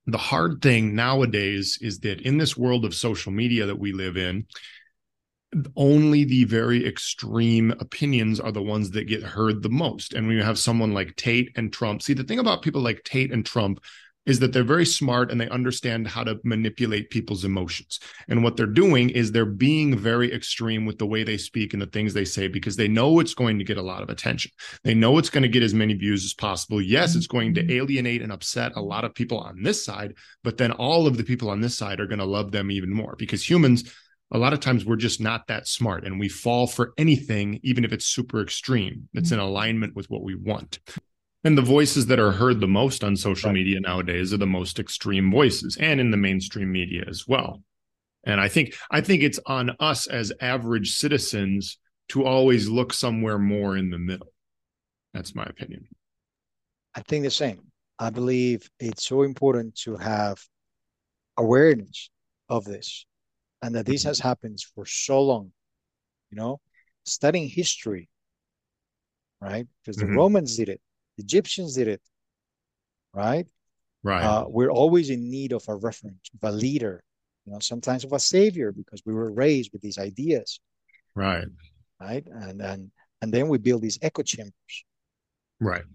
the 0.06 0.17
hard 0.17 0.62
thing 0.62 0.96
nowadays 0.96 1.78
is 1.82 2.00
that 2.00 2.22
in 2.22 2.38
this 2.38 2.58
world 2.58 2.86
of 2.86 2.93
social 2.93 3.32
media 3.32 3.65
that 3.65 3.80
we 3.80 3.93
live 3.93 4.17
in, 4.17 4.46
only 5.76 6.24
the 6.24 6.43
very 6.46 6.86
extreme 6.86 7.72
opinions 7.80 8.39
are 8.39 8.52
the 8.52 8.62
ones 8.62 8.91
that 8.91 9.08
get 9.08 9.24
heard 9.24 9.62
the 9.62 9.69
most. 9.69 10.13
And 10.13 10.28
when 10.28 10.36
you 10.36 10.43
have 10.43 10.58
someone 10.58 10.93
like 10.93 11.15
Tate 11.15 11.52
and 11.56 11.72
Trump, 11.72 12.02
see, 12.02 12.13
the 12.13 12.24
thing 12.24 12.39
about 12.39 12.63
people 12.63 12.82
like 12.82 13.04
Tate 13.04 13.32
and 13.32 13.46
Trump 13.46 13.80
is 14.25 14.39
that 14.39 14.53
they're 14.53 14.63
very 14.63 14.86
smart 14.86 15.31
and 15.31 15.39
they 15.39 15.49
understand 15.49 16.07
how 16.07 16.23
to 16.23 16.39
manipulate 16.43 17.09
people's 17.09 17.43
emotions. 17.43 17.99
And 18.27 18.43
what 18.43 18.55
they're 18.55 18.65
doing 18.65 19.09
is 19.09 19.31
they're 19.31 19.45
being 19.45 19.97
very 19.97 20.33
extreme 20.33 20.86
with 20.86 20.97
the 20.97 21.05
way 21.05 21.23
they 21.23 21.38
speak 21.38 21.73
and 21.73 21.81
the 21.81 21.88
things 21.88 22.13
they 22.13 22.25
say 22.25 22.47
because 22.47 22.75
they 22.75 22.88
know 22.88 23.19
it's 23.19 23.33
going 23.33 23.57
to 23.59 23.65
get 23.65 23.77
a 23.77 23.81
lot 23.81 24.01
of 24.01 24.09
attention. 24.09 24.51
They 24.83 24.93
know 24.93 25.17
it's 25.17 25.29
going 25.29 25.43
to 25.43 25.49
get 25.49 25.63
as 25.63 25.73
many 25.73 25.93
views 25.93 26.23
as 26.23 26.33
possible. 26.33 26.81
Yes, 26.81 27.15
it's 27.15 27.27
going 27.27 27.53
to 27.55 27.62
mm-hmm. 27.62 27.71
alienate 27.71 28.21
and 28.21 28.31
upset 28.31 28.73
a 28.75 28.81
lot 28.81 29.03
of 29.03 29.13
people 29.13 29.39
on 29.39 29.62
this 29.62 29.83
side, 29.83 30.15
but 30.43 30.57
then 30.57 30.71
all 30.71 31.05
of 31.05 31.17
the 31.17 31.23
people 31.23 31.49
on 31.49 31.62
this 31.62 31.77
side 31.77 31.99
are 31.99 32.07
going 32.07 32.19
to 32.19 32.25
love 32.25 32.51
them 32.51 32.71
even 32.71 32.93
more 32.93 33.15
because 33.17 33.47
humans 33.47 33.93
a 34.31 34.38
lot 34.38 34.53
of 34.53 34.59
times 34.59 34.83
we're 34.83 34.95
just 34.95 35.21
not 35.21 35.45
that 35.48 35.67
smart 35.67 36.06
and 36.06 36.19
we 36.19 36.27
fall 36.27 36.65
for 36.65 36.93
anything 36.98 37.60
even 37.62 37.85
if 37.85 37.93
it's 37.93 38.06
super 38.06 38.41
extreme 38.41 39.08
that's 39.13 39.31
in 39.31 39.37
mm-hmm. 39.37 39.48
alignment 39.48 39.95
with 39.95 40.10
what 40.10 40.23
we 40.23 40.33
want 40.33 40.79
and 41.44 41.58
the 41.58 41.62
voices 41.62 42.06
that 42.08 42.19
are 42.19 42.31
heard 42.31 42.60
the 42.60 42.67
most 42.67 43.04
on 43.04 43.15
social 43.15 43.50
right. 43.50 43.56
media 43.56 43.79
nowadays 43.79 44.33
are 44.33 44.37
the 44.37 44.46
most 44.46 44.79
extreme 44.79 45.31
voices 45.31 45.77
and 45.77 46.00
in 46.00 46.12
the 46.12 46.17
mainstream 46.17 46.71
media 46.71 47.04
as 47.08 47.27
well. 47.27 47.62
And 48.25 48.39
I 48.39 48.48
think 48.48 48.75
I 48.89 49.02
think 49.02 49.21
it's 49.21 49.39
on 49.46 49.75
us 49.79 50.08
as 50.08 50.31
average 50.39 50.96
citizens 50.96 51.77
to 52.10 52.25
always 52.25 52.69
look 52.69 52.94
somewhere 52.94 53.37
more 53.37 53.75
in 53.75 53.89
the 53.89 53.98
middle. 53.98 54.31
That's 55.13 55.35
my 55.35 55.44
opinion. 55.44 55.87
I 56.96 57.02
think 57.02 57.23
the 57.23 57.31
same. 57.31 57.60
I 58.00 58.10
believe 58.10 58.69
it's 58.79 59.06
so 59.06 59.23
important 59.23 59.75
to 59.83 59.98
have 59.98 60.37
awareness 61.37 62.10
of 62.50 62.65
this 62.65 63.06
and 63.62 63.75
that 63.75 63.85
this 63.85 64.04
has 64.04 64.19
happened 64.19 64.60
for 64.73 64.85
so 64.85 65.21
long. 65.21 65.52
You 66.31 66.37
know, 66.37 66.62
studying 67.06 67.50
history 67.50 68.10
right? 69.44 69.67
Because 69.83 69.98
the 69.98 70.06
mm-hmm. 70.06 70.17
Romans 70.17 70.56
did 70.56 70.69
it, 70.69 70.81
Egyptians 71.17 71.75
did 71.75 71.87
it, 71.87 72.01
right? 73.13 73.47
Right. 74.03 74.23
Uh, 74.23 74.45
we're 74.47 74.71
always 74.71 75.09
in 75.09 75.29
need 75.29 75.53
of 75.53 75.63
a 75.67 75.75
reference, 75.75 76.29
of 76.33 76.49
a 76.49 76.51
leader, 76.51 77.03
you 77.45 77.53
know, 77.53 77.59
sometimes 77.59 78.03
of 78.03 78.11
a 78.11 78.19
savior 78.19 78.71
because 78.71 79.01
we 79.05 79.13
were 79.13 79.31
raised 79.31 79.71
with 79.71 79.81
these 79.81 79.97
ideas. 79.97 80.59
Right. 81.15 81.47
Right. 81.99 82.25
And 82.27 82.61
and 82.61 82.91
and 83.21 83.33
then 83.33 83.47
we 83.47 83.57
build 83.57 83.81
these 83.81 83.99
echo 84.01 84.23
chambers. 84.23 84.85
Right. 85.59 85.85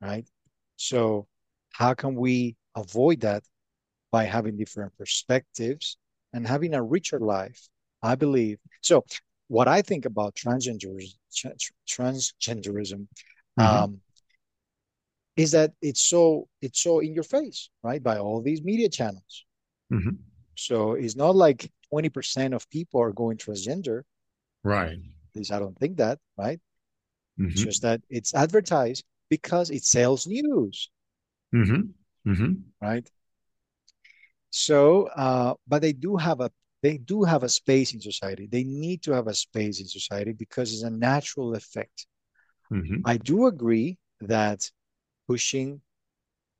Right. 0.00 0.28
So 0.76 1.26
how 1.72 1.94
can 1.94 2.14
we 2.14 2.56
avoid 2.76 3.20
that 3.20 3.44
by 4.10 4.24
having 4.24 4.58
different 4.58 4.96
perspectives 4.98 5.96
and 6.34 6.46
having 6.46 6.74
a 6.74 6.82
richer 6.82 7.18
life? 7.18 7.68
I 8.02 8.16
believe. 8.16 8.58
So 8.82 9.04
what 9.48 9.68
I 9.68 9.80
think 9.80 10.04
about 10.06 10.34
transgenderism, 10.34 11.14
transgenderism 11.88 13.06
mm-hmm. 13.58 13.62
um, 13.62 14.00
is 15.36 15.52
that 15.52 15.72
it's 15.80 16.02
so 16.02 16.48
it's 16.60 16.80
so 16.80 17.00
in 17.00 17.14
your 17.14 17.24
face, 17.24 17.70
right? 17.82 18.02
By 18.02 18.18
all 18.18 18.42
these 18.42 18.62
media 18.62 18.88
channels. 18.88 19.44
Mm-hmm. 19.92 20.16
So 20.56 20.92
it's 20.92 21.16
not 21.16 21.34
like 21.34 21.70
20% 21.92 22.54
of 22.54 22.68
people 22.70 23.00
are 23.00 23.12
going 23.12 23.38
transgender. 23.38 24.02
Right. 24.62 24.92
At 24.92 25.36
least 25.36 25.52
I 25.52 25.58
don't 25.58 25.78
think 25.78 25.96
that, 25.96 26.18
right? 26.36 26.60
Mm-hmm. 27.38 27.50
It's 27.50 27.62
just 27.62 27.82
that 27.82 28.00
it's 28.10 28.34
advertised 28.34 29.04
because 29.30 29.70
it 29.70 29.84
sells 29.84 30.26
news. 30.26 30.90
Mm-hmm. 31.54 32.30
Mm-hmm. 32.30 32.52
Right. 32.80 33.08
So, 34.50 35.06
uh, 35.06 35.54
but 35.66 35.80
they 35.80 35.92
do 35.92 36.16
have 36.16 36.40
a 36.40 36.50
they 36.82 36.98
do 36.98 37.22
have 37.22 37.44
a 37.44 37.48
space 37.48 37.94
in 37.94 38.00
society. 38.00 38.48
They 38.50 38.64
need 38.64 39.02
to 39.04 39.12
have 39.12 39.28
a 39.28 39.34
space 39.34 39.80
in 39.80 39.86
society 39.86 40.32
because 40.32 40.72
it's 40.72 40.82
a 40.82 40.90
natural 40.90 41.54
effect. 41.54 42.06
Mm-hmm. 42.72 43.02
I 43.04 43.16
do 43.18 43.46
agree 43.46 43.98
that 44.20 44.68
pushing 45.28 45.80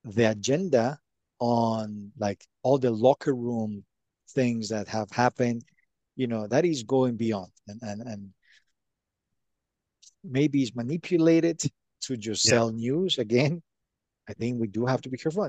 the 0.05 0.31
agenda 0.31 0.99
on 1.39 2.13
like 2.19 2.45
all 2.63 2.79
the 2.79 2.91
locker 2.91 3.35
room 3.35 3.85
things 4.31 4.69
that 4.69 4.89
have 4.89 5.11
happened, 5.11 5.65
you 6.17 6.27
know, 6.27 6.47
that 6.47 6.65
is 6.65 6.83
going 6.83 7.17
beyond 7.17 7.51
and 7.69 7.81
and, 7.83 8.03
and 8.03 8.31
maybe 10.25 10.63
is 10.63 10.75
manipulated 10.75 11.61
to 12.03 12.17
just 12.17 12.45
yeah. 12.45 12.51
sell 12.51 12.71
news 12.71 13.19
again. 13.19 13.63
I 14.29 14.35
think 14.35 14.61
we 14.61 14.69
do 14.69 14.87
have 14.87 15.03
to 15.03 15.09
be 15.09 15.19
careful. 15.19 15.49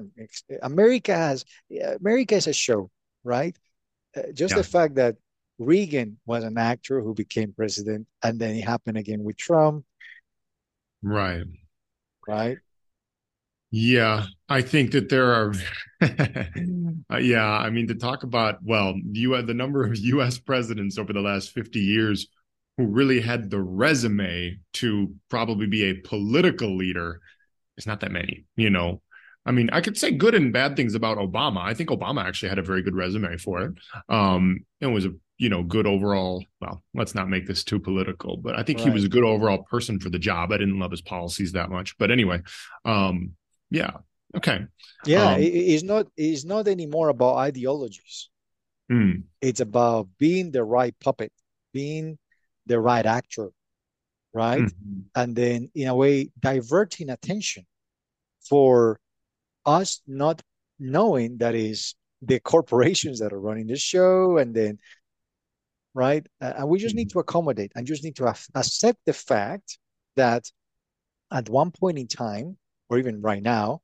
America 0.61 1.15
has 1.15 1.45
America 1.99 2.35
is 2.35 2.47
a 2.47 2.53
show, 2.53 2.89
right? 3.23 3.55
Uh, 4.15 4.31
just 4.33 4.51
yeah. 4.51 4.57
the 4.57 4.63
fact 4.63 4.95
that 4.95 5.15
Reagan 5.59 6.19
was 6.25 6.43
an 6.43 6.57
actor 6.57 7.01
who 7.01 7.13
became 7.13 7.53
president, 7.53 8.07
and 8.23 8.39
then 8.39 8.55
it 8.55 8.65
happened 8.65 8.97
again 8.97 9.23
with 9.23 9.37
Trump. 9.37 9.85
Right. 11.01 11.45
Right. 12.27 12.57
Yeah, 13.75 14.25
I 14.47 14.61
think 14.61 14.91
that 14.91 15.09
there 15.09 15.33
are. 15.33 15.53
uh, 17.11 17.17
yeah, 17.17 17.43
I 17.43 17.71
mean 17.71 17.87
to 17.87 17.95
talk 17.95 18.21
about 18.21 18.59
well, 18.61 18.93
you 19.11 19.31
had 19.31 19.47
the 19.47 19.55
number 19.55 19.83
of 19.83 19.97
U.S. 20.13 20.37
presidents 20.37 20.99
over 20.99 21.11
the 21.11 21.21
last 21.21 21.53
fifty 21.53 21.79
years 21.79 22.27
who 22.77 22.85
really 22.85 23.19
had 23.19 23.49
the 23.49 23.59
resume 23.59 24.59
to 24.73 25.15
probably 25.27 25.65
be 25.65 25.85
a 25.85 25.95
political 25.95 26.77
leader. 26.77 27.19
It's 27.75 27.87
not 27.87 28.01
that 28.01 28.11
many, 28.11 28.45
you 28.55 28.69
know. 28.69 29.01
I 29.43 29.51
mean, 29.51 29.71
I 29.73 29.81
could 29.81 29.97
say 29.97 30.11
good 30.11 30.35
and 30.35 30.53
bad 30.53 30.75
things 30.75 30.93
about 30.93 31.17
Obama. 31.17 31.63
I 31.63 31.73
think 31.73 31.89
Obama 31.89 32.23
actually 32.23 32.49
had 32.49 32.59
a 32.59 32.63
very 32.63 32.83
good 32.83 32.95
resume 32.95 33.37
for 33.37 33.61
it. 33.61 33.73
Um, 34.07 34.59
and 34.81 34.93
was 34.93 35.05
a 35.05 35.13
you 35.39 35.49
know 35.49 35.63
good 35.63 35.87
overall. 35.87 36.45
Well, 36.61 36.83
let's 36.93 37.15
not 37.15 37.27
make 37.27 37.47
this 37.47 37.63
too 37.63 37.79
political, 37.79 38.37
but 38.37 38.53
I 38.55 38.61
think 38.61 38.77
right. 38.77 38.89
he 38.89 38.93
was 38.93 39.03
a 39.03 39.09
good 39.09 39.23
overall 39.23 39.63
person 39.63 39.99
for 39.99 40.11
the 40.11 40.19
job. 40.19 40.51
I 40.51 40.59
didn't 40.59 40.77
love 40.77 40.91
his 40.91 41.01
policies 41.01 41.53
that 41.53 41.71
much, 41.71 41.97
but 41.97 42.11
anyway, 42.11 42.41
um, 42.85 43.31
yeah, 43.73 43.97
okay, 44.37 44.67
yeah. 45.05 45.33
Um, 45.33 45.39
it's 45.41 45.83
not 45.83 46.07
it's 46.15 46.45
not 46.45 46.67
anymore 46.67 47.09
about 47.09 47.37
ideologies. 47.37 48.29
Mm. 48.91 49.23
It's 49.41 49.59
about 49.59 50.07
being 50.19 50.51
the 50.51 50.63
right 50.63 50.95
puppet, 50.99 51.31
being 51.73 52.19
the 52.67 52.79
right 52.79 53.05
actor, 53.05 53.49
right, 54.33 54.61
mm-hmm. 54.61 54.99
and 55.15 55.35
then 55.35 55.71
in 55.73 55.87
a 55.87 55.95
way 55.95 56.29
diverting 56.39 57.09
attention 57.09 57.65
for 58.47 58.99
us 59.65 60.01
not 60.05 60.41
knowing 60.79 61.37
that 61.37 61.55
is 61.55 61.95
the 62.21 62.39
corporations 62.39 63.19
that 63.19 63.33
are 63.33 63.39
running 63.39 63.67
the 63.67 63.75
show 63.75 64.37
and 64.37 64.53
then 64.53 64.77
right 65.93 66.25
and 66.41 66.67
we 66.67 66.79
just 66.79 66.95
need 66.95 67.09
to 67.09 67.19
accommodate 67.19 67.71
and 67.75 67.87
just 67.87 68.03
need 68.03 68.15
to 68.15 68.25
accept 68.55 68.99
the 69.05 69.13
fact 69.13 69.77
that 70.15 70.43
at 71.31 71.49
one 71.49 71.71
point 71.71 71.97
in 71.97 72.07
time 72.07 72.57
or 72.89 72.97
even 72.97 73.21
right 73.21 73.43
now 73.43 73.81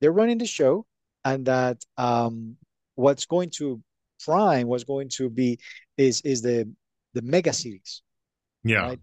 they're 0.00 0.12
running 0.12 0.38
the 0.38 0.46
show 0.46 0.86
and 1.24 1.46
that 1.46 1.84
um, 1.96 2.56
what's 2.94 3.26
going 3.26 3.50
to 3.50 3.82
prime 4.24 4.66
what's 4.66 4.84
going 4.84 5.08
to 5.08 5.30
be 5.30 5.58
is 5.96 6.20
is 6.22 6.42
the 6.42 6.68
the 7.14 7.22
mega 7.22 7.52
cities 7.52 8.02
yeah. 8.64 8.80
Right? 8.80 9.00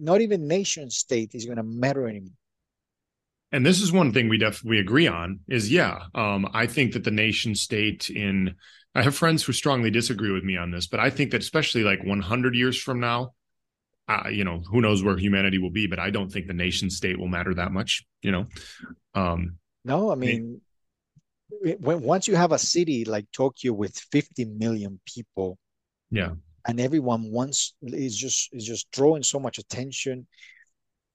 not 0.00 0.20
even 0.20 0.46
nation 0.46 0.90
state 0.90 1.34
is 1.34 1.44
going 1.44 1.56
to 1.56 1.62
matter 1.62 2.08
anymore. 2.08 2.32
And 3.52 3.64
this 3.64 3.80
is 3.80 3.92
one 3.92 4.12
thing 4.12 4.28
we 4.28 4.38
definitely 4.38 4.78
agree 4.78 5.06
on 5.06 5.40
is 5.48 5.72
yeah 5.72 6.00
um, 6.14 6.46
i 6.52 6.66
think 6.66 6.92
that 6.92 7.04
the 7.04 7.10
nation 7.10 7.54
state 7.54 8.10
in 8.10 8.54
i 8.94 9.02
have 9.02 9.16
friends 9.16 9.42
who 9.42 9.52
strongly 9.52 9.90
disagree 9.90 10.30
with 10.30 10.44
me 10.44 10.58
on 10.58 10.70
this 10.70 10.86
but 10.86 11.00
i 11.00 11.08
think 11.08 11.30
that 11.30 11.40
especially 11.40 11.82
like 11.82 12.04
100 12.04 12.54
years 12.54 12.78
from 12.78 13.00
now 13.00 13.32
uh, 14.08 14.28
you 14.30 14.44
know 14.44 14.62
who 14.70 14.80
knows 14.80 15.02
where 15.02 15.16
humanity 15.16 15.58
will 15.58 15.70
be 15.70 15.86
but 15.86 15.98
i 15.98 16.10
don't 16.10 16.30
think 16.30 16.46
the 16.46 16.54
nation 16.54 16.90
state 16.90 17.18
will 17.18 17.28
matter 17.28 17.54
that 17.54 17.72
much 17.72 18.04
you 18.22 18.32
know 18.32 18.46
um, 19.14 19.56
no 19.84 20.10
i 20.10 20.14
mean 20.14 20.60
it, 21.62 21.80
when 21.80 22.00
once 22.00 22.28
you 22.28 22.36
have 22.36 22.52
a 22.52 22.58
city 22.58 23.04
like 23.04 23.26
tokyo 23.32 23.72
with 23.72 23.98
50 24.12 24.44
million 24.46 25.00
people 25.06 25.58
yeah 26.10 26.30
and 26.66 26.80
everyone 26.80 27.30
wants 27.30 27.74
is 27.82 28.16
just 28.16 28.50
is 28.52 28.64
just 28.64 28.90
drawing 28.90 29.22
so 29.22 29.38
much 29.38 29.58
attention 29.58 30.26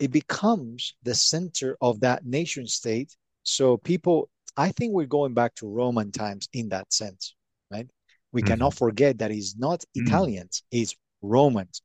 it 0.03 0.11
becomes 0.11 0.95
the 1.03 1.15
center 1.15 1.77
of 1.79 2.01
that 2.01 2.25
nation 2.25 2.67
state. 2.67 3.15
So 3.43 3.77
people, 3.77 4.29
I 4.57 4.71
think 4.71 4.93
we're 4.93 5.05
going 5.05 5.33
back 5.33 5.55
to 5.55 5.67
Roman 5.67 6.11
times 6.11 6.49
in 6.51 6.69
that 6.69 6.91
sense, 6.91 7.35
right? 7.71 7.87
We 8.33 8.41
mm-hmm. 8.41 8.49
cannot 8.49 8.73
forget 8.73 9.19
that 9.19 9.31
it's 9.31 9.55
not 9.57 9.79
mm-hmm. 9.79 10.07
Italians, 10.07 10.63
it's 10.71 10.95
Romans. 11.21 11.81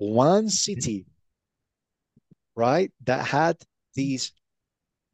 One 0.00 0.48
city, 0.48 1.04
right, 2.56 2.90
that 3.04 3.26
had 3.26 3.58
these 3.94 4.32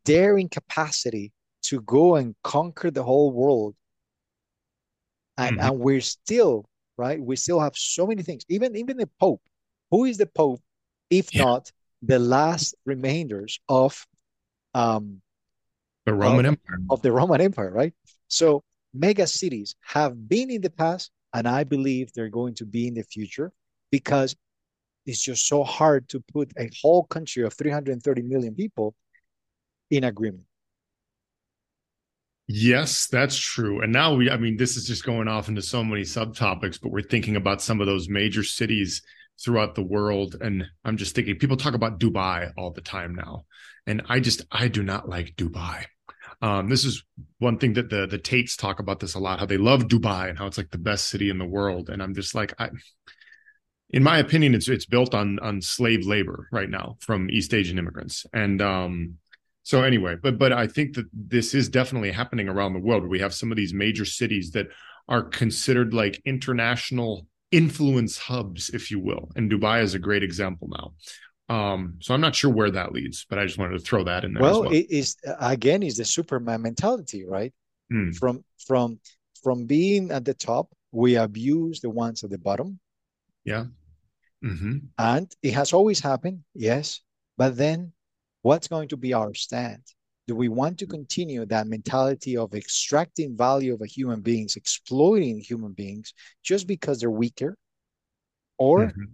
daring 0.05 0.49
capacity 0.49 1.32
to 1.62 1.80
go 1.80 2.14
and 2.14 2.37
conquer 2.45 2.93
the 2.93 3.03
whole 3.03 3.32
world. 3.32 3.74
And, 5.37 5.57
mm-hmm. 5.59 5.66
and 5.66 5.80
we're 5.80 6.01
still, 6.01 6.68
right, 6.97 7.20
we 7.20 7.34
still 7.34 7.59
have 7.59 7.76
so 7.76 8.07
many 8.07 8.22
things. 8.22 8.45
Even 8.49 8.76
even 8.76 8.97
the 8.97 9.11
Pope. 9.18 9.43
Who 9.91 10.05
is 10.05 10.18
the 10.18 10.26
Pope 10.26 10.62
if 11.11 11.34
yeah. 11.34 11.43
not 11.43 11.72
the 12.01 12.20
last 12.20 12.76
remainders 12.84 13.59
of 13.68 14.07
um, 14.72 15.20
the 16.05 16.14
Roman 16.14 16.47
of, 16.47 16.53
Empire. 16.53 16.78
Of 16.91 17.03
the 17.03 17.11
Roman 17.11 17.41
Empire, 17.41 17.72
right? 17.72 17.93
So 18.28 18.62
mega 18.95 19.26
cities 19.26 19.74
have 19.82 20.28
been 20.28 20.49
in 20.49 20.61
the 20.61 20.70
past, 20.70 21.11
and 21.34 21.49
I 21.49 21.64
believe 21.64 22.12
they're 22.12 22.28
going 22.28 22.55
to 22.55 22.64
be 22.64 22.87
in 22.87 22.95
the 22.95 23.03
future 23.03 23.51
because 23.91 24.37
it's 25.07 25.22
just 25.22 25.46
so 25.46 25.64
hard 25.64 26.09
to 26.11 26.20
put 26.32 26.52
a 26.59 26.68
whole 26.82 27.04
country 27.04 27.44
of 27.44 27.54
330 27.54 28.22
million 28.22 28.54
people 28.54 28.94
in 29.90 30.04
agreement. 30.04 30.44
Yes, 32.48 33.07
that's 33.07 33.36
true. 33.36 33.82
And 33.82 33.92
now 33.92 34.14
we, 34.14 34.30
I 34.30 34.36
mean, 34.36 34.57
this 34.57 34.76
is 34.76 34.86
just 34.86 35.04
going 35.04 35.26
off 35.26 35.48
into 35.48 35.62
so 35.62 35.82
many 35.82 36.02
subtopics, 36.02 36.80
but 36.80 36.92
we're 36.92 37.02
thinking 37.02 37.36
about 37.36 37.61
some 37.61 37.80
of 37.80 37.86
those 37.86 38.09
major 38.09 38.44
cities 38.44 39.02
throughout 39.42 39.74
the 39.74 39.82
world. 39.82 40.36
And 40.40 40.64
I'm 40.84 40.96
just 40.96 41.14
thinking, 41.14 41.36
people 41.38 41.57
talk 41.57 41.74
about 41.74 41.98
Dubai 41.98 42.52
all 42.57 42.70
the 42.70 42.80
time 42.80 43.14
now. 43.14 43.46
And 43.86 44.02
I 44.09 44.20
just, 44.20 44.42
I 44.50 44.68
do 44.68 44.82
not 44.82 45.09
like 45.09 45.34
Dubai. 45.36 45.86
Um, 46.42 46.68
this 46.68 46.84
is 46.84 47.02
one 47.38 47.59
thing 47.59 47.74
that 47.74 47.88
the 47.88 48.07
the 48.07 48.18
Tates 48.18 48.57
talk 48.57 48.78
about 48.78 49.00
this 49.00 49.14
a 49.14 49.18
lot, 49.18 49.38
how 49.38 49.46
they 49.46 49.57
love 49.57 49.84
Dubai 49.84 50.28
and 50.28 50.38
how 50.38 50.46
it's 50.46 50.59
like 50.59 50.70
the 50.70 50.78
best 50.78 51.07
city 51.07 51.30
in 51.30 51.38
the 51.38 51.46
world. 51.46 51.88
And 51.88 52.02
I'm 52.02 52.14
just 52.14 52.34
like, 52.34 52.52
I, 52.59 52.68
in 53.91 54.03
my 54.03 54.18
opinion, 54.18 54.55
it's 54.55 54.68
it's 54.68 54.87
built 54.87 55.14
on 55.14 55.39
on 55.41 55.61
slave 55.61 56.07
labor 56.07 56.49
right 56.51 56.68
now 56.68 56.97
from 57.01 57.30
East 57.30 57.55
Asian 57.55 57.78
immigrants. 57.78 58.26
And 58.32 58.61
um, 58.61 59.18
so 59.62 59.82
anyway, 59.82 60.16
but 60.20 60.39
but 60.39 60.53
I 60.53 60.66
think 60.66 60.95
that 60.95 61.07
this 61.12 61.55
is 61.55 61.68
definitely 61.68 62.11
happening 62.11 62.49
around 62.49 62.72
the 62.72 62.80
world. 62.80 63.07
We 63.07 63.20
have 63.20 63.34
some 63.34 63.51
of 63.51 63.57
these 63.57 63.72
major 63.72 64.05
cities 64.05 64.51
that 64.53 64.66
are 65.09 65.22
considered 65.22 65.95
like 65.95 66.20
international 66.24 67.26
influence 67.53 68.18
hubs, 68.18 68.70
if 68.70 68.91
you 68.91 68.99
will. 68.99 69.30
And 69.37 69.51
Dubai 69.51 69.82
is 69.82 69.95
a 69.95 70.01
great 70.01 70.24
example 70.24 70.68
now. 70.68 70.95
Um, 71.49 71.95
so 72.01 72.12
I'm 72.12 72.20
not 72.20 72.34
sure 72.34 72.51
where 72.51 72.72
that 72.72 72.93
leads, 72.93 73.24
but 73.28 73.39
I 73.39 73.47
just 73.47 73.57
wanted 73.57 73.78
to 73.78 73.84
throw 73.84 74.03
that 74.05 74.24
in 74.24 74.34
there. 74.34 74.43
Well, 74.43 74.62
well. 74.62 74.72
it 74.72 74.87
is 74.91 75.16
again 75.41 75.84
is 75.84 75.97
the 75.97 76.05
Superman 76.05 76.62
mentality, 76.62 77.24
right? 77.24 77.55
Mm. 77.93 78.16
From 78.16 78.45
from 78.66 78.99
from 79.45 79.66
being 79.66 80.11
at 80.11 80.24
the 80.24 80.34
top, 80.34 80.72
we 80.91 81.14
abuse 81.14 81.80
the 81.80 81.91
ones 81.91 82.24
at 82.24 82.30
the 82.30 82.39
bottom. 82.39 82.80
Yeah. 83.47 83.66
Mm-hmm. 84.44 84.78
And 84.99 85.34
it 85.42 85.55
has 85.55 85.72
always 85.72 86.01
happened, 86.01 86.44
yes. 86.55 87.01
But 87.38 87.57
then 87.57 87.92
what's 88.42 88.68
going 88.68 88.88
to 88.88 88.97
be 88.97 89.14
our 89.14 89.32
stand? 89.32 89.82
Do 90.26 90.34
we 90.34 90.49
want 90.49 90.78
to 90.78 90.86
continue 90.86 91.47
that 91.47 91.68
mentality 91.68 92.36
of 92.36 92.53
extracting 92.53 93.36
value 93.36 93.72
of 93.72 93.80
a 93.80 93.86
human 93.86 94.20
beings, 94.20 94.57
exploiting 94.57 95.38
human 95.38 95.72
beings 95.72 96.12
just 96.42 96.66
because 96.66 96.99
they're 96.99 97.11
weaker? 97.11 97.57
Or 98.59 98.86
mm-hmm. 98.86 99.05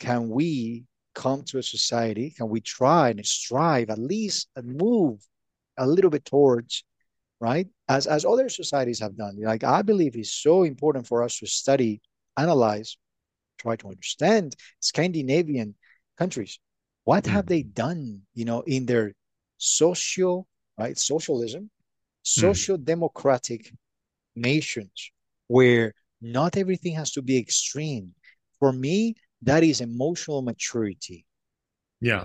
can 0.00 0.30
we 0.30 0.86
come 1.14 1.42
to 1.44 1.58
a 1.58 1.62
society? 1.62 2.30
Can 2.30 2.48
we 2.48 2.60
try 2.62 3.10
and 3.10 3.26
strive 3.26 3.90
at 3.90 3.98
least 3.98 4.48
and 4.56 4.76
move 4.76 5.20
a 5.76 5.86
little 5.86 6.10
bit 6.10 6.24
towards, 6.24 6.84
right? 7.40 7.68
As 7.88 8.06
as 8.06 8.24
other 8.24 8.48
societies 8.48 9.00
have 9.00 9.16
done. 9.16 9.36
Like 9.40 9.64
I 9.64 9.82
believe 9.82 10.16
it's 10.16 10.32
so 10.32 10.62
important 10.62 11.06
for 11.06 11.22
us 11.22 11.38
to 11.38 11.46
study, 11.46 12.00
analyze, 12.36 12.96
try 13.58 13.76
to 13.76 13.88
understand 13.88 14.56
Scandinavian 14.80 15.74
countries. 16.16 16.58
What 17.04 17.24
mm. 17.24 17.30
have 17.30 17.46
they 17.46 17.62
done, 17.62 18.22
you 18.34 18.44
know, 18.44 18.62
in 18.62 18.86
their 18.86 19.12
social, 19.58 20.46
right? 20.78 20.96
Socialism, 20.98 21.64
mm. 21.64 21.68
social 22.22 22.78
mm. 22.78 22.84
democratic 22.84 23.72
nations 24.34 25.10
where 25.48 25.94
not 26.20 26.56
everything 26.56 26.94
has 26.94 27.12
to 27.12 27.22
be 27.22 27.38
extreme. 27.38 28.14
For 28.58 28.72
me, 28.72 29.14
that 29.42 29.62
is 29.62 29.80
emotional 29.80 30.42
maturity. 30.42 31.24
Yeah. 32.00 32.24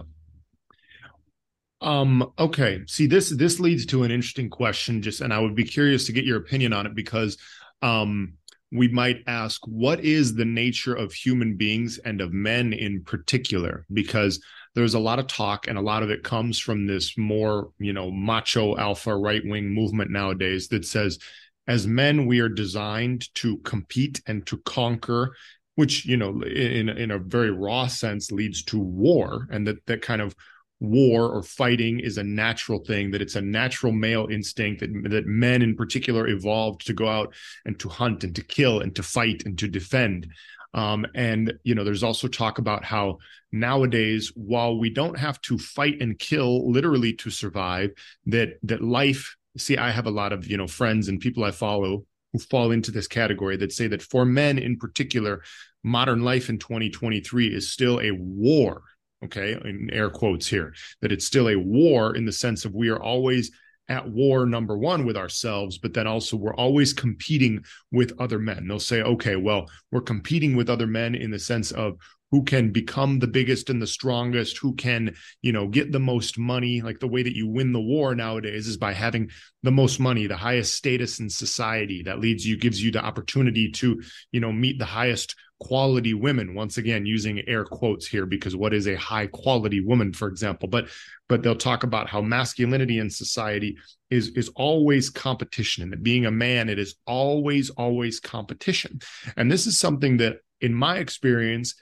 Um, 1.82 2.32
okay. 2.40 2.82
See, 2.88 3.08
this 3.08 3.30
this 3.30 3.60
leads 3.60 3.86
to 3.88 4.04
an 4.04 4.12
interesting 4.12 4.50
question, 4.50 5.02
just 5.02 5.22
and 5.22 5.34
I 5.34 5.40
would 5.40 5.54
be 5.54 5.66
curious 5.66 6.06
to 6.06 6.14
get 6.14 6.26
your 6.26 6.38
opinion 6.38 6.74
on 6.74 6.86
it 6.86 6.96
because 6.96 7.38
um 7.82 8.34
we 8.74 8.88
might 8.88 9.24
ask 9.28 9.62
what 9.68 10.00
is 10.00 10.36
the 10.36 10.46
nature 10.46 10.96
of 10.96 11.14
human 11.14 11.56
beings 11.56 12.00
and 12.00 12.22
of 12.22 12.34
men 12.34 12.74
in 12.74 13.04
particular? 13.04 13.86
Because 13.94 14.42
there's 14.76 14.96
a 14.96 15.00
lot 15.00 15.20
of 15.20 15.28
talk 15.28 15.68
and 15.68 15.78
a 15.78 15.82
lot 15.82 16.04
of 16.04 16.10
it 16.10 16.24
comes 16.24 16.60
from 16.60 16.88
this 16.88 17.18
more 17.18 17.70
you 17.80 17.94
know 17.94 18.12
macho 18.12 18.76
alpha 18.78 19.16
right 19.16 19.44
wing 19.46 19.70
movement 19.70 20.10
nowadays 20.10 20.68
that 20.70 20.86
says 20.86 21.20
as 21.68 21.88
men 21.88 22.26
we 22.26 22.40
are 22.40 22.50
designed 22.50 23.34
to 23.36 23.58
compete 23.60 24.22
and 24.28 24.46
to 24.48 24.58
conquer 24.60 25.36
which 25.76 26.06
you 26.06 26.18
know 26.18 26.42
in 26.42 26.90
in 26.90 27.12
a 27.12 27.20
very 27.20 27.52
raw 27.52 27.88
sense 27.88 28.32
leads 28.32 28.64
to 28.64 28.80
war 28.80 29.48
and 29.52 29.68
that 29.68 29.86
that 29.86 30.02
kind 30.02 30.22
of 30.22 30.36
war 30.80 31.30
or 31.30 31.42
fighting 31.42 32.00
is 32.00 32.18
a 32.18 32.24
natural 32.24 32.80
thing 32.84 33.12
that 33.12 33.22
it's 33.22 33.36
a 33.36 33.42
natural 33.42 33.92
male 33.92 34.28
instinct 34.30 34.82
that 34.82 35.10
that 35.10 35.26
men 35.26 35.62
in 35.62 35.76
particular 35.76 36.28
evolved 36.28 36.86
to 36.86 36.94
go 36.94 37.08
out 37.08 37.34
and 37.66 37.80
to 37.80 37.88
hunt 37.88 38.24
and 38.24 38.36
to 38.36 38.44
kill 38.44 38.82
and 38.82 38.96
to 38.96 39.04
fight 39.04 39.44
and 39.46 39.58
to 39.58 39.68
defend 39.68 40.28
um, 40.74 41.06
and 41.16 41.54
you 41.64 41.74
know 41.74 41.84
there's 41.84 42.04
also 42.04 42.28
talk 42.28 42.58
about 42.58 42.84
how 42.84 43.18
nowadays 43.52 44.32
while 44.36 44.78
we 44.78 44.90
don't 44.90 45.18
have 45.18 45.40
to 45.42 45.58
fight 45.58 46.02
and 46.02 46.20
kill 46.20 46.70
literally 46.70 47.14
to 47.14 47.30
survive 47.30 47.92
that 48.26 48.58
that 48.64 48.84
life 48.84 49.38
see 49.58 49.78
i 49.78 49.90
have 49.90 50.08
a 50.08 50.12
lot 50.12 50.34
of 50.34 50.48
you 50.48 50.58
know 50.58 50.68
friends 50.68 51.08
and 51.08 51.22
people 51.22 51.44
i 51.44 51.52
follow 51.52 52.04
who 52.34 52.40
fall 52.40 52.72
into 52.72 52.92
this 52.92 53.08
category 53.08 53.56
that 53.56 53.72
say 53.72 53.88
that 53.88 54.02
for 54.02 54.26
men 54.26 54.58
in 54.58 54.78
particular, 54.78 55.44
modern 55.84 56.24
life 56.24 56.50
in 56.50 56.58
2023 56.58 57.48
is 57.48 57.72
still 57.72 58.02
a 58.02 58.12
war. 58.12 58.82
Okay, 59.24 59.58
in 59.64 59.90
air 59.92 60.10
quotes 60.10 60.48
here, 60.48 60.74
that 61.02 61.12
it's 61.12 61.26
still 61.26 61.50
a 61.50 61.56
war 61.56 62.16
in 62.16 62.26
the 62.26 62.32
sense 62.32 62.66
of 62.66 62.74
we 62.74 62.90
are 62.90 63.02
always 63.02 63.52
at 63.90 64.10
war 64.10 64.46
number 64.46 64.78
one 64.78 65.06
with 65.06 65.18
ourselves 65.18 65.78
but 65.78 65.94
then 65.94 66.08
also 66.08 66.38
we're 66.38 66.56
always 66.56 66.94
competing 66.94 67.64
with 67.92 68.14
other 68.20 68.40
men. 68.40 68.68
They'll 68.68 68.80
say 68.80 69.02
okay 69.02 69.36
well 69.36 69.70
we're 69.92 70.02
competing 70.02 70.56
with 70.56 70.70
other 70.70 70.88
men 70.88 71.16
in 71.16 71.32
the 71.32 71.40
sense 71.40 71.72
of 71.72 71.98
who 72.34 72.44
can 72.44 72.72
become 72.72 73.20
the 73.20 73.28
biggest 73.28 73.70
and 73.70 73.80
the 73.80 73.86
strongest 73.86 74.58
who 74.58 74.74
can 74.74 75.16
you 75.44 75.52
know 75.52 75.68
get 75.68 75.92
the 75.92 76.00
most 76.00 76.40
money. 76.40 76.82
Like 76.82 77.00
the 77.00 77.08
way 77.08 77.22
that 77.22 77.36
you 77.36 77.48
win 77.48 77.74
the 77.74 77.80
war 77.80 78.16
nowadays 78.16 78.68
is 78.68 78.76
by 78.76 78.92
having 78.94 79.30
the 79.62 79.72
most 79.72 80.00
money 80.00 80.26
the 80.26 80.36
highest 80.36 80.74
status 80.74 81.20
in 81.20 81.30
society. 81.30 82.02
That 82.02 82.20
leads 82.20 82.44
you 82.44 82.58
gives 82.58 82.84
you 82.84 82.90
the 82.90 83.06
opportunity 83.06 83.70
to 83.74 84.02
you 84.32 84.40
know 84.40 84.52
meet 84.52 84.80
the 84.80 84.86
highest 84.86 85.36
quality 85.64 86.14
women 86.14 86.54
once 86.54 86.78
again 86.78 87.06
using 87.06 87.48
air 87.48 87.64
quotes 87.64 88.06
here 88.06 88.26
because 88.26 88.56
what 88.56 88.74
is 88.74 88.88
a 88.88 88.96
high 88.96 89.28
quality 89.28 89.80
woman 89.80 90.12
for 90.12 90.28
example? 90.28 90.68
But 90.68 90.90
but 91.30 91.42
they'll 91.42 91.56
talk 91.56 91.84
about 91.84 92.10
how 92.10 92.22
masculinity 92.22 93.00
in 93.00 93.10
society 93.10 93.78
is 94.10 94.30
is 94.30 94.50
always 94.56 95.10
competition 95.10 95.84
and 95.84 95.94
that 95.94 96.04
being 96.04 96.26
a 96.26 96.32
man 96.32 96.70
it 96.70 96.80
is 96.80 96.96
always 97.08 97.70
always 97.72 98.20
competition. 98.20 99.00
And 99.38 99.50
this 99.52 99.66
is 99.66 99.78
something 99.78 100.18
that 100.18 100.38
in 100.60 100.74
my 100.74 100.98
experience 100.98 101.76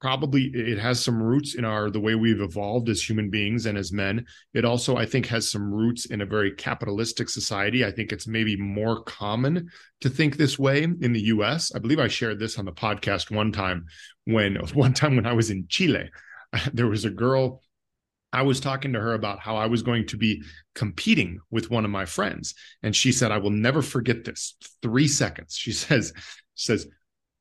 probably 0.00 0.50
it 0.54 0.78
has 0.78 1.02
some 1.02 1.22
roots 1.22 1.54
in 1.54 1.64
our 1.64 1.90
the 1.90 2.00
way 2.00 2.14
we've 2.14 2.40
evolved 2.40 2.88
as 2.88 3.02
human 3.02 3.30
beings 3.30 3.66
and 3.66 3.78
as 3.78 3.92
men 3.92 4.24
it 4.52 4.64
also 4.64 4.96
i 4.96 5.06
think 5.06 5.26
has 5.26 5.50
some 5.50 5.72
roots 5.72 6.06
in 6.06 6.20
a 6.20 6.26
very 6.26 6.52
capitalistic 6.52 7.28
society 7.28 7.84
i 7.84 7.90
think 7.90 8.12
it's 8.12 8.26
maybe 8.26 8.56
more 8.56 9.02
common 9.04 9.68
to 10.00 10.10
think 10.10 10.36
this 10.36 10.58
way 10.58 10.82
in 10.82 11.12
the 11.12 11.20
us 11.20 11.74
i 11.74 11.78
believe 11.78 11.98
i 11.98 12.08
shared 12.08 12.38
this 12.38 12.58
on 12.58 12.64
the 12.64 12.72
podcast 12.72 13.30
one 13.30 13.50
time 13.50 13.86
when 14.24 14.56
one 14.74 14.92
time 14.92 15.16
when 15.16 15.26
i 15.26 15.32
was 15.32 15.50
in 15.50 15.64
chile 15.68 16.10
there 16.72 16.88
was 16.88 17.04
a 17.04 17.10
girl 17.10 17.62
I 18.32 18.42
was 18.42 18.60
talking 18.60 18.92
to 18.92 19.00
her 19.00 19.14
about 19.14 19.40
how 19.40 19.56
I 19.56 19.66
was 19.66 19.82
going 19.82 20.06
to 20.08 20.18
be 20.18 20.42
competing 20.74 21.38
with 21.50 21.70
one 21.70 21.86
of 21.86 21.90
my 21.90 22.04
friends. 22.04 22.54
And 22.82 22.94
she 22.94 23.10
said, 23.10 23.32
I 23.32 23.38
will 23.38 23.50
never 23.50 23.80
forget 23.80 24.24
this. 24.24 24.56
Three 24.82 25.08
seconds. 25.08 25.56
She 25.56 25.72
says, 25.84 26.12
says, 26.54 26.86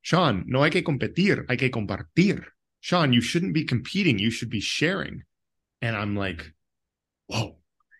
Sean, 0.05 0.43
no 0.45 0.61
hay 0.61 0.69
que 0.69 0.83
competir, 0.83 1.47
hay 1.49 1.57
que 1.57 1.71
compartir. 1.71 2.43
Sean, 2.79 3.11
you 3.11 3.21
shouldn't 3.21 3.55
be 3.55 3.63
competing, 3.63 4.19
you 4.19 4.29
should 4.29 4.51
be 4.51 4.59
sharing. 4.59 5.23
And 5.81 5.95
I'm 5.95 6.15
like, 6.15 6.53
whoa, 7.25 7.57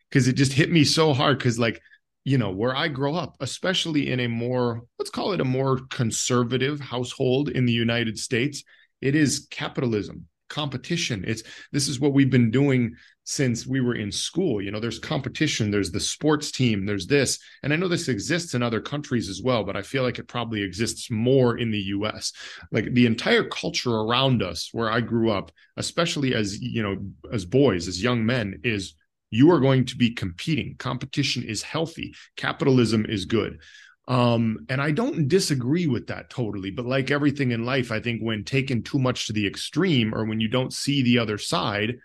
because 0.08 0.28
it 0.28 0.34
just 0.34 0.53
hit 0.53 0.72
me 0.72 0.84
so 0.84 1.16
hard. 1.16 1.39
Because, 1.39 1.58
like, 1.58 1.82
you 2.24 2.38
know, 2.38 2.51
where 2.51 2.76
I 2.76 2.89
grow 2.89 3.16
up, 3.16 3.38
especially 3.39 4.12
in 4.12 4.20
a 4.20 4.28
more, 4.28 4.84
let's 4.99 5.10
call 5.10 5.32
it 5.32 5.41
a 5.41 5.45
more 5.45 5.80
conservative 5.89 6.80
household 6.80 7.49
in 7.49 7.66
the 7.66 7.74
United 7.74 8.20
States, 8.20 8.64
it 9.01 9.16
is 9.16 9.47
capitalism 9.49 10.28
competition. 10.50 11.24
It's 11.28 11.43
this 11.72 11.88
is 11.88 12.00
what 12.00 12.14
we've 12.14 12.30
been 12.30 12.52
doing 12.52 12.96
since 13.24 13.66
we 13.66 13.82
were 13.82 13.96
in 13.96 14.12
school. 14.12 14.62
You 14.62 14.72
know 14.72 14.80
there's 14.80 15.00
competition 15.00 15.72
there's 15.72 15.91
the 15.91 16.00
sports 16.00 16.52
team 16.52 16.86
there's 16.86 17.08
this. 17.08 17.39
And 17.64 17.74
i 17.74 17.76
know 17.76 17.88
this 17.88 18.08
exists 18.08 18.54
in 18.54 18.62
other 18.64 18.82
countries 18.82 19.30
as 19.30 19.41
well 19.43 19.64
but 19.64 19.76
i 19.76 19.82
feel 19.82 20.04
like 20.04 20.20
it 20.20 20.28
probably 20.28 20.62
exists 20.62 21.10
more 21.10 21.58
in 21.58 21.72
the 21.72 21.80
us 21.80 22.32
like 22.72 22.93
the 22.93 23.06
entire 23.06 23.43
culture 23.43 23.96
around 23.96 24.43
us 24.43 24.70
where 24.72 24.91
i 24.91 25.02
grew 25.02 25.32
up 25.32 25.52
especially 25.78 26.36
as 26.36 26.62
you 26.62 26.84
know 26.84 26.98
as 27.34 27.46
boys 27.46 27.88
as 27.88 28.02
young 28.02 28.26
men 28.26 28.60
is 28.64 28.96
you 29.32 29.52
are 29.52 29.60
going 29.60 29.86
to 29.86 29.98
be 29.98 30.12
competing. 30.12 30.76
Competition 30.78 31.43
is 31.43 31.62
healthy. 31.62 32.14
Capitalism 32.38 33.06
is 33.06 33.26
good 33.26 33.60
um, 34.08 34.66
and 34.70 34.82
I 34.82 34.91
don't 34.91 35.28
disagree 35.28 35.88
with 35.88 36.08
that 36.08 36.30
totally, 36.30 36.72
but 36.72 36.86
like 36.86 37.10
everything 37.10 37.51
in 37.51 37.66
life, 37.66 37.91
I 37.91 37.99
think 37.99 38.22
when 38.22 38.43
taken 38.43 38.84
too 38.84 38.99
much 38.99 39.28
to 39.28 39.34
the 39.34 39.47
extreme 39.47 40.14
or 40.14 40.26
when 40.26 40.39
you 40.39 40.47
don't 40.47 40.74
see 40.74 41.01
the 41.01 41.20
other 41.20 41.38
side, 41.38 41.95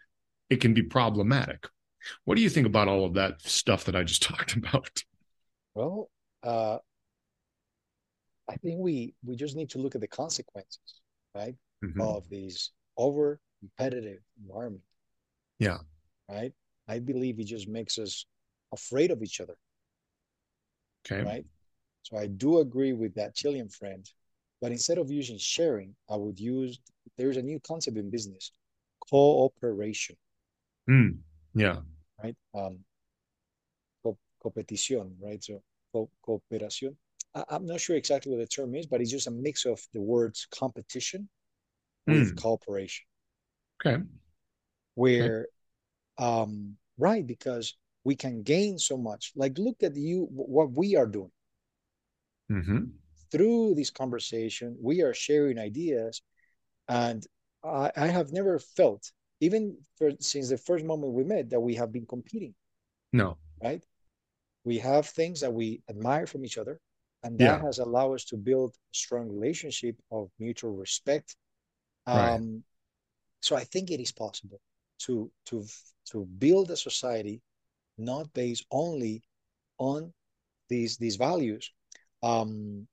it 0.48 0.60
can 0.60 0.72
be 0.72 0.82
problematic. 0.82 1.66
What 2.24 2.36
do 2.36 2.42
you 2.42 2.48
think 2.48 2.66
about 2.66 2.88
all 2.88 3.04
of 3.04 3.14
that 3.14 3.42
stuff 3.42 3.84
that 3.84 3.96
I 3.96 4.02
just 4.02 4.22
talked 4.30 4.56
about? 4.56 5.02
Well, 5.74 6.10
uh, 6.42 6.78
I 8.48 8.56
think 8.56 8.80
we 8.80 9.14
we 9.24 9.36
just 9.36 9.54
need 9.54 9.70
to 9.70 9.78
look 9.78 9.94
at 9.94 10.00
the 10.00 10.08
consequences, 10.08 10.80
right, 11.34 11.54
mm-hmm. 11.84 12.00
of 12.00 12.28
these 12.28 12.72
over 12.96 13.38
competitive 13.60 14.18
environment. 14.42 14.82
Yeah. 15.58 15.78
Right. 16.28 16.52
I 16.88 16.98
believe 16.98 17.38
it 17.38 17.44
just 17.44 17.68
makes 17.68 17.98
us 17.98 18.24
afraid 18.72 19.10
of 19.10 19.22
each 19.22 19.40
other. 19.40 19.56
Okay. 21.06 21.22
Right. 21.22 21.44
So 22.02 22.16
I 22.16 22.26
do 22.26 22.58
agree 22.58 22.92
with 22.92 23.14
that 23.14 23.34
Chilean 23.34 23.68
friend, 23.68 24.08
but 24.60 24.72
instead 24.72 24.98
of 24.98 25.10
using 25.10 25.38
sharing, 25.38 25.94
I 26.08 26.16
would 26.16 26.38
use 26.38 26.80
there's 27.16 27.36
a 27.36 27.42
new 27.42 27.60
concept 27.60 27.96
in 27.96 28.10
business, 28.10 28.52
cooperation. 29.10 30.16
Mm, 30.88 31.18
yeah. 31.54 31.80
Right. 32.22 32.36
Um, 32.54 32.78
co- 34.02 34.18
competition, 34.42 35.16
right? 35.20 35.42
So 35.42 35.62
co- 35.92 36.10
cooperación. 36.26 36.96
I- 37.34 37.44
I'm 37.48 37.66
not 37.66 37.80
sure 37.80 37.96
exactly 37.96 38.32
what 38.32 38.38
the 38.38 38.46
term 38.46 38.74
is, 38.74 38.86
but 38.86 39.00
it's 39.00 39.10
just 39.10 39.26
a 39.26 39.30
mix 39.30 39.66
of 39.66 39.80
the 39.92 40.00
words 40.00 40.46
competition 40.50 41.28
with 42.06 42.34
mm. 42.34 42.36
cooperation. 42.36 43.04
Okay. 43.86 44.02
Where, 44.94 45.48
okay. 46.18 46.26
um, 46.26 46.76
right, 46.98 47.26
because 47.26 47.76
we 48.04 48.16
can 48.16 48.42
gain 48.42 48.78
so 48.78 48.96
much. 48.96 49.32
Like, 49.36 49.58
look 49.58 49.82
at 49.82 49.94
you, 49.96 50.26
what 50.30 50.72
we 50.72 50.96
are 50.96 51.06
doing 51.06 51.30
Mm-hmm. 52.50 52.84
Through 53.30 53.74
this 53.74 53.90
conversation, 53.90 54.76
we 54.80 55.02
are 55.02 55.14
sharing 55.14 55.58
ideas, 55.58 56.22
and 56.88 57.24
I, 57.62 57.90
I 57.96 58.06
have 58.08 58.32
never 58.32 58.58
felt, 58.58 59.12
even 59.40 59.76
for, 59.96 60.10
since 60.18 60.48
the 60.48 60.58
first 60.58 60.84
moment 60.84 61.12
we 61.12 61.24
met, 61.24 61.50
that 61.50 61.60
we 61.60 61.74
have 61.76 61.92
been 61.92 62.06
competing. 62.06 62.54
No. 63.12 63.36
Right? 63.62 63.84
We 64.64 64.78
have 64.78 65.06
things 65.06 65.40
that 65.40 65.52
we 65.52 65.82
admire 65.88 66.26
from 66.26 66.44
each 66.44 66.58
other, 66.58 66.80
and 67.22 67.38
that 67.38 67.60
yeah. 67.60 67.62
has 67.62 67.78
allowed 67.78 68.14
us 68.14 68.24
to 68.26 68.36
build 68.36 68.70
a 68.70 68.94
strong 68.94 69.28
relationship 69.28 69.96
of 70.10 70.30
mutual 70.38 70.74
respect. 70.74 71.36
Um, 72.06 72.16
right. 72.18 72.40
So 73.40 73.56
I 73.56 73.64
think 73.64 73.90
it 73.90 74.00
is 74.00 74.12
possible. 74.12 74.60
to 75.00 75.30
to 75.46 75.64
to 76.10 76.26
build 76.38 76.70
a 76.70 76.76
society 76.76 77.40
not 77.96 78.32
based 78.32 78.66
only 78.70 79.22
on 79.78 80.12
these 80.68 80.96
these 80.96 81.16
values. 81.16 81.72
Um, 82.22 82.86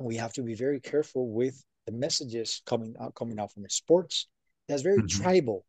we 0.00 0.16
have 0.16 0.32
to 0.34 0.42
be 0.42 0.54
very 0.54 0.80
careful 0.80 1.30
with 1.30 1.62
the 1.86 1.92
messages 1.92 2.62
coming 2.66 2.94
out 3.00 3.14
coming 3.14 3.38
out 3.38 3.52
from 3.52 3.62
the 3.62 3.70
sports. 3.70 4.26
That's 4.68 4.82
very 4.82 4.98
mm-hmm. 4.98 5.22
tribal. 5.22 5.64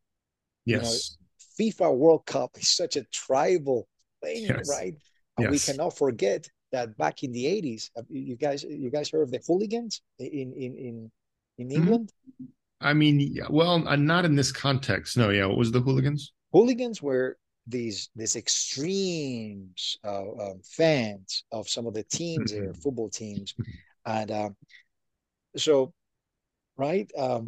Yes. 0.66 1.18
You 1.60 1.66
know, 1.68 1.82
FIFA 1.86 1.98
World 1.98 2.26
Cup 2.26 2.52
is 2.58 2.70
such 2.70 2.96
a 2.96 3.04
tribal 3.12 3.88
thing, 4.24 4.44
yes. 4.44 4.70
right? 4.70 4.96
And 5.38 5.52
yes. 5.52 5.52
we 5.52 5.74
cannot 5.74 5.98
forget 5.98 6.48
that 6.72 6.98
back 6.98 7.24
in 7.24 7.32
the 7.32 7.46
80s, 7.46 7.90
you 8.10 8.36
guys 8.36 8.64
you 8.64 8.90
guys 8.90 9.10
heard 9.10 9.24
of 9.24 9.32
the 9.32 9.42
hooligans 9.46 10.02
in 10.20 10.54
in 10.54 10.76
in 10.76 11.12
in 11.58 11.68
mm-hmm. 11.68 11.82
England? 11.82 12.12
I 12.80 12.94
mean, 12.94 13.20
yeah, 13.20 13.46
well, 13.50 13.88
uh, 13.88 13.96
not 13.96 14.26
in 14.26 14.36
this 14.36 14.52
context. 14.52 15.18
No, 15.18 15.30
yeah. 15.30 15.46
What 15.46 15.58
was 15.58 15.72
the 15.72 15.82
hooligans? 15.82 16.34
Hooligans 16.52 17.02
were 17.02 17.38
these 17.68 18.10
these 18.16 18.36
extremes 18.36 19.98
uh, 20.04 20.32
um, 20.40 20.62
fans 20.64 21.44
of 21.52 21.70
some 21.70 21.88
of 21.88 21.94
the 21.94 22.04
teams 22.04 22.52
there, 22.52 22.64
mm-hmm. 22.64 22.82
football 22.82 23.10
teams, 23.10 23.54
and 24.06 24.32
um, 24.32 24.56
so 25.56 25.94
right 26.78 27.10
um, 27.18 27.48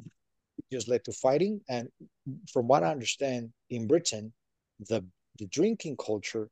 just 0.71 0.87
led 0.87 1.03
to 1.05 1.11
fighting. 1.11 1.61
And 1.69 1.89
from 2.51 2.67
what 2.67 2.83
I 2.83 2.91
understand, 2.91 3.51
in 3.69 3.87
Britain, 3.87 4.33
the 4.79 5.05
the 5.39 5.47
drinking 5.47 5.97
culture 5.97 6.49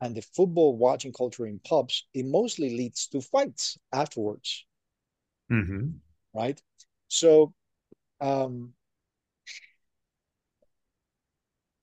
and 0.00 0.14
the 0.14 0.22
football 0.22 0.76
watching 0.76 1.12
culture 1.12 1.46
in 1.46 1.58
pubs 1.60 2.06
it 2.14 2.24
mostly 2.24 2.76
leads 2.76 3.06
to 3.08 3.20
fights 3.20 3.78
afterwards. 3.92 4.64
Mm-hmm. 5.52 5.88
Right. 6.34 6.60
So 7.08 7.52
um, 8.20 8.72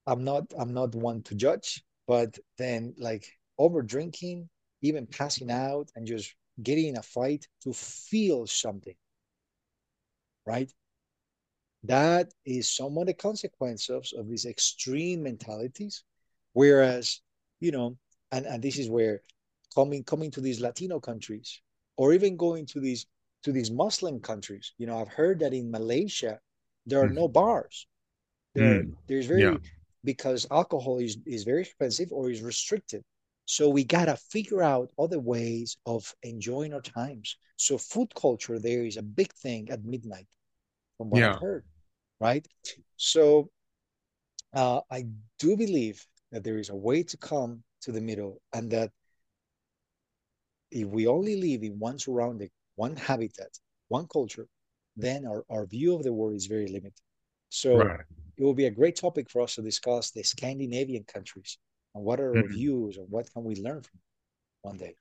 I'm 0.07 0.23
not 0.23 0.51
I'm 0.57 0.73
not 0.73 0.95
one 0.95 1.21
to 1.23 1.35
judge, 1.35 1.83
but 2.07 2.39
then 2.57 2.95
like 2.97 3.27
over 3.59 3.81
drinking, 3.81 4.49
even 4.81 5.05
passing 5.05 5.51
out 5.51 5.91
and 5.95 6.07
just 6.07 6.33
getting 6.63 6.87
in 6.87 6.97
a 6.97 7.03
fight 7.03 7.45
to 7.63 7.73
feel 7.73 8.47
something, 8.47 8.95
right? 10.45 10.71
That 11.83 12.33
is 12.45 12.73
some 12.73 12.97
of 12.97 13.05
the 13.07 13.13
consequences 13.13 14.13
of 14.17 14.27
these 14.29 14.45
extreme 14.45 15.23
mentalities. 15.23 16.03
Whereas, 16.53 17.21
you 17.59 17.71
know, 17.71 17.97
and, 18.31 18.45
and 18.45 18.63
this 18.63 18.79
is 18.79 18.89
where 18.89 19.21
coming 19.75 20.03
coming 20.05 20.31
to 20.31 20.41
these 20.41 20.61
Latino 20.61 20.99
countries 21.01 21.61
or 21.97 22.13
even 22.13 22.37
going 22.37 22.65
to 22.67 22.79
these 22.79 23.05
to 23.43 23.51
these 23.51 23.69
Muslim 23.69 24.21
countries, 24.21 24.73
you 24.77 24.87
know, 24.87 24.99
I've 24.99 25.09
heard 25.09 25.39
that 25.39 25.53
in 25.53 25.69
Malaysia 25.69 26.39
there 26.85 27.01
are 27.01 27.09
mm. 27.09 27.15
no 27.15 27.27
bars. 27.27 27.87
There, 28.55 28.83
mm. 28.83 28.93
there's 29.07 29.25
very 29.25 29.41
yeah 29.43 29.57
because 30.07 30.47
alcohol 30.51 30.99
is, 30.99 31.17
is 31.25 31.43
very 31.43 31.63
expensive 31.63 32.13
or 32.13 32.29
is 32.29 32.41
restricted. 32.41 33.03
So 33.43 33.67
we 33.67 33.83
gotta 33.83 34.15
figure 34.15 34.63
out 34.63 34.89
other 34.97 35.19
ways 35.19 35.75
of 35.85 36.01
enjoying 36.23 36.73
our 36.73 36.85
times. 37.01 37.37
So 37.57 37.77
food 37.77 38.15
culture 38.15 38.57
there 38.57 38.85
is 38.85 38.95
a 38.95 39.01
big 39.19 39.33
thing 39.33 39.69
at 39.69 39.83
midnight, 39.83 40.29
from 40.97 41.09
what 41.09 41.19
yeah. 41.19 41.33
I've 41.33 41.41
heard, 41.41 41.65
right? 42.21 42.47
So 42.95 43.49
uh, 44.53 44.79
I 44.89 45.07
do 45.39 45.57
believe 45.57 45.97
that 46.31 46.45
there 46.45 46.57
is 46.57 46.69
a 46.69 46.75
way 46.87 47.03
to 47.03 47.17
come 47.17 47.63
to 47.81 47.91
the 47.91 48.01
middle, 48.09 48.41
and 48.53 48.71
that 48.71 48.91
if 50.71 50.87
we 50.87 51.05
only 51.05 51.35
live 51.47 51.63
in 51.63 51.73
one 51.79 51.99
surrounding, 51.99 52.49
one 52.75 52.95
habitat, 52.95 53.51
one 53.89 54.07
culture, 54.07 54.47
then 54.95 55.25
our, 55.25 55.43
our 55.49 55.65
view 55.65 55.95
of 55.95 56.03
the 56.03 56.13
world 56.13 56.35
is 56.35 56.45
very 56.45 56.67
limited. 56.67 57.03
So 57.49 57.75
right 57.75 58.07
it 58.37 58.43
will 58.43 58.53
be 58.53 58.65
a 58.65 58.71
great 58.71 58.95
topic 58.95 59.29
for 59.29 59.41
us 59.41 59.55
to 59.55 59.61
discuss 59.61 60.11
the 60.11 60.23
Scandinavian 60.23 61.03
countries 61.03 61.57
and 61.95 62.03
what 62.03 62.19
are 62.19 62.31
mm-hmm. 62.31 62.43
our 62.43 62.47
views 62.47 62.97
and 62.97 63.07
what 63.09 63.31
can 63.33 63.43
we 63.43 63.55
learn 63.55 63.81
from 63.81 63.99
one 64.61 64.77
day. 64.77 64.95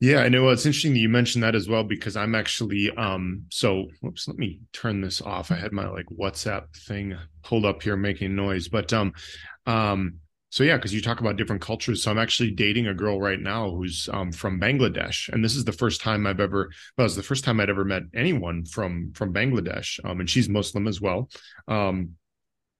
Yeah, 0.00 0.18
I 0.22 0.28
know. 0.28 0.48
It's 0.48 0.66
interesting 0.66 0.94
that 0.94 0.98
you 0.98 1.08
mentioned 1.08 1.44
that 1.44 1.54
as 1.54 1.68
well 1.68 1.84
because 1.84 2.16
I'm 2.16 2.34
actually 2.34 2.90
um 2.96 3.44
so 3.50 3.86
whoops, 4.00 4.26
let 4.26 4.36
me 4.36 4.60
turn 4.72 5.00
this 5.00 5.20
off. 5.20 5.52
I 5.52 5.54
had 5.54 5.72
my 5.72 5.88
like 5.88 6.06
WhatsApp 6.06 6.74
thing 6.76 7.16
pulled 7.44 7.64
up 7.64 7.82
here 7.82 7.96
making 7.96 8.34
noise. 8.34 8.66
But 8.66 8.92
um 8.92 9.12
um 9.66 10.14
so 10.52 10.64
yeah, 10.64 10.76
because 10.76 10.92
you 10.92 11.00
talk 11.00 11.20
about 11.20 11.36
different 11.36 11.62
cultures. 11.62 12.02
So 12.02 12.10
I'm 12.10 12.18
actually 12.18 12.50
dating 12.50 12.86
a 12.86 12.92
girl 12.92 13.18
right 13.18 13.40
now 13.40 13.70
who's 13.70 14.06
um, 14.12 14.30
from 14.32 14.60
Bangladesh, 14.60 15.30
and 15.30 15.42
this 15.42 15.56
is 15.56 15.64
the 15.64 15.72
first 15.72 16.02
time 16.02 16.26
I've 16.26 16.40
ever. 16.40 16.70
Well, 16.98 17.06
it's 17.06 17.16
the 17.16 17.22
first 17.22 17.42
time 17.42 17.58
I'd 17.58 17.70
ever 17.70 17.86
met 17.86 18.02
anyone 18.14 18.66
from 18.66 19.12
from 19.14 19.32
Bangladesh, 19.32 19.98
um, 20.04 20.20
and 20.20 20.28
she's 20.28 20.50
Muslim 20.50 20.86
as 20.86 21.00
well. 21.00 21.30
Um, 21.68 22.16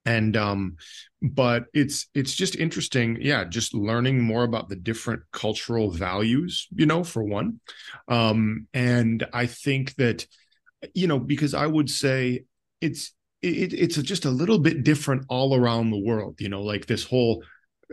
and 0.04 0.36
um 0.36 0.76
but 1.20 1.64
it's 1.72 2.08
it's 2.14 2.34
just 2.34 2.56
interesting 2.56 3.18
yeah 3.20 3.44
just 3.44 3.74
learning 3.74 4.20
more 4.20 4.44
about 4.44 4.68
the 4.68 4.76
different 4.76 5.22
cultural 5.32 5.90
values 5.90 6.66
you 6.74 6.86
know 6.86 7.04
for 7.04 7.22
one. 7.22 7.60
Um 8.08 8.66
and 8.74 9.24
i 9.32 9.46
think 9.46 9.94
that 9.96 10.26
you 10.94 11.06
know 11.06 11.18
because 11.18 11.54
i 11.54 11.66
would 11.66 11.88
say 11.88 12.44
it's 12.80 13.12
it, 13.42 13.72
it's 13.72 13.96
just 13.96 14.24
a 14.24 14.30
little 14.30 14.58
bit 14.58 14.84
different 14.84 15.24
all 15.28 15.54
around 15.56 15.90
the 15.90 15.98
world 15.98 16.40
you 16.40 16.48
know 16.48 16.62
like 16.62 16.86
this 16.86 17.04
whole 17.04 17.42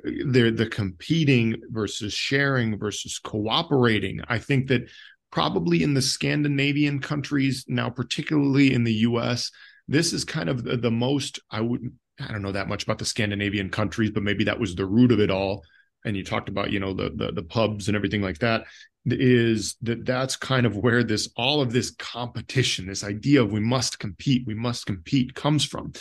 the 0.03 0.51
the 0.51 0.67
competing 0.67 1.55
versus 1.69 2.13
sharing 2.13 2.77
versus 2.77 3.19
cooperating. 3.19 4.21
I 4.27 4.39
think 4.39 4.67
that 4.67 4.89
probably 5.31 5.83
in 5.83 5.93
the 5.93 6.01
scandinavian 6.01 6.99
countries 6.99 7.65
now 7.67 7.89
particularly 7.89 8.73
in 8.73 8.83
the 8.83 8.93
us 8.93 9.51
this 9.89 10.13
is 10.13 10.23
kind 10.23 10.49
of 10.49 10.63
the, 10.63 10.77
the 10.77 10.91
most 10.91 11.39
I 11.49 11.61
wouldn't 11.61 11.93
I 12.19 12.31
don't 12.31 12.41
know 12.41 12.51
that 12.51 12.67
much 12.67 12.83
about 12.83 12.97
the 12.97 13.05
Scandinavian 13.05 13.69
countries, 13.69 14.11
but 14.11 14.23
maybe 14.23 14.43
that 14.45 14.59
was 14.59 14.75
the 14.75 14.85
root 14.85 15.11
of 15.11 15.19
it 15.19 15.31
all. 15.31 15.63
And 16.05 16.15
you 16.15 16.23
talked 16.23 16.49
about 16.49 16.71
you 16.71 16.79
know 16.79 16.93
the 16.93 17.09
the, 17.13 17.31
the 17.31 17.43
pubs 17.43 17.87
and 17.87 17.97
everything 17.97 18.21
like 18.21 18.39
that. 18.39 18.65
Is 19.05 19.75
that 19.81 20.05
that's 20.05 20.35
kind 20.35 20.65
of 20.65 20.75
where 20.75 21.03
this 21.03 21.29
all 21.35 21.61
of 21.61 21.71
this 21.71 21.91
competition, 21.91 22.85
this 22.85 23.03
idea 23.03 23.41
of 23.41 23.51
we 23.51 23.59
must 23.59 23.97
compete, 23.97 24.43
we 24.45 24.53
must 24.53 24.85
compete, 24.85 25.33
comes 25.33 25.65
from. 25.65 25.93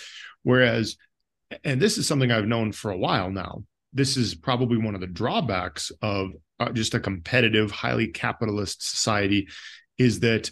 Whereas, 0.43 0.97
and 1.65 1.81
this 1.81 1.97
is 1.97 2.07
something 2.07 2.31
I've 2.31 2.47
known 2.47 2.73
for 2.73 2.91
a 2.91 2.99
while 2.99 3.31
now. 3.31 3.65
This 3.93 4.17
is 4.17 4.35
probably 4.35 4.77
one 4.77 4.95
of 4.95 5.01
the 5.01 5.07
drawbacks 5.07 5.91
of 6.03 6.33
uh, 6.61 6.71
just 6.71 6.95
a 6.95 7.01
competitive, 7.01 7.71
highly 7.71 8.09
capitalist 8.09 8.87
society, 8.89 9.49
is 9.97 10.21
that 10.21 10.51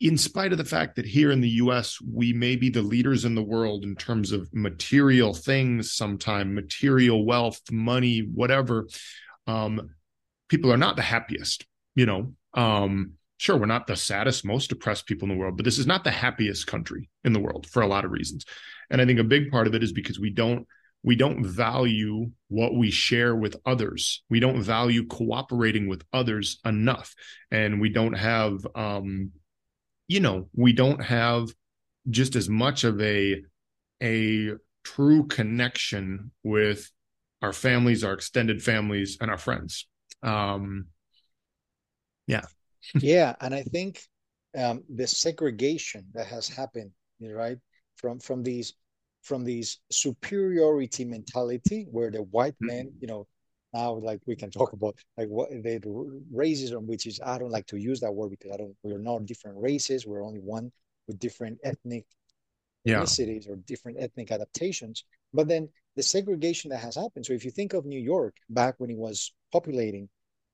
in 0.00 0.18
spite 0.18 0.52
of 0.52 0.58
the 0.58 0.64
fact 0.64 0.96
that 0.96 1.06
here 1.06 1.30
in 1.30 1.40
the 1.40 1.48
US, 1.48 1.98
we 2.00 2.32
may 2.32 2.56
be 2.56 2.68
the 2.68 2.82
leaders 2.82 3.24
in 3.24 3.34
the 3.34 3.42
world 3.42 3.84
in 3.84 3.96
terms 3.96 4.32
of 4.32 4.48
material 4.52 5.32
things, 5.32 5.92
sometime 5.92 6.54
material 6.54 7.24
wealth, 7.24 7.60
money, 7.70 8.20
whatever, 8.34 8.86
um, 9.46 9.90
people 10.48 10.72
are 10.72 10.76
not 10.76 10.96
the 10.96 11.02
happiest, 11.02 11.66
you 11.94 12.06
know. 12.06 12.32
Um, 12.54 13.12
sure, 13.38 13.56
we're 13.56 13.66
not 13.66 13.86
the 13.86 13.96
saddest, 13.96 14.44
most 14.44 14.68
depressed 14.68 15.06
people 15.06 15.28
in 15.28 15.34
the 15.34 15.40
world, 15.40 15.56
but 15.56 15.64
this 15.64 15.78
is 15.78 15.86
not 15.86 16.04
the 16.04 16.10
happiest 16.10 16.66
country 16.66 17.08
in 17.24 17.32
the 17.32 17.40
world 17.40 17.66
for 17.66 17.82
a 17.82 17.86
lot 17.86 18.04
of 18.04 18.10
reasons. 18.10 18.44
And 18.90 19.00
I 19.00 19.06
think 19.06 19.18
a 19.18 19.24
big 19.24 19.50
part 19.50 19.66
of 19.66 19.74
it 19.74 19.82
is 19.82 19.92
because 19.92 20.20
we 20.20 20.30
don't 20.30 20.66
we 21.02 21.14
don't 21.14 21.46
value 21.46 22.32
what 22.48 22.74
we 22.74 22.90
share 22.90 23.36
with 23.36 23.54
others. 23.64 24.24
We 24.28 24.40
don't 24.40 24.60
value 24.60 25.06
cooperating 25.06 25.86
with 25.86 26.02
others 26.12 26.58
enough, 26.64 27.14
and 27.50 27.80
we 27.80 27.90
don't 27.90 28.14
have 28.14 28.66
um, 28.74 29.30
you 30.08 30.20
know 30.20 30.48
we 30.54 30.72
don't 30.72 31.02
have 31.02 31.48
just 32.10 32.36
as 32.36 32.48
much 32.48 32.84
of 32.84 33.00
a 33.00 33.42
a 34.02 34.50
true 34.84 35.26
connection 35.26 36.30
with 36.42 36.90
our 37.42 37.52
families 37.52 38.04
our 38.04 38.12
extended 38.12 38.62
families 38.62 39.18
and 39.20 39.30
our 39.30 39.38
friends 39.38 39.88
um 40.22 40.86
yeah 42.26 42.44
yeah 42.94 43.34
and 43.40 43.54
i 43.54 43.62
think 43.62 44.00
um 44.56 44.82
the 44.94 45.06
segregation 45.06 46.04
that 46.14 46.26
has 46.26 46.48
happened 46.48 46.90
right 47.20 47.58
from 47.96 48.18
from 48.20 48.42
these 48.42 48.74
from 49.22 49.44
these 49.44 49.80
superiority 49.90 51.04
mentality 51.04 51.86
where 51.90 52.10
the 52.10 52.22
white 52.22 52.54
mm-hmm. 52.54 52.68
men 52.68 52.92
you 53.00 53.08
know 53.08 53.26
now 53.76 53.92
like 54.10 54.20
we 54.26 54.36
can 54.36 54.50
talk 54.50 54.72
about 54.72 54.94
like 55.18 55.28
what 55.28 55.48
the, 55.50 55.80
racism 56.34 56.82
which 56.86 57.06
is 57.06 57.20
i 57.24 57.38
don't 57.38 57.50
like 57.50 57.66
to 57.66 57.76
use 57.76 58.00
that 58.00 58.12
word 58.12 58.30
because 58.30 58.50
i 58.52 58.56
don't 58.56 58.76
we're 58.82 58.98
not 58.98 59.26
different 59.26 59.56
races. 59.60 60.06
We're 60.06 60.24
only 60.24 60.40
one 60.40 60.66
with 61.06 61.18
different 61.18 61.58
ethnic 61.70 62.04
yeah. 62.84 63.00
ethnicities 63.00 63.48
or 63.50 63.56
different 63.72 63.96
ethnic 64.00 64.30
adaptations. 64.30 65.04
But 65.32 65.48
then 65.48 65.68
the 65.96 66.02
segregation 66.02 66.70
that 66.70 66.80
has 66.86 66.94
happened. 66.94 67.24
So 67.26 67.32
if 67.32 67.44
you 67.44 67.50
think 67.50 67.72
of 67.74 67.84
new 67.84 68.04
york 68.14 68.34
back 68.48 68.74
when 68.78 68.90
it 68.90 69.00
was 69.06 69.32
populating 69.52 70.08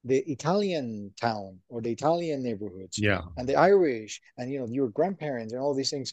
the 0.05 0.19
italian 0.37 1.13
town 1.21 1.51
or 1.69 1.81
the 1.81 1.93
italian 1.99 2.43
neighborhoods 2.43 2.99
yeah. 2.99 3.23
and 3.37 3.49
the 3.49 3.55
irish 3.55 4.21
and 4.37 4.51
you 4.51 4.59
know 4.59 4.67
your 4.67 4.89
grandparents 4.89 5.53
and 5.53 5.63
all 5.63 5.75
these 5.75 5.91
things 5.91 6.13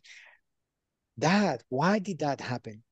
that 1.17 1.63
why 1.69 1.99
did 1.99 2.19
that 2.19 2.39
happen? 2.39 2.83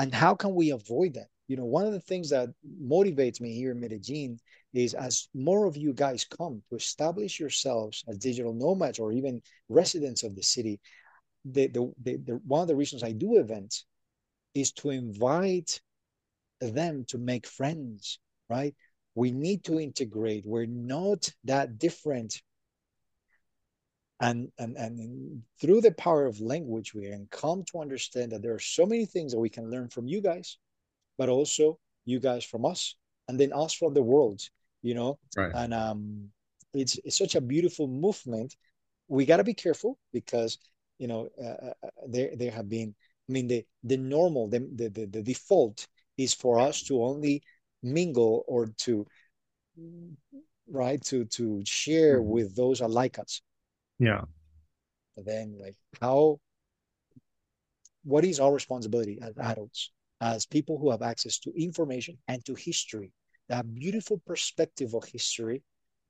And 0.00 0.12
how 0.22 0.34
can 0.34 0.52
we 0.60 0.70
avoid 0.70 1.14
that 1.14 1.28
you 1.48 1.56
know, 1.56 1.64
one 1.64 1.86
of 1.86 1.92
the 1.92 2.00
things 2.00 2.30
that 2.30 2.48
motivates 2.82 3.40
me 3.40 3.54
here 3.54 3.72
in 3.72 3.80
Medellin 3.80 4.38
is 4.72 4.94
as 4.94 5.28
more 5.34 5.66
of 5.66 5.76
you 5.76 5.92
guys 5.92 6.24
come 6.24 6.62
to 6.70 6.76
establish 6.76 7.38
yourselves 7.38 8.02
as 8.08 8.18
digital 8.18 8.54
nomads 8.54 8.98
or 8.98 9.12
even 9.12 9.42
residents 9.68 10.22
of 10.22 10.34
the 10.34 10.42
city, 10.42 10.80
the, 11.44 11.68
the, 11.68 11.92
the, 12.02 12.16
the 12.16 12.40
one 12.46 12.62
of 12.62 12.68
the 12.68 12.76
reasons 12.76 13.02
I 13.02 13.12
do 13.12 13.38
events 13.38 13.84
is 14.54 14.72
to 14.72 14.90
invite 14.90 15.80
them 16.60 17.04
to 17.08 17.18
make 17.18 17.46
friends, 17.46 18.18
right? 18.48 18.74
We 19.14 19.30
need 19.30 19.64
to 19.64 19.78
integrate. 19.78 20.44
We're 20.46 20.66
not 20.66 21.28
that 21.44 21.78
different. 21.78 22.40
And, 24.20 24.50
and, 24.58 24.76
and 24.76 25.42
through 25.60 25.82
the 25.82 25.92
power 25.92 26.24
of 26.24 26.40
language, 26.40 26.94
we 26.94 27.02
can 27.02 27.28
come 27.30 27.64
to 27.70 27.80
understand 27.80 28.32
that 28.32 28.42
there 28.42 28.54
are 28.54 28.60
so 28.60 28.86
many 28.86 29.04
things 29.04 29.32
that 29.32 29.40
we 29.40 29.50
can 29.50 29.70
learn 29.70 29.88
from 29.88 30.06
you 30.06 30.22
guys, 30.22 30.56
but 31.18 31.28
also 31.28 31.78
you 32.04 32.20
guys 32.20 32.44
from 32.44 32.64
us, 32.64 32.96
and 33.28 33.38
then 33.38 33.52
us 33.52 33.72
from 33.72 33.94
the 33.94 34.02
world, 34.02 34.40
you 34.82 34.94
know? 34.94 35.18
Right. 35.36 35.52
And 35.54 35.72
um, 35.72 36.28
it's, 36.72 36.98
it's 37.04 37.18
such 37.18 37.34
a 37.34 37.40
beautiful 37.40 37.88
movement. 37.88 38.54
We 39.08 39.24
got 39.24 39.38
to 39.38 39.44
be 39.44 39.54
careful 39.54 39.98
because, 40.12 40.58
you 40.98 41.08
know, 41.08 41.28
uh, 41.42 41.70
uh, 41.82 41.90
there, 42.08 42.30
there 42.36 42.50
have 42.50 42.68
been, 42.68 42.94
I 43.28 43.32
mean, 43.32 43.48
the, 43.48 43.64
the 43.82 43.96
normal, 43.96 44.48
the, 44.48 44.60
the, 44.74 45.06
the, 45.06 45.22
default 45.22 45.86
is 46.18 46.34
for 46.34 46.58
us 46.58 46.82
to 46.84 47.02
only 47.02 47.42
mingle 47.82 48.44
or 48.48 48.66
to 48.78 49.06
right 50.70 51.02
to 51.04 51.24
to 51.26 51.62
share 51.64 52.20
mm-hmm. 52.20 52.30
with 52.30 52.56
those 52.56 52.78
that 52.78 52.90
like 52.90 53.18
us 53.18 53.42
yeah 53.98 54.22
but 55.14 55.26
then 55.26 55.56
like 55.60 55.76
how 56.00 56.38
what 58.04 58.24
is 58.24 58.40
our 58.40 58.52
responsibility 58.52 59.18
as 59.20 59.36
adults 59.38 59.90
as 60.24 60.46
people 60.46 60.78
who 60.78 60.90
have 60.90 61.02
access 61.02 61.38
to 61.38 61.52
information 61.56 62.18
and 62.26 62.44
to 62.44 62.54
history 62.54 63.12
that 63.48 63.72
beautiful 63.74 64.20
perspective 64.26 64.94
of 64.94 65.04
history 65.04 65.62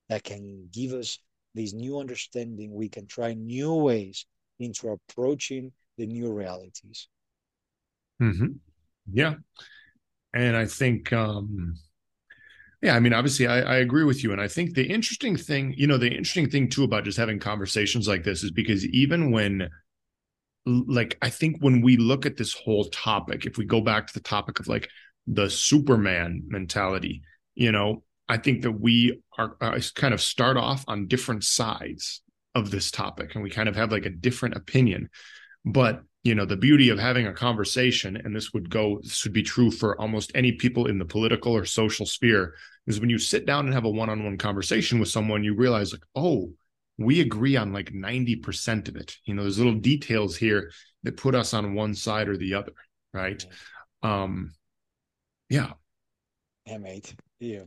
that 0.09 0.23
can 0.23 0.69
give 0.73 0.93
us 0.93 1.19
this 1.55 1.75
new 1.75 1.99
understanding 1.99 2.73
we 2.73 2.89
can 2.89 3.07
try 3.07 3.35
new 3.35 3.75
ways 3.75 4.25
into 4.59 4.89
approaching 4.89 5.71
the 5.99 6.07
new 6.07 6.33
realities 6.33 7.09
mm-hmm. 8.23 8.53
yeah 9.13 9.35
and 10.35 10.57
I 10.57 10.67
think, 10.67 11.13
um, 11.13 11.77
yeah, 12.83 12.97
I 12.97 13.01
mean, 13.01 13.13
obviously, 13.13 13.47
I, 13.47 13.61
I 13.61 13.77
agree 13.77 14.03
with 14.03 14.25
you. 14.25 14.33
And 14.33 14.41
I 14.41 14.49
think 14.49 14.75
the 14.75 14.85
interesting 14.85 15.37
thing, 15.37 15.75
you 15.77 15.87
know, 15.87 15.97
the 15.97 16.09
interesting 16.09 16.51
thing 16.51 16.69
too 16.69 16.83
about 16.83 17.05
just 17.05 17.17
having 17.17 17.39
conversations 17.39 18.09
like 18.09 18.25
this 18.25 18.43
is 18.43 18.51
because 18.51 18.85
even 18.89 19.31
when, 19.31 19.71
like, 20.67 21.19
I 21.23 21.31
think 21.31 21.59
when 21.61 21.83
we 21.83 21.97
look 21.97 22.27
at 22.27 22.37
this 22.37 22.55
whole 22.55 22.85
topic, 22.87 23.47
if 23.47 23.59
we 23.59 23.65
go 23.65 23.81
back 23.81 24.07
to 24.07 24.15
the 24.15 24.21
topic 24.21 24.61
of 24.61 24.69
like 24.69 24.89
the 25.27 25.51
Superman 25.51 26.43
mentality, 26.47 27.23
you 27.55 27.73
know, 27.73 28.03
I 28.29 28.39
think 28.39 28.63
that 28.63 28.73
we 28.73 29.21
are 29.39 29.57
uh, 29.61 29.79
kind 29.95 30.15
of 30.15 30.21
start 30.21 30.57
off 30.57 30.85
on 30.89 31.09
different 31.09 31.45
sides 31.45 32.23
of 32.55 32.71
this 32.71 32.91
topic 32.91 33.35
and 33.35 33.43
we 33.43 33.51
kind 33.51 33.69
of 33.69 33.77
have 33.77 33.93
like 33.93 34.07
a 34.07 34.11
different 34.11 34.57
opinion. 34.57 35.11
But 35.65 36.03
you 36.25 36.35
know 36.35 36.47
the 36.47 36.57
beauty 36.57 36.89
of 36.89 36.99
having 36.99 37.27
a 37.27 37.33
conversation 37.33 38.17
and 38.17 38.35
this 38.35 38.53
would 38.53 38.69
go 38.71 38.99
this 39.03 39.23
would 39.25 39.33
be 39.33 39.43
true 39.43 39.71
for 39.71 40.01
almost 40.01 40.33
any 40.35 40.53
people 40.53 40.87
in 40.87 40.99
the 40.99 41.05
political 41.05 41.53
or 41.53 41.67
social 41.67 42.07
sphere 42.07 42.55
is 42.87 42.99
when 42.99 43.11
you 43.11 43.19
sit 43.19 43.47
down 43.47 43.67
and 43.67 43.75
have 43.75 43.85
a 43.85 43.91
one-on-one 43.91 44.39
conversation 44.39 44.99
with 44.99 45.09
someone 45.09 45.45
you 45.45 45.55
realize 45.55 45.93
like 45.93 46.05
oh 46.17 46.51
we 46.99 47.21
agree 47.21 47.57
on 47.57 47.73
like 47.73 47.93
90% 47.93 48.89
of 48.89 48.97
it. 48.97 49.17
You 49.25 49.35
know 49.35 49.43
there's 49.43 49.59
little 49.59 49.75
details 49.75 50.37
here 50.37 50.71
that 51.03 51.17
put 51.17 51.35
us 51.35 51.55
on 51.55 51.75
one 51.75 51.95
side 51.95 52.29
or 52.29 52.37
the 52.37 52.55
other 52.55 52.73
right? 53.13 53.45
Um 54.03 54.53
yeah. 55.49 55.73
Yeah 56.67 56.79
mate. 56.79 57.15
Yeah. 57.41 57.65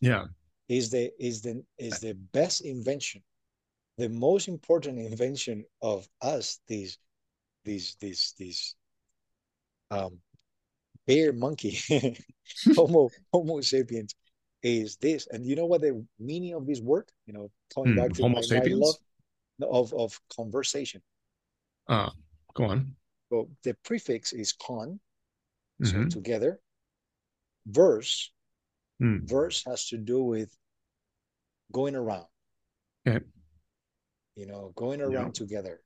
Yeah. 0.00 0.24
Is 0.68 0.90
the 0.90 1.10
is 1.18 1.42
the 1.42 1.64
is 1.78 1.98
the 2.00 2.14
best 2.32 2.60
invention 2.64 3.22
the 3.98 4.08
most 4.08 4.46
important 4.48 4.98
invention 4.98 5.64
of 5.82 6.08
us 6.22 6.60
these 6.68 6.98
these 7.64 7.96
these 8.00 8.32
these 8.38 8.76
um 9.90 10.18
bare 11.06 11.32
monkey 11.32 11.78
homo 12.76 13.10
homo 13.32 13.60
sapiens 13.60 14.14
is 14.62 14.96
this 14.96 15.28
and 15.30 15.46
you 15.46 15.54
know 15.54 15.66
what 15.66 15.80
the 15.80 16.04
meaning 16.18 16.54
of 16.54 16.66
this 16.66 16.80
word 16.80 17.08
you 17.26 17.32
know 17.32 17.50
coming 17.72 17.94
back 17.94 18.12
to 18.12 18.22
homo 18.22 18.40
my, 18.50 18.60
my 18.60 19.66
of 19.68 19.92
of 19.94 20.20
conversation 20.34 21.00
uh 21.88 22.10
go 22.54 22.64
on 22.64 22.94
so 23.30 23.48
the 23.62 23.74
prefix 23.84 24.32
is 24.32 24.52
con 24.52 24.98
so 25.82 25.94
mm-hmm. 25.94 26.08
together 26.08 26.58
verse 27.66 28.32
mm. 29.00 29.28
verse 29.28 29.62
has 29.64 29.86
to 29.88 29.96
do 29.96 30.22
with 30.22 30.50
going 31.72 31.94
around 31.94 32.26
okay 33.06 33.24
you 34.34 34.46
know 34.46 34.72
going 34.74 35.00
around 35.00 35.26
yeah. 35.26 35.44
together 35.44 35.80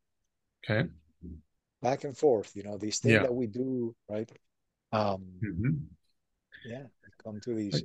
okay 0.64 0.88
back 1.82 2.04
and 2.04 2.16
forth 2.16 2.52
you 2.54 2.62
know 2.62 2.78
these 2.78 3.00
things 3.00 3.14
yeah. 3.14 3.22
that 3.22 3.34
we 3.34 3.46
do 3.46 3.94
right 4.08 4.30
um 4.92 5.24
mm-hmm. 5.44 5.70
yeah 6.64 6.84
come 7.22 7.40
to 7.40 7.54
these 7.54 7.82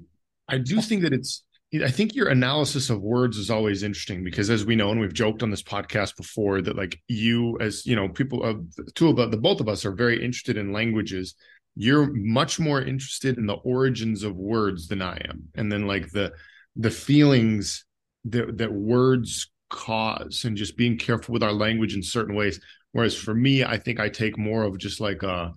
I 0.48 0.58
do 0.58 0.82
think 0.82 1.04
that 1.04 1.14
it's 1.14 1.44
I 1.74 1.92
think 1.92 2.16
your 2.16 2.30
analysis 2.30 2.90
of 2.90 3.02
words 3.02 3.38
is 3.38 3.50
always 3.50 3.84
interesting 3.84 4.24
because, 4.24 4.50
as 4.50 4.66
we 4.66 4.78
know, 4.78 4.90
and 4.90 5.02
we've 5.02 5.14
joked 5.14 5.44
on 5.44 5.52
this 5.52 5.64
podcast 5.64 6.16
before, 6.16 6.62
that 6.62 6.78
like 6.78 7.02
you, 7.10 7.58
as 7.60 7.86
you 7.86 7.96
know, 7.96 8.08
people, 8.08 8.46
uh, 8.46 8.54
two 8.96 9.10
of 9.10 9.18
the, 9.18 9.28
the 9.28 9.38
both 9.38 9.60
of 9.60 9.68
us 9.68 9.84
are 9.84 9.92
very 9.92 10.24
interested 10.24 10.56
in 10.56 10.72
languages. 10.72 11.36
You're 11.76 12.10
much 12.14 12.58
more 12.58 12.82
interested 12.82 13.38
in 13.38 13.48
the 13.48 13.56
origins 13.56 14.24
of 14.24 14.38
words 14.38 14.88
than 14.88 15.02
I 15.02 15.18
am, 15.28 15.50
and 15.56 15.70
then 15.70 15.88
like 15.88 16.10
the 16.12 16.32
the 16.78 16.92
feelings 16.92 17.84
that 18.26 18.58
that 18.60 18.72
words 18.72 19.52
cause, 19.70 20.46
and 20.46 20.56
just 20.56 20.78
being 20.78 20.98
careful 20.98 21.34
with 21.34 21.44
our 21.44 21.54
language 21.54 21.96
in 21.96 22.02
certain 22.02 22.34
ways. 22.34 22.62
Whereas 22.94 23.16
for 23.16 23.34
me, 23.34 23.66
I 23.66 23.78
think 23.78 24.00
I 24.00 24.08
take 24.08 24.38
more 24.38 24.64
of 24.64 24.78
just 24.78 25.02
like 25.02 25.22
a 25.22 25.54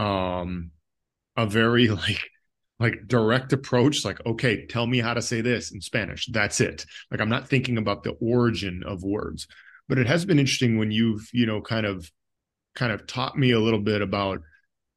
um 0.00 0.70
a 1.36 1.46
very 1.46 1.88
like 1.88 2.30
like 2.80 3.08
direct 3.08 3.52
approach 3.52 4.04
like 4.04 4.24
okay 4.24 4.64
tell 4.66 4.86
me 4.86 4.98
how 4.98 5.14
to 5.14 5.22
say 5.22 5.40
this 5.40 5.72
in 5.72 5.80
spanish. 5.80 6.26
That's 6.26 6.60
it. 6.60 6.84
Like 7.10 7.20
i'm 7.20 7.28
not 7.28 7.48
thinking 7.48 7.78
about 7.78 8.02
the 8.02 8.12
origin 8.20 8.82
of 8.86 9.02
words. 9.02 9.46
But 9.88 9.98
it 9.98 10.06
has 10.06 10.24
been 10.24 10.38
interesting 10.38 10.78
when 10.78 10.90
you've 10.90 11.28
you 11.32 11.46
know 11.46 11.60
kind 11.60 11.86
of 11.86 12.10
kind 12.74 12.92
of 12.92 13.06
taught 13.06 13.36
me 13.36 13.50
a 13.52 13.60
little 13.60 13.80
bit 13.80 14.02
about 14.02 14.40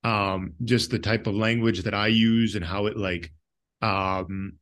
um 0.04 0.54
just 0.64 0.92
the 0.92 1.00
type 1.00 1.28
of 1.28 1.36
language 1.36 1.84
that 1.84 1.94
i 1.94 2.08
use 2.08 2.56
and 2.56 2.66
how 2.66 2.88
it 2.88 2.98
like 2.98 3.32
um 3.82 4.54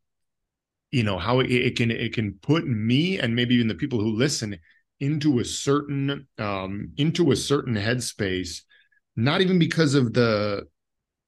you 0.92 1.04
know 1.04 1.18
how 1.18 1.40
it, 1.40 1.52
it 1.52 1.76
can 1.76 1.92
it 1.92 2.14
can 2.14 2.34
put 2.42 2.68
me 2.68 3.20
and 3.20 3.36
maybe 3.36 3.56
even 3.56 3.68
the 3.68 3.76
people 3.76 4.00
who 4.00 4.16
listen 4.16 4.58
into 5.00 5.40
a 5.40 5.46
certain 5.46 6.28
um 6.38 6.92
into 6.98 7.32
a 7.32 7.36
certain 7.36 7.76
headspace 7.76 8.62
not 9.16 9.42
even 9.42 9.60
because 9.60 9.96
of 9.96 10.14
the 10.14 10.66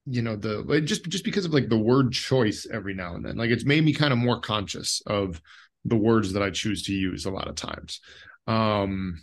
you 0.06 0.22
know 0.22 0.36
the 0.36 0.80
just 0.84 1.04
just 1.08 1.24
because 1.24 1.44
of 1.44 1.54
like 1.54 1.68
the 1.68 1.78
word 1.78 2.12
choice 2.12 2.66
every 2.72 2.94
now 2.94 3.14
and 3.14 3.24
then 3.24 3.36
like 3.36 3.50
it's 3.50 3.64
made 3.64 3.84
me 3.84 3.92
kind 3.92 4.12
of 4.12 4.18
more 4.18 4.40
conscious 4.40 5.00
of 5.06 5.40
the 5.84 5.96
words 5.96 6.32
that 6.32 6.42
i 6.42 6.50
choose 6.50 6.82
to 6.82 6.92
use 6.92 7.24
a 7.24 7.30
lot 7.30 7.48
of 7.48 7.54
times 7.54 8.00
um 8.46 9.16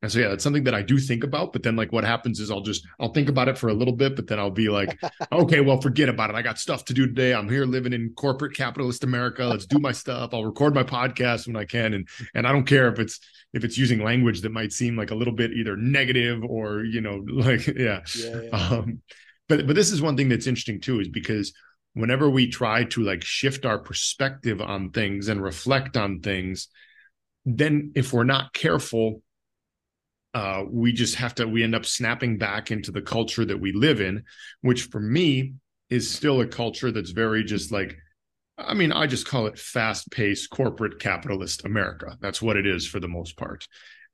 and 0.00 0.12
so 0.12 0.20
yeah, 0.20 0.28
that's 0.28 0.44
something 0.44 0.64
that 0.64 0.74
I 0.74 0.82
do 0.82 0.98
think 0.98 1.24
about. 1.24 1.52
But 1.52 1.64
then 1.64 1.74
like 1.74 1.92
what 1.92 2.04
happens 2.04 2.38
is 2.38 2.52
I'll 2.52 2.60
just 2.60 2.86
I'll 3.00 3.12
think 3.12 3.28
about 3.28 3.48
it 3.48 3.58
for 3.58 3.68
a 3.68 3.74
little 3.74 3.94
bit, 3.94 4.14
but 4.14 4.28
then 4.28 4.38
I'll 4.38 4.50
be 4.50 4.68
like, 4.68 4.96
okay, 5.32 5.60
well, 5.60 5.80
forget 5.80 6.08
about 6.08 6.30
it. 6.30 6.36
I 6.36 6.42
got 6.42 6.58
stuff 6.58 6.84
to 6.86 6.94
do 6.94 7.06
today. 7.06 7.34
I'm 7.34 7.48
here 7.48 7.64
living 7.64 7.92
in 7.92 8.12
corporate 8.14 8.54
capitalist 8.54 9.02
America. 9.02 9.44
Let's 9.44 9.66
do 9.66 9.80
my 9.80 9.90
stuff. 9.90 10.30
I'll 10.32 10.44
record 10.44 10.72
my 10.72 10.84
podcast 10.84 11.48
when 11.48 11.56
I 11.56 11.64
can. 11.64 11.94
And 11.94 12.08
and 12.34 12.46
I 12.46 12.52
don't 12.52 12.66
care 12.66 12.88
if 12.92 13.00
it's 13.00 13.18
if 13.52 13.64
it's 13.64 13.76
using 13.76 14.04
language 14.04 14.42
that 14.42 14.52
might 14.52 14.72
seem 14.72 14.96
like 14.96 15.10
a 15.10 15.16
little 15.16 15.34
bit 15.34 15.52
either 15.52 15.76
negative 15.76 16.44
or, 16.44 16.84
you 16.84 17.00
know, 17.00 17.16
like 17.28 17.66
yeah. 17.66 18.02
yeah, 18.16 18.40
yeah. 18.42 18.50
Um 18.50 19.02
but 19.48 19.66
but 19.66 19.76
this 19.76 19.90
is 19.90 20.02
one 20.02 20.16
thing 20.16 20.28
that's 20.28 20.46
interesting 20.46 20.80
too, 20.80 21.00
is 21.00 21.08
because 21.08 21.52
whenever 21.94 22.28
we 22.28 22.48
try 22.48 22.84
to 22.84 23.02
like 23.02 23.22
shift 23.22 23.66
our 23.66 23.78
perspective 23.78 24.60
on 24.60 24.90
things 24.90 25.28
and 25.28 25.42
reflect 25.42 25.96
on 25.96 26.20
things, 26.20 26.68
then 27.44 27.92
if 27.94 28.12
we're 28.12 28.24
not 28.24 28.52
careful, 28.52 29.22
uh, 30.34 30.62
we 30.70 30.92
just 30.92 31.16
have 31.16 31.34
to 31.36 31.46
we 31.46 31.64
end 31.64 31.74
up 31.74 31.86
snapping 31.86 32.38
back 32.38 32.70
into 32.70 32.92
the 32.92 33.02
culture 33.02 33.44
that 33.44 33.60
we 33.60 33.72
live 33.72 34.00
in 34.00 34.22
which 34.60 34.84
for 34.84 35.00
me 35.00 35.54
is 35.90 36.10
still 36.10 36.40
a 36.40 36.46
culture 36.46 36.92
that's 36.92 37.10
very 37.10 37.42
just 37.42 37.72
like 37.72 37.96
i 38.58 38.74
mean 38.74 38.92
i 38.92 39.06
just 39.06 39.26
call 39.26 39.46
it 39.46 39.58
fast 39.58 40.10
paced 40.10 40.50
corporate 40.50 41.00
capitalist 41.00 41.64
america. 41.64 42.16
That's 42.20 42.42
what 42.42 42.56
it 42.56 42.66
is 42.66 42.86
for 42.86 43.00
the 43.00 43.08
most 43.08 43.36
part. 43.36 43.66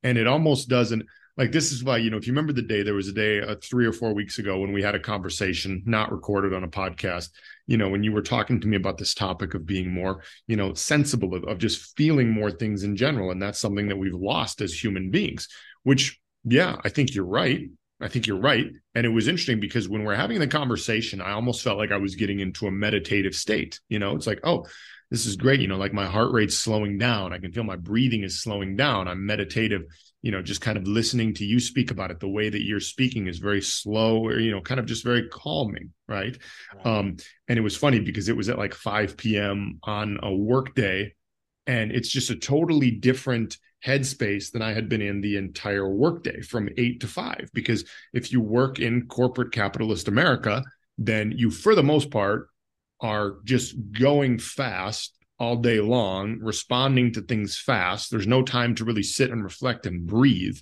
And 0.03 0.17
it 0.17 0.25
almost 0.27 0.69
doesn't 0.69 1.05
like 1.37 1.51
this 1.51 1.71
is 1.71 1.83
why 1.83 1.97
you 1.97 2.09
know 2.09 2.17
if 2.17 2.27
you 2.27 2.33
remember 2.33 2.53
the 2.53 2.61
day 2.61 2.83
there 2.83 2.93
was 2.93 3.07
a 3.07 3.13
day 3.13 3.41
uh, 3.41 3.55
three 3.61 3.85
or 3.85 3.91
four 3.91 4.13
weeks 4.13 4.39
ago 4.39 4.59
when 4.59 4.71
we 4.71 4.81
had 4.81 4.95
a 4.95 4.99
conversation 4.99 5.81
not 5.85 6.11
recorded 6.11 6.53
on 6.53 6.63
a 6.63 6.67
podcast 6.67 7.29
you 7.67 7.77
know 7.77 7.89
when 7.89 8.03
you 8.03 8.11
were 8.11 8.21
talking 8.21 8.59
to 8.59 8.67
me 8.67 8.77
about 8.77 8.97
this 8.97 9.13
topic 9.13 9.53
of 9.53 9.65
being 9.65 9.91
more 9.91 10.23
you 10.47 10.55
know 10.55 10.73
sensible 10.73 11.33
of, 11.35 11.43
of 11.45 11.57
just 11.57 11.95
feeling 11.97 12.31
more 12.31 12.51
things 12.51 12.83
in 12.83 12.95
general 12.95 13.31
and 13.31 13.41
that's 13.41 13.59
something 13.59 13.87
that 13.87 13.97
we've 13.97 14.13
lost 14.13 14.61
as 14.61 14.73
human 14.73 15.09
beings 15.11 15.47
which 15.83 16.19
yeah 16.43 16.77
i 16.83 16.89
think 16.89 17.13
you're 17.13 17.25
right 17.25 17.69
i 18.01 18.07
think 18.07 18.27
you're 18.27 18.39
right 18.39 18.67
and 18.93 19.05
it 19.05 19.09
was 19.09 19.27
interesting 19.27 19.59
because 19.59 19.89
when 19.89 20.03
we're 20.03 20.15
having 20.15 20.39
the 20.39 20.47
conversation 20.47 21.21
i 21.21 21.31
almost 21.31 21.63
felt 21.63 21.77
like 21.77 21.91
i 21.91 21.97
was 21.97 22.15
getting 22.15 22.39
into 22.39 22.67
a 22.67 22.71
meditative 22.71 23.35
state 23.35 23.79
you 23.89 23.99
know 23.99 24.15
it's 24.15 24.27
like 24.27 24.39
oh 24.43 24.65
this 25.11 25.25
is 25.25 25.35
great. 25.35 25.59
You 25.59 25.67
know, 25.67 25.77
like 25.77 25.93
my 25.93 26.05
heart 26.05 26.31
rate's 26.31 26.57
slowing 26.57 26.97
down. 26.97 27.31
I 27.31 27.37
can 27.37 27.51
feel 27.51 27.63
my 27.63 27.75
breathing 27.75 28.23
is 28.23 28.41
slowing 28.41 28.75
down. 28.75 29.07
I'm 29.07 29.25
meditative, 29.25 29.83
you 30.25 30.31
know, 30.31 30.41
just 30.41 30.59
kind 30.59 30.75
of 30.75 30.87
listening 30.87 31.35
to 31.35 31.45
you 31.45 31.59
speak 31.59 31.91
about 31.91 32.09
it. 32.09 32.19
The 32.19 32.27
way 32.27 32.49
that 32.49 32.63
you're 32.63 32.79
speaking 32.79 33.27
is 33.27 33.37
very 33.37 33.61
slow 33.61 34.25
or, 34.25 34.39
you 34.39 34.49
know, 34.49 34.59
kind 34.59 34.79
of 34.79 34.87
just 34.87 35.03
very 35.03 35.29
calming. 35.29 35.93
Right. 36.07 36.35
right. 36.73 36.83
Um, 36.83 37.17
and 37.47 37.59
it 37.59 37.61
was 37.61 37.77
funny 37.77 37.99
because 37.99 38.27
it 38.27 38.35
was 38.35 38.49
at 38.49 38.57
like 38.57 38.73
5 38.73 39.17
p.m. 39.17 39.77
on 39.83 40.17
a 40.23 40.33
work 40.33 40.73
day. 40.73 41.13
And 41.67 41.91
it's 41.91 42.09
just 42.09 42.31
a 42.31 42.35
totally 42.35 42.89
different 42.89 43.57
headspace 43.85 44.51
than 44.51 44.63
I 44.63 44.73
had 44.73 44.89
been 44.89 45.03
in 45.03 45.21
the 45.21 45.37
entire 45.37 45.87
workday 45.87 46.41
from 46.41 46.69
eight 46.75 47.01
to 47.01 47.07
five. 47.07 47.51
Because 47.53 47.85
if 48.11 48.31
you 48.31 48.41
work 48.41 48.79
in 48.79 49.05
corporate 49.05 49.51
capitalist 49.51 50.07
America, 50.07 50.63
then 50.97 51.33
you, 51.37 51.51
for 51.51 51.75
the 51.75 51.83
most 51.83 52.09
part, 52.09 52.49
are 52.99 53.35
just 53.43 53.75
going 53.91 54.39
fast 54.39 55.14
all 55.37 55.57
day 55.57 55.79
long, 55.79 56.39
responding 56.39 57.11
to 57.13 57.21
things 57.21 57.57
fast. 57.57 58.09
There's 58.09 58.27
no 58.27 58.41
time 58.41 58.75
to 58.75 58.85
really 58.85 59.03
sit 59.03 59.31
and 59.31 59.43
reflect 59.43 59.85
and 59.85 60.05
breathe. 60.05 60.57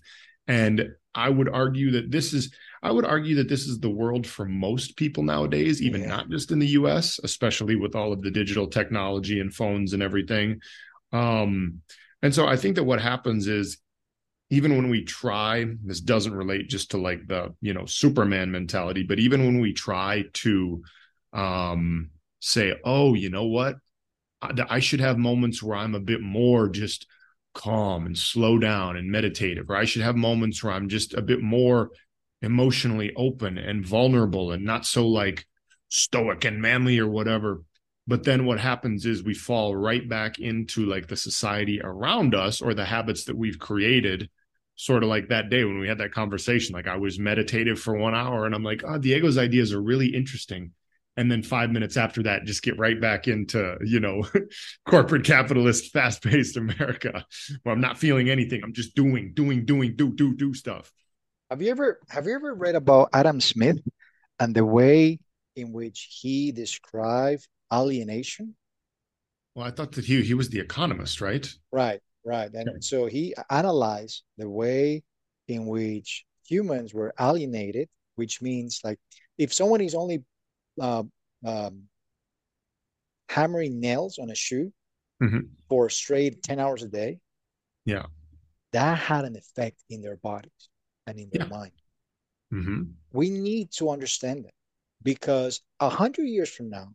And 0.48 0.90
I 1.16 1.30
would 1.30 1.50
argue 1.50 1.92
that 1.92 2.12
this 2.12 2.34
is, 2.34 2.54
I 2.82 2.92
would 2.92 3.06
argue 3.06 3.36
that 3.36 3.50
this 3.50 3.68
is 3.68 3.80
the 3.80 3.90
world 3.90 4.26
for 4.26 4.46
most 4.46 4.98
people 4.98 5.24
nowadays, 5.24 5.82
even 5.82 6.02
yeah. 6.02 6.08
not 6.08 6.30
just 6.30 6.52
in 6.52 6.60
the 6.60 6.68
US, 6.68 7.20
especially 7.24 7.76
with 7.76 7.96
all 7.96 8.12
of 8.12 8.22
the 8.22 8.32
digital 8.32 8.68
technology 8.68 9.40
and 9.40 9.54
phones 9.54 9.94
and 9.94 10.02
everything. 10.02 10.60
Um, 11.12 11.82
and 12.22 12.34
so 12.34 12.48
I 12.48 12.58
think 12.58 12.76
that 12.76 12.84
what 12.84 13.02
happens 13.02 13.48
is 13.48 13.78
even 14.50 14.76
when 14.76 14.90
we 14.90 15.04
try, 15.04 15.66
this 15.84 16.02
doesn't 16.02 16.34
relate 16.34 16.70
just 16.70 16.92
to 16.92 16.98
like 16.98 17.28
the, 17.28 17.54
you 17.62 17.74
know, 17.74 17.86
Superman 17.86 18.52
mentality, 18.52 19.04
but 19.04 19.20
even 19.20 19.46
when 19.46 19.60
we 19.60 19.74
try 19.74 20.24
to 20.34 20.84
um, 21.32 22.10
say, 22.40 22.74
oh, 22.84 23.14
you 23.14 23.30
know 23.30 23.46
what? 23.46 23.76
I, 24.70 24.80
should 24.80 25.00
have 25.00 25.18
moments 25.18 25.62
where 25.62 25.78
I'm 25.78 25.96
a 25.96 26.00
bit 26.00 26.22
more 26.22 26.70
just 26.70 27.08
calm 27.54 28.06
and 28.06 28.18
slow 28.18 28.58
down 28.58 28.98
and 28.98 29.12
meditative, 29.12 29.70
or 29.70 29.76
I 29.76 29.86
should 29.86 30.02
have 30.02 30.16
moments 30.16 30.64
where 30.64 30.74
I'm 30.74 30.90
just 30.90 31.14
a 31.14 31.22
bit 31.22 31.42
more 31.42 31.92
emotionally 32.42 33.14
open 33.16 33.58
and 33.58 33.86
vulnerable 33.86 34.52
and 34.52 34.66
not 34.66 34.86
so 34.86 35.08
like 35.08 35.46
stoic 35.90 36.46
and 36.46 36.62
manly 36.62 37.00
or 37.00 37.08
whatever. 37.08 37.64
But 38.06 38.24
then 38.24 38.46
what 38.46 38.60
happens 38.60 39.06
is 39.06 39.24
we 39.24 39.34
fall 39.34 39.76
right 39.76 40.08
back 40.08 40.40
into 40.40 40.86
like 40.86 41.08
the 41.08 41.16
society 41.16 41.80
around 41.82 42.36
us 42.36 42.62
or 42.62 42.74
the 42.74 42.86
habits 42.86 43.26
that 43.26 43.38
we've 43.38 43.60
created 43.60 44.30
sort 44.76 45.04
of 45.04 45.10
like 45.10 45.30
that 45.30 45.50
day 45.50 45.64
when 45.64 45.80
we 45.80 45.88
had 45.88 46.00
that 46.00 46.12
conversation. 46.12 46.74
Like 46.74 46.88
i 46.88 46.98
was 46.98 47.20
meditative 47.20 47.80
for 47.80 47.96
one 47.96 48.16
hour 48.16 48.46
and 48.46 48.54
i'm 48.56 48.64
like 48.64 48.84
oh 48.86 48.98
diego's 48.98 49.38
ideas 49.38 49.72
are 49.72 49.82
really 49.82 50.08
interesting 50.08 50.72
and 51.18 51.32
then 51.32 51.44
five 51.44 51.72
minutes 51.72 51.98
after 51.98 52.24
that 52.24 52.46
just 52.46 52.64
get 52.64 52.78
right 52.78 53.00
back 53.00 53.28
into 53.28 53.78
you 53.84 54.00
know 54.00 54.24
corporate 54.88 55.24
capitalist 55.24 55.92
fast-paced 55.92 56.58
america 56.58 57.26
where 57.64 57.74
i'm 57.74 57.82
not 57.82 57.98
feeling 57.98 58.30
anything 58.30 58.62
i'm 58.64 58.74
just 58.74 58.96
doing 58.96 59.32
doing 59.34 59.66
doing 59.66 59.96
do 59.96 60.12
do 60.12 60.36
do 60.36 60.54
stuff 60.54 60.92
have 61.50 61.62
you 61.62 61.70
ever 61.70 62.00
have 62.10 62.26
you 62.26 62.34
ever 62.34 62.54
read 62.54 62.76
about 62.76 63.10
adam 63.14 63.40
smith 63.40 63.80
and 64.40 64.56
the 64.56 64.66
way 64.66 65.20
in 65.56 65.72
which 65.72 66.20
he 66.22 66.52
described 66.52 67.48
alienation. 67.72 68.56
Well, 69.56 69.68
I 69.68 69.72
thought 69.72 69.92
that 69.94 70.06
he 70.06 70.22
he 70.24 70.34
was 70.34 70.50
the 70.50 70.60
economist, 70.60 71.22
right? 71.22 71.48
Right, 71.72 72.02
right. 72.26 72.52
And 72.54 72.70
okay. 72.70 72.78
so 72.82 73.06
he 73.06 73.36
analyzed 73.50 74.24
the 74.38 74.50
way 74.50 75.04
in 75.48 75.68
which 75.68 76.26
humans 76.46 76.94
were 76.94 77.14
alienated, 77.20 77.90
which 78.16 78.42
means 78.42 78.82
like 78.84 79.00
if 79.38 79.54
someone 79.54 79.82
is 79.82 79.96
only 79.96 80.24
uh, 80.80 81.04
um, 81.46 81.84
hammering 83.30 83.80
nails 83.80 84.20
on 84.20 84.30
a 84.30 84.36
shoe 84.36 84.72
mm-hmm. 85.22 85.40
for 85.70 85.90
straight 85.90 86.44
10 86.44 86.60
hours 86.60 86.84
a 86.84 86.88
day, 86.88 87.20
yeah, 87.86 88.06
that 88.72 88.98
had 88.98 89.26
an 89.26 89.36
effect 89.36 89.84
in 89.90 90.02
their 90.02 90.18
bodies 90.18 90.70
and 91.08 91.20
in 91.20 91.30
their 91.32 91.48
yeah. 91.48 91.58
mind. 91.58 91.72
Mm-hmm. 92.54 92.84
We 93.12 93.30
need 93.30 93.72
to 93.74 93.90
understand 93.90 94.46
that 94.46 94.54
because 95.02 95.62
a 95.80 95.90
hundred 95.90 96.26
years 96.26 96.50
from 96.50 96.70
now, 96.70 96.90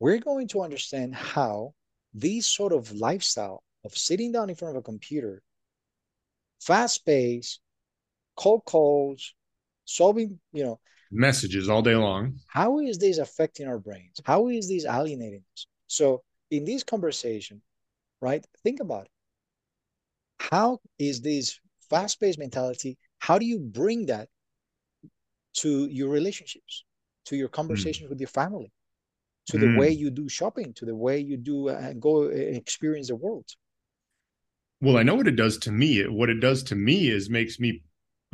we're 0.00 0.18
going 0.18 0.48
to 0.48 0.62
understand 0.62 1.14
how 1.14 1.74
these 2.14 2.46
sort 2.46 2.72
of 2.72 2.92
lifestyle 2.92 3.62
of 3.84 3.96
sitting 3.96 4.32
down 4.32 4.50
in 4.50 4.56
front 4.56 4.76
of 4.76 4.80
a 4.80 4.84
computer, 4.84 5.42
fast 6.60 7.04
pace, 7.06 7.60
cold 8.36 8.64
calls, 8.64 9.34
solving, 9.84 10.40
you 10.52 10.64
know, 10.64 10.80
messages 11.12 11.68
all 11.68 11.82
day 11.82 11.94
long. 11.94 12.38
How 12.46 12.78
is 12.80 12.98
this 12.98 13.18
affecting 13.18 13.68
our 13.68 13.78
brains? 13.78 14.20
How 14.24 14.48
is 14.48 14.68
this 14.68 14.84
alienating 14.86 15.44
us? 15.54 15.66
So 15.86 16.22
in 16.50 16.64
this 16.64 16.82
conversation, 16.82 17.62
right, 18.20 18.44
think 18.62 18.80
about 18.80 19.04
it. 19.04 19.10
How 20.38 20.80
is 20.98 21.20
this 21.20 21.58
fast-paced 21.90 22.38
mentality? 22.38 22.98
How 23.18 23.38
do 23.38 23.46
you 23.46 23.58
bring 23.58 24.06
that 24.06 24.28
to 25.58 25.86
your 25.86 26.08
relationships, 26.08 26.84
to 27.26 27.36
your 27.36 27.48
conversations 27.48 28.06
mm. 28.06 28.10
with 28.10 28.20
your 28.20 28.28
family? 28.28 28.72
to 29.46 29.58
the 29.58 29.66
mm. 29.66 29.78
way 29.78 29.90
you 29.90 30.10
do 30.10 30.28
shopping, 30.28 30.72
to 30.74 30.84
the 30.84 30.94
way 30.94 31.18
you 31.18 31.36
do 31.36 31.68
uh, 31.68 31.92
go 31.94 32.24
uh, 32.24 32.28
experience 32.28 33.08
the 33.08 33.16
world. 33.16 33.44
Well, 34.80 34.96
I 34.96 35.02
know 35.02 35.14
what 35.14 35.28
it 35.28 35.36
does 35.36 35.58
to 35.58 35.72
me. 35.72 36.02
What 36.08 36.28
it 36.28 36.40
does 36.40 36.62
to 36.64 36.74
me 36.74 37.08
is 37.08 37.30
makes 37.30 37.58
me 37.60 37.82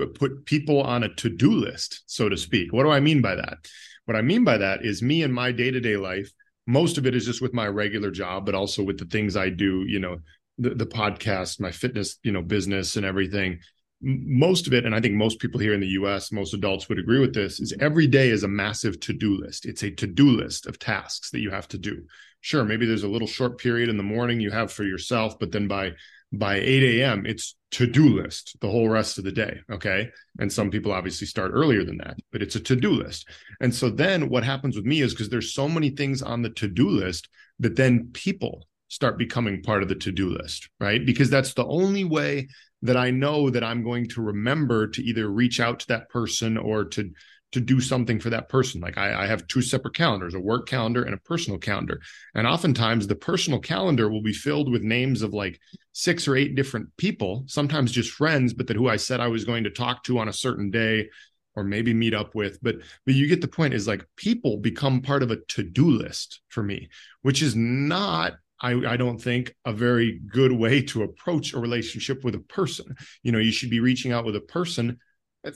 put 0.07 0.45
people 0.45 0.83
on 0.83 1.03
a 1.03 1.15
to-do 1.15 1.51
list, 1.53 2.03
so 2.07 2.29
to 2.29 2.37
speak. 2.37 2.73
What 2.73 2.85
do 2.85 2.91
I 2.91 3.01
mean 3.01 3.21
by 3.21 3.35
that? 3.35 3.59
What 4.05 4.17
I 4.17 4.23
mean 4.23 4.45
by 4.45 4.59
that 4.59 4.85
is 4.85 5.03
me 5.03 5.23
in 5.23 5.33
my 5.33 5.53
day-to-day 5.53 5.97
life. 5.97 6.31
Most 6.67 6.99
of 6.99 7.07
it 7.07 7.15
is 7.15 7.27
just 7.27 7.43
with 7.43 7.55
my 7.55 7.67
regular 7.67 8.11
job, 8.11 8.47
but 8.47 8.55
also 8.55 8.83
with 8.83 8.99
the 8.99 9.07
things 9.07 9.37
I 9.37 9.49
do. 9.49 9.85
You 9.87 10.01
know, 10.01 10.19
the, 10.59 10.71
the 10.71 10.87
podcast, 10.87 11.61
my 11.61 11.71
fitness, 11.71 12.19
you 12.23 12.33
know, 12.33 12.43
business, 12.43 12.97
and 12.97 13.05
everything 13.05 13.61
most 14.01 14.67
of 14.67 14.75
it, 14.75 14.85
and 14.85 14.95
I 14.95 15.01
think 15.01 15.15
most 15.15 15.41
people 15.41 15.59
here 15.59 15.75
in 15.75 15.81
the 15.81 15.89
US, 15.89 16.31
most 16.31 16.55
adults 16.55 16.89
would 16.89 16.99
agree 16.99 17.19
with 17.19 17.35
this, 17.35 17.59
is 17.59 17.75
every 17.81 18.07
day 18.07 18.31
is 18.31 18.45
a 18.45 18.49
massive 18.49 19.01
to 19.01 19.13
do 19.13 19.37
list. 19.37 19.67
It's 19.67 19.83
a 19.83 19.91
to 19.91 20.07
do 20.07 20.31
list 20.31 20.67
of 20.67 20.79
tasks 20.79 21.31
that 21.31 21.41
you 21.41 21.51
have 21.51 21.69
to 21.69 21.79
do. 21.79 22.05
Sure, 22.41 22.65
maybe 22.65 22.87
there's 22.87 23.03
a 23.03 23.09
little 23.09 23.27
short 23.27 23.59
period 23.59 23.89
in 23.89 23.97
the 23.97 24.03
morning 24.05 24.41
you 24.41 24.51
have 24.51 24.73
for 24.73 24.85
yourself, 24.85 25.39
but 25.41 25.51
then 25.51 25.67
by 25.67 25.93
by 26.33 26.57
8 26.57 27.01
a.m., 27.01 27.25
it's 27.27 27.57
to 27.71 27.87
do 27.87 28.21
list 28.21 28.57
the 28.61 28.69
whole 28.69 28.89
rest 28.89 29.19
of 29.19 29.25
the 29.25 29.33
day. 29.33 29.61
Okay. 29.71 30.11
And 30.39 30.53
some 30.53 30.71
people 30.71 30.93
obviously 30.93 31.27
start 31.27 31.53
earlier 31.55 31.85
than 31.85 31.99
that, 31.99 32.19
but 32.33 32.43
it's 32.43 32.57
a 32.57 32.61
to 32.61 32.77
do 32.77 32.91
list. 32.91 33.29
And 33.61 33.75
so 33.75 33.91
then 33.91 34.29
what 34.29 34.45
happens 34.45 34.77
with 34.77 34.85
me 34.85 35.01
is 35.01 35.13
because 35.13 35.29
there's 35.29 35.53
so 35.53 35.69
many 35.69 35.91
things 35.91 36.23
on 36.23 36.43
the 36.43 36.51
to 36.51 36.69
do 36.69 36.89
list 36.89 37.29
that 37.61 37.77
then 37.77 38.11
people 38.13 38.67
start 38.89 39.19
becoming 39.19 39.63
part 39.63 39.83
of 39.83 39.89
the 39.89 39.95
to 39.95 40.13
do 40.13 40.31
list, 40.31 40.69
right? 40.81 41.05
Because 41.05 41.29
that's 41.29 41.55
the 41.55 41.67
only 41.67 42.05
way 42.05 42.49
that 42.83 42.97
I 42.97 43.11
know 43.11 43.51
that 43.51 43.65
I'm 43.65 43.83
going 43.83 44.09
to 44.11 44.23
remember 44.23 44.87
to 44.89 45.03
either 45.03 45.29
reach 45.29 45.61
out 45.61 45.81
to 45.81 45.87
that 45.89 46.09
person 46.09 46.57
or 46.57 46.85
to 46.85 47.11
to 47.53 47.61
do 47.61 47.81
something 47.81 48.21
for 48.21 48.31
that 48.31 48.49
person. 48.49 48.81
Like 48.81 48.99
I, 48.99 49.25
I, 49.25 49.27
have 49.27 49.47
two 49.47 49.63
separate 49.63 49.95
calendars, 49.95 50.35
a 50.35 50.41
work 50.41 50.69
calendar 50.69 51.03
and 51.03 51.15
a 51.15 51.19
personal 51.19 51.59
calendar. 51.59 52.01
And 52.35 52.47
oftentimes 52.47 53.07
the 53.07 53.15
personal 53.15 53.59
calendar 53.59 54.11
will 54.11 54.23
be 54.23 54.35
filled 54.35 54.71
with 54.71 54.83
names 54.83 55.23
of 55.23 55.33
like 55.33 55.59
six 55.93 56.29
or 56.29 56.37
eight 56.37 56.55
different 56.55 56.95
people, 56.99 57.45
sometimes 57.47 57.91
just 57.91 58.11
friends, 58.11 58.53
but 58.53 58.67
that 58.67 58.77
who 58.77 58.89
I 58.89 58.97
said 58.97 59.21
I 59.21 59.29
was 59.29 59.45
going 59.45 59.65
to 59.65 59.71
talk 59.71 60.05
to 60.05 60.19
on 60.19 60.29
a 60.29 60.33
certain 60.33 60.71
day 60.71 61.09
or 61.57 61.65
maybe 61.65 61.95
meet 61.95 62.15
up 62.15 62.35
with. 62.35 62.63
But 62.63 62.77
but 63.07 63.15
you 63.15 63.27
get 63.27 63.41
the 63.41 63.49
point 63.49 63.75
is 63.75 63.89
like 63.89 64.07
people 64.17 64.59
become 64.59 65.01
part 65.01 65.23
of 65.23 65.31
a 65.31 65.37
to-do 65.37 65.91
list 65.91 66.41
for 66.49 66.63
me, 66.63 66.91
which 67.23 67.43
is 67.43 67.57
not 67.57 68.35
I, 68.61 68.73
I 68.73 68.97
don't 68.97 69.21
think 69.21 69.55
a 69.65 69.73
very 69.73 70.21
good 70.33 70.53
way 70.53 70.83
to 70.83 71.05
approach 71.05 71.55
a 71.55 71.61
relationship 71.61 72.25
with 72.25 72.35
a 72.35 72.41
person. 72.41 72.97
You 73.23 73.33
know, 73.33 73.39
you 73.39 73.53
should 73.53 73.71
be 73.71 73.81
reaching 73.81 74.13
out 74.13 74.25
with 74.25 74.37
a 74.37 74.41
person 74.41 74.99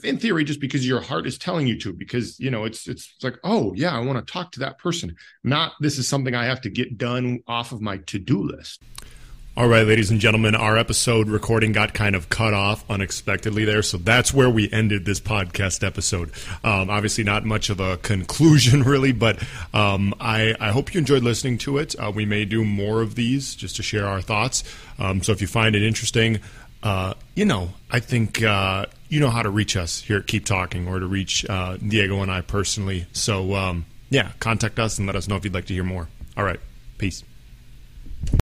in 0.03 0.17
theory 0.17 0.43
just 0.43 0.59
because 0.59 0.87
your 0.87 1.01
heart 1.01 1.27
is 1.27 1.37
telling 1.37 1.67
you 1.67 1.77
to 1.77 1.93
because 1.93 2.39
you 2.39 2.49
know 2.49 2.63
it's 2.63 2.87
it's 2.87 3.13
like 3.21 3.37
oh 3.43 3.73
yeah 3.75 3.95
i 3.95 3.99
want 3.99 4.25
to 4.25 4.31
talk 4.31 4.51
to 4.51 4.59
that 4.59 4.77
person 4.77 5.15
not 5.43 5.73
this 5.81 5.97
is 5.97 6.07
something 6.07 6.33
i 6.33 6.45
have 6.45 6.61
to 6.61 6.69
get 6.69 6.97
done 6.97 7.39
off 7.47 7.71
of 7.71 7.81
my 7.81 7.97
to-do 7.97 8.41
list 8.41 8.81
all 9.55 9.67
right, 9.67 9.85
ladies 9.85 10.09
and 10.09 10.19
gentlemen, 10.19 10.55
our 10.55 10.79
episode 10.79 11.29
recording 11.29 11.73
got 11.73 11.93
kind 11.93 12.15
of 12.15 12.27
cut 12.27 12.55
off 12.55 12.83
unexpectedly 12.89 13.65
there. 13.65 13.83
So 13.83 13.99
that's 13.99 14.33
where 14.33 14.49
we 14.49 14.67
ended 14.71 15.05
this 15.05 15.19
podcast 15.19 15.85
episode. 15.85 16.31
Um, 16.63 16.89
obviously, 16.89 17.23
not 17.23 17.45
much 17.45 17.69
of 17.69 17.79
a 17.79 17.97
conclusion, 17.97 18.81
really, 18.83 19.11
but 19.11 19.37
um, 19.71 20.15
I, 20.19 20.55
I, 20.59 20.71
hope 20.71 20.95
you 20.95 20.97
enjoyed 20.97 21.21
listening 21.21 21.59
to 21.59 21.77
it. 21.77 21.93
Uh, 21.99 22.11
we 22.13 22.25
may 22.25 22.45
do 22.45 22.65
more 22.65 23.03
of 23.03 23.13
these 23.13 23.53
just 23.53 23.75
to 23.75 23.83
share 23.83 24.07
our 24.07 24.23
thoughts. 24.23 24.63
Um, 24.97 25.21
so 25.21 25.31
if 25.31 25.39
you 25.39 25.45
find 25.45 25.75
it 25.75 25.83
interesting, 25.83 26.39
uh, 26.83 27.13
you 27.33 27.45
know, 27.45 27.69
I 27.89 27.99
think 27.99 28.43
uh, 28.43 28.85
you 29.09 29.19
know 29.19 29.29
how 29.29 29.41
to 29.41 29.49
reach 29.49 29.75
us 29.77 30.01
here 30.01 30.17
at 30.17 30.27
Keep 30.27 30.45
Talking 30.45 30.87
or 30.87 30.99
to 30.99 31.07
reach 31.07 31.45
uh, 31.49 31.77
Diego 31.77 32.21
and 32.21 32.31
I 32.31 32.41
personally. 32.41 33.07
So, 33.13 33.55
um, 33.55 33.85
yeah, 34.09 34.31
contact 34.39 34.79
us 34.79 34.97
and 34.97 35.07
let 35.07 35.15
us 35.15 35.27
know 35.27 35.35
if 35.37 35.45
you'd 35.45 35.53
like 35.53 35.65
to 35.65 35.73
hear 35.73 35.83
more. 35.83 36.09
All 36.37 36.43
right, 36.43 36.59
peace. 36.97 37.23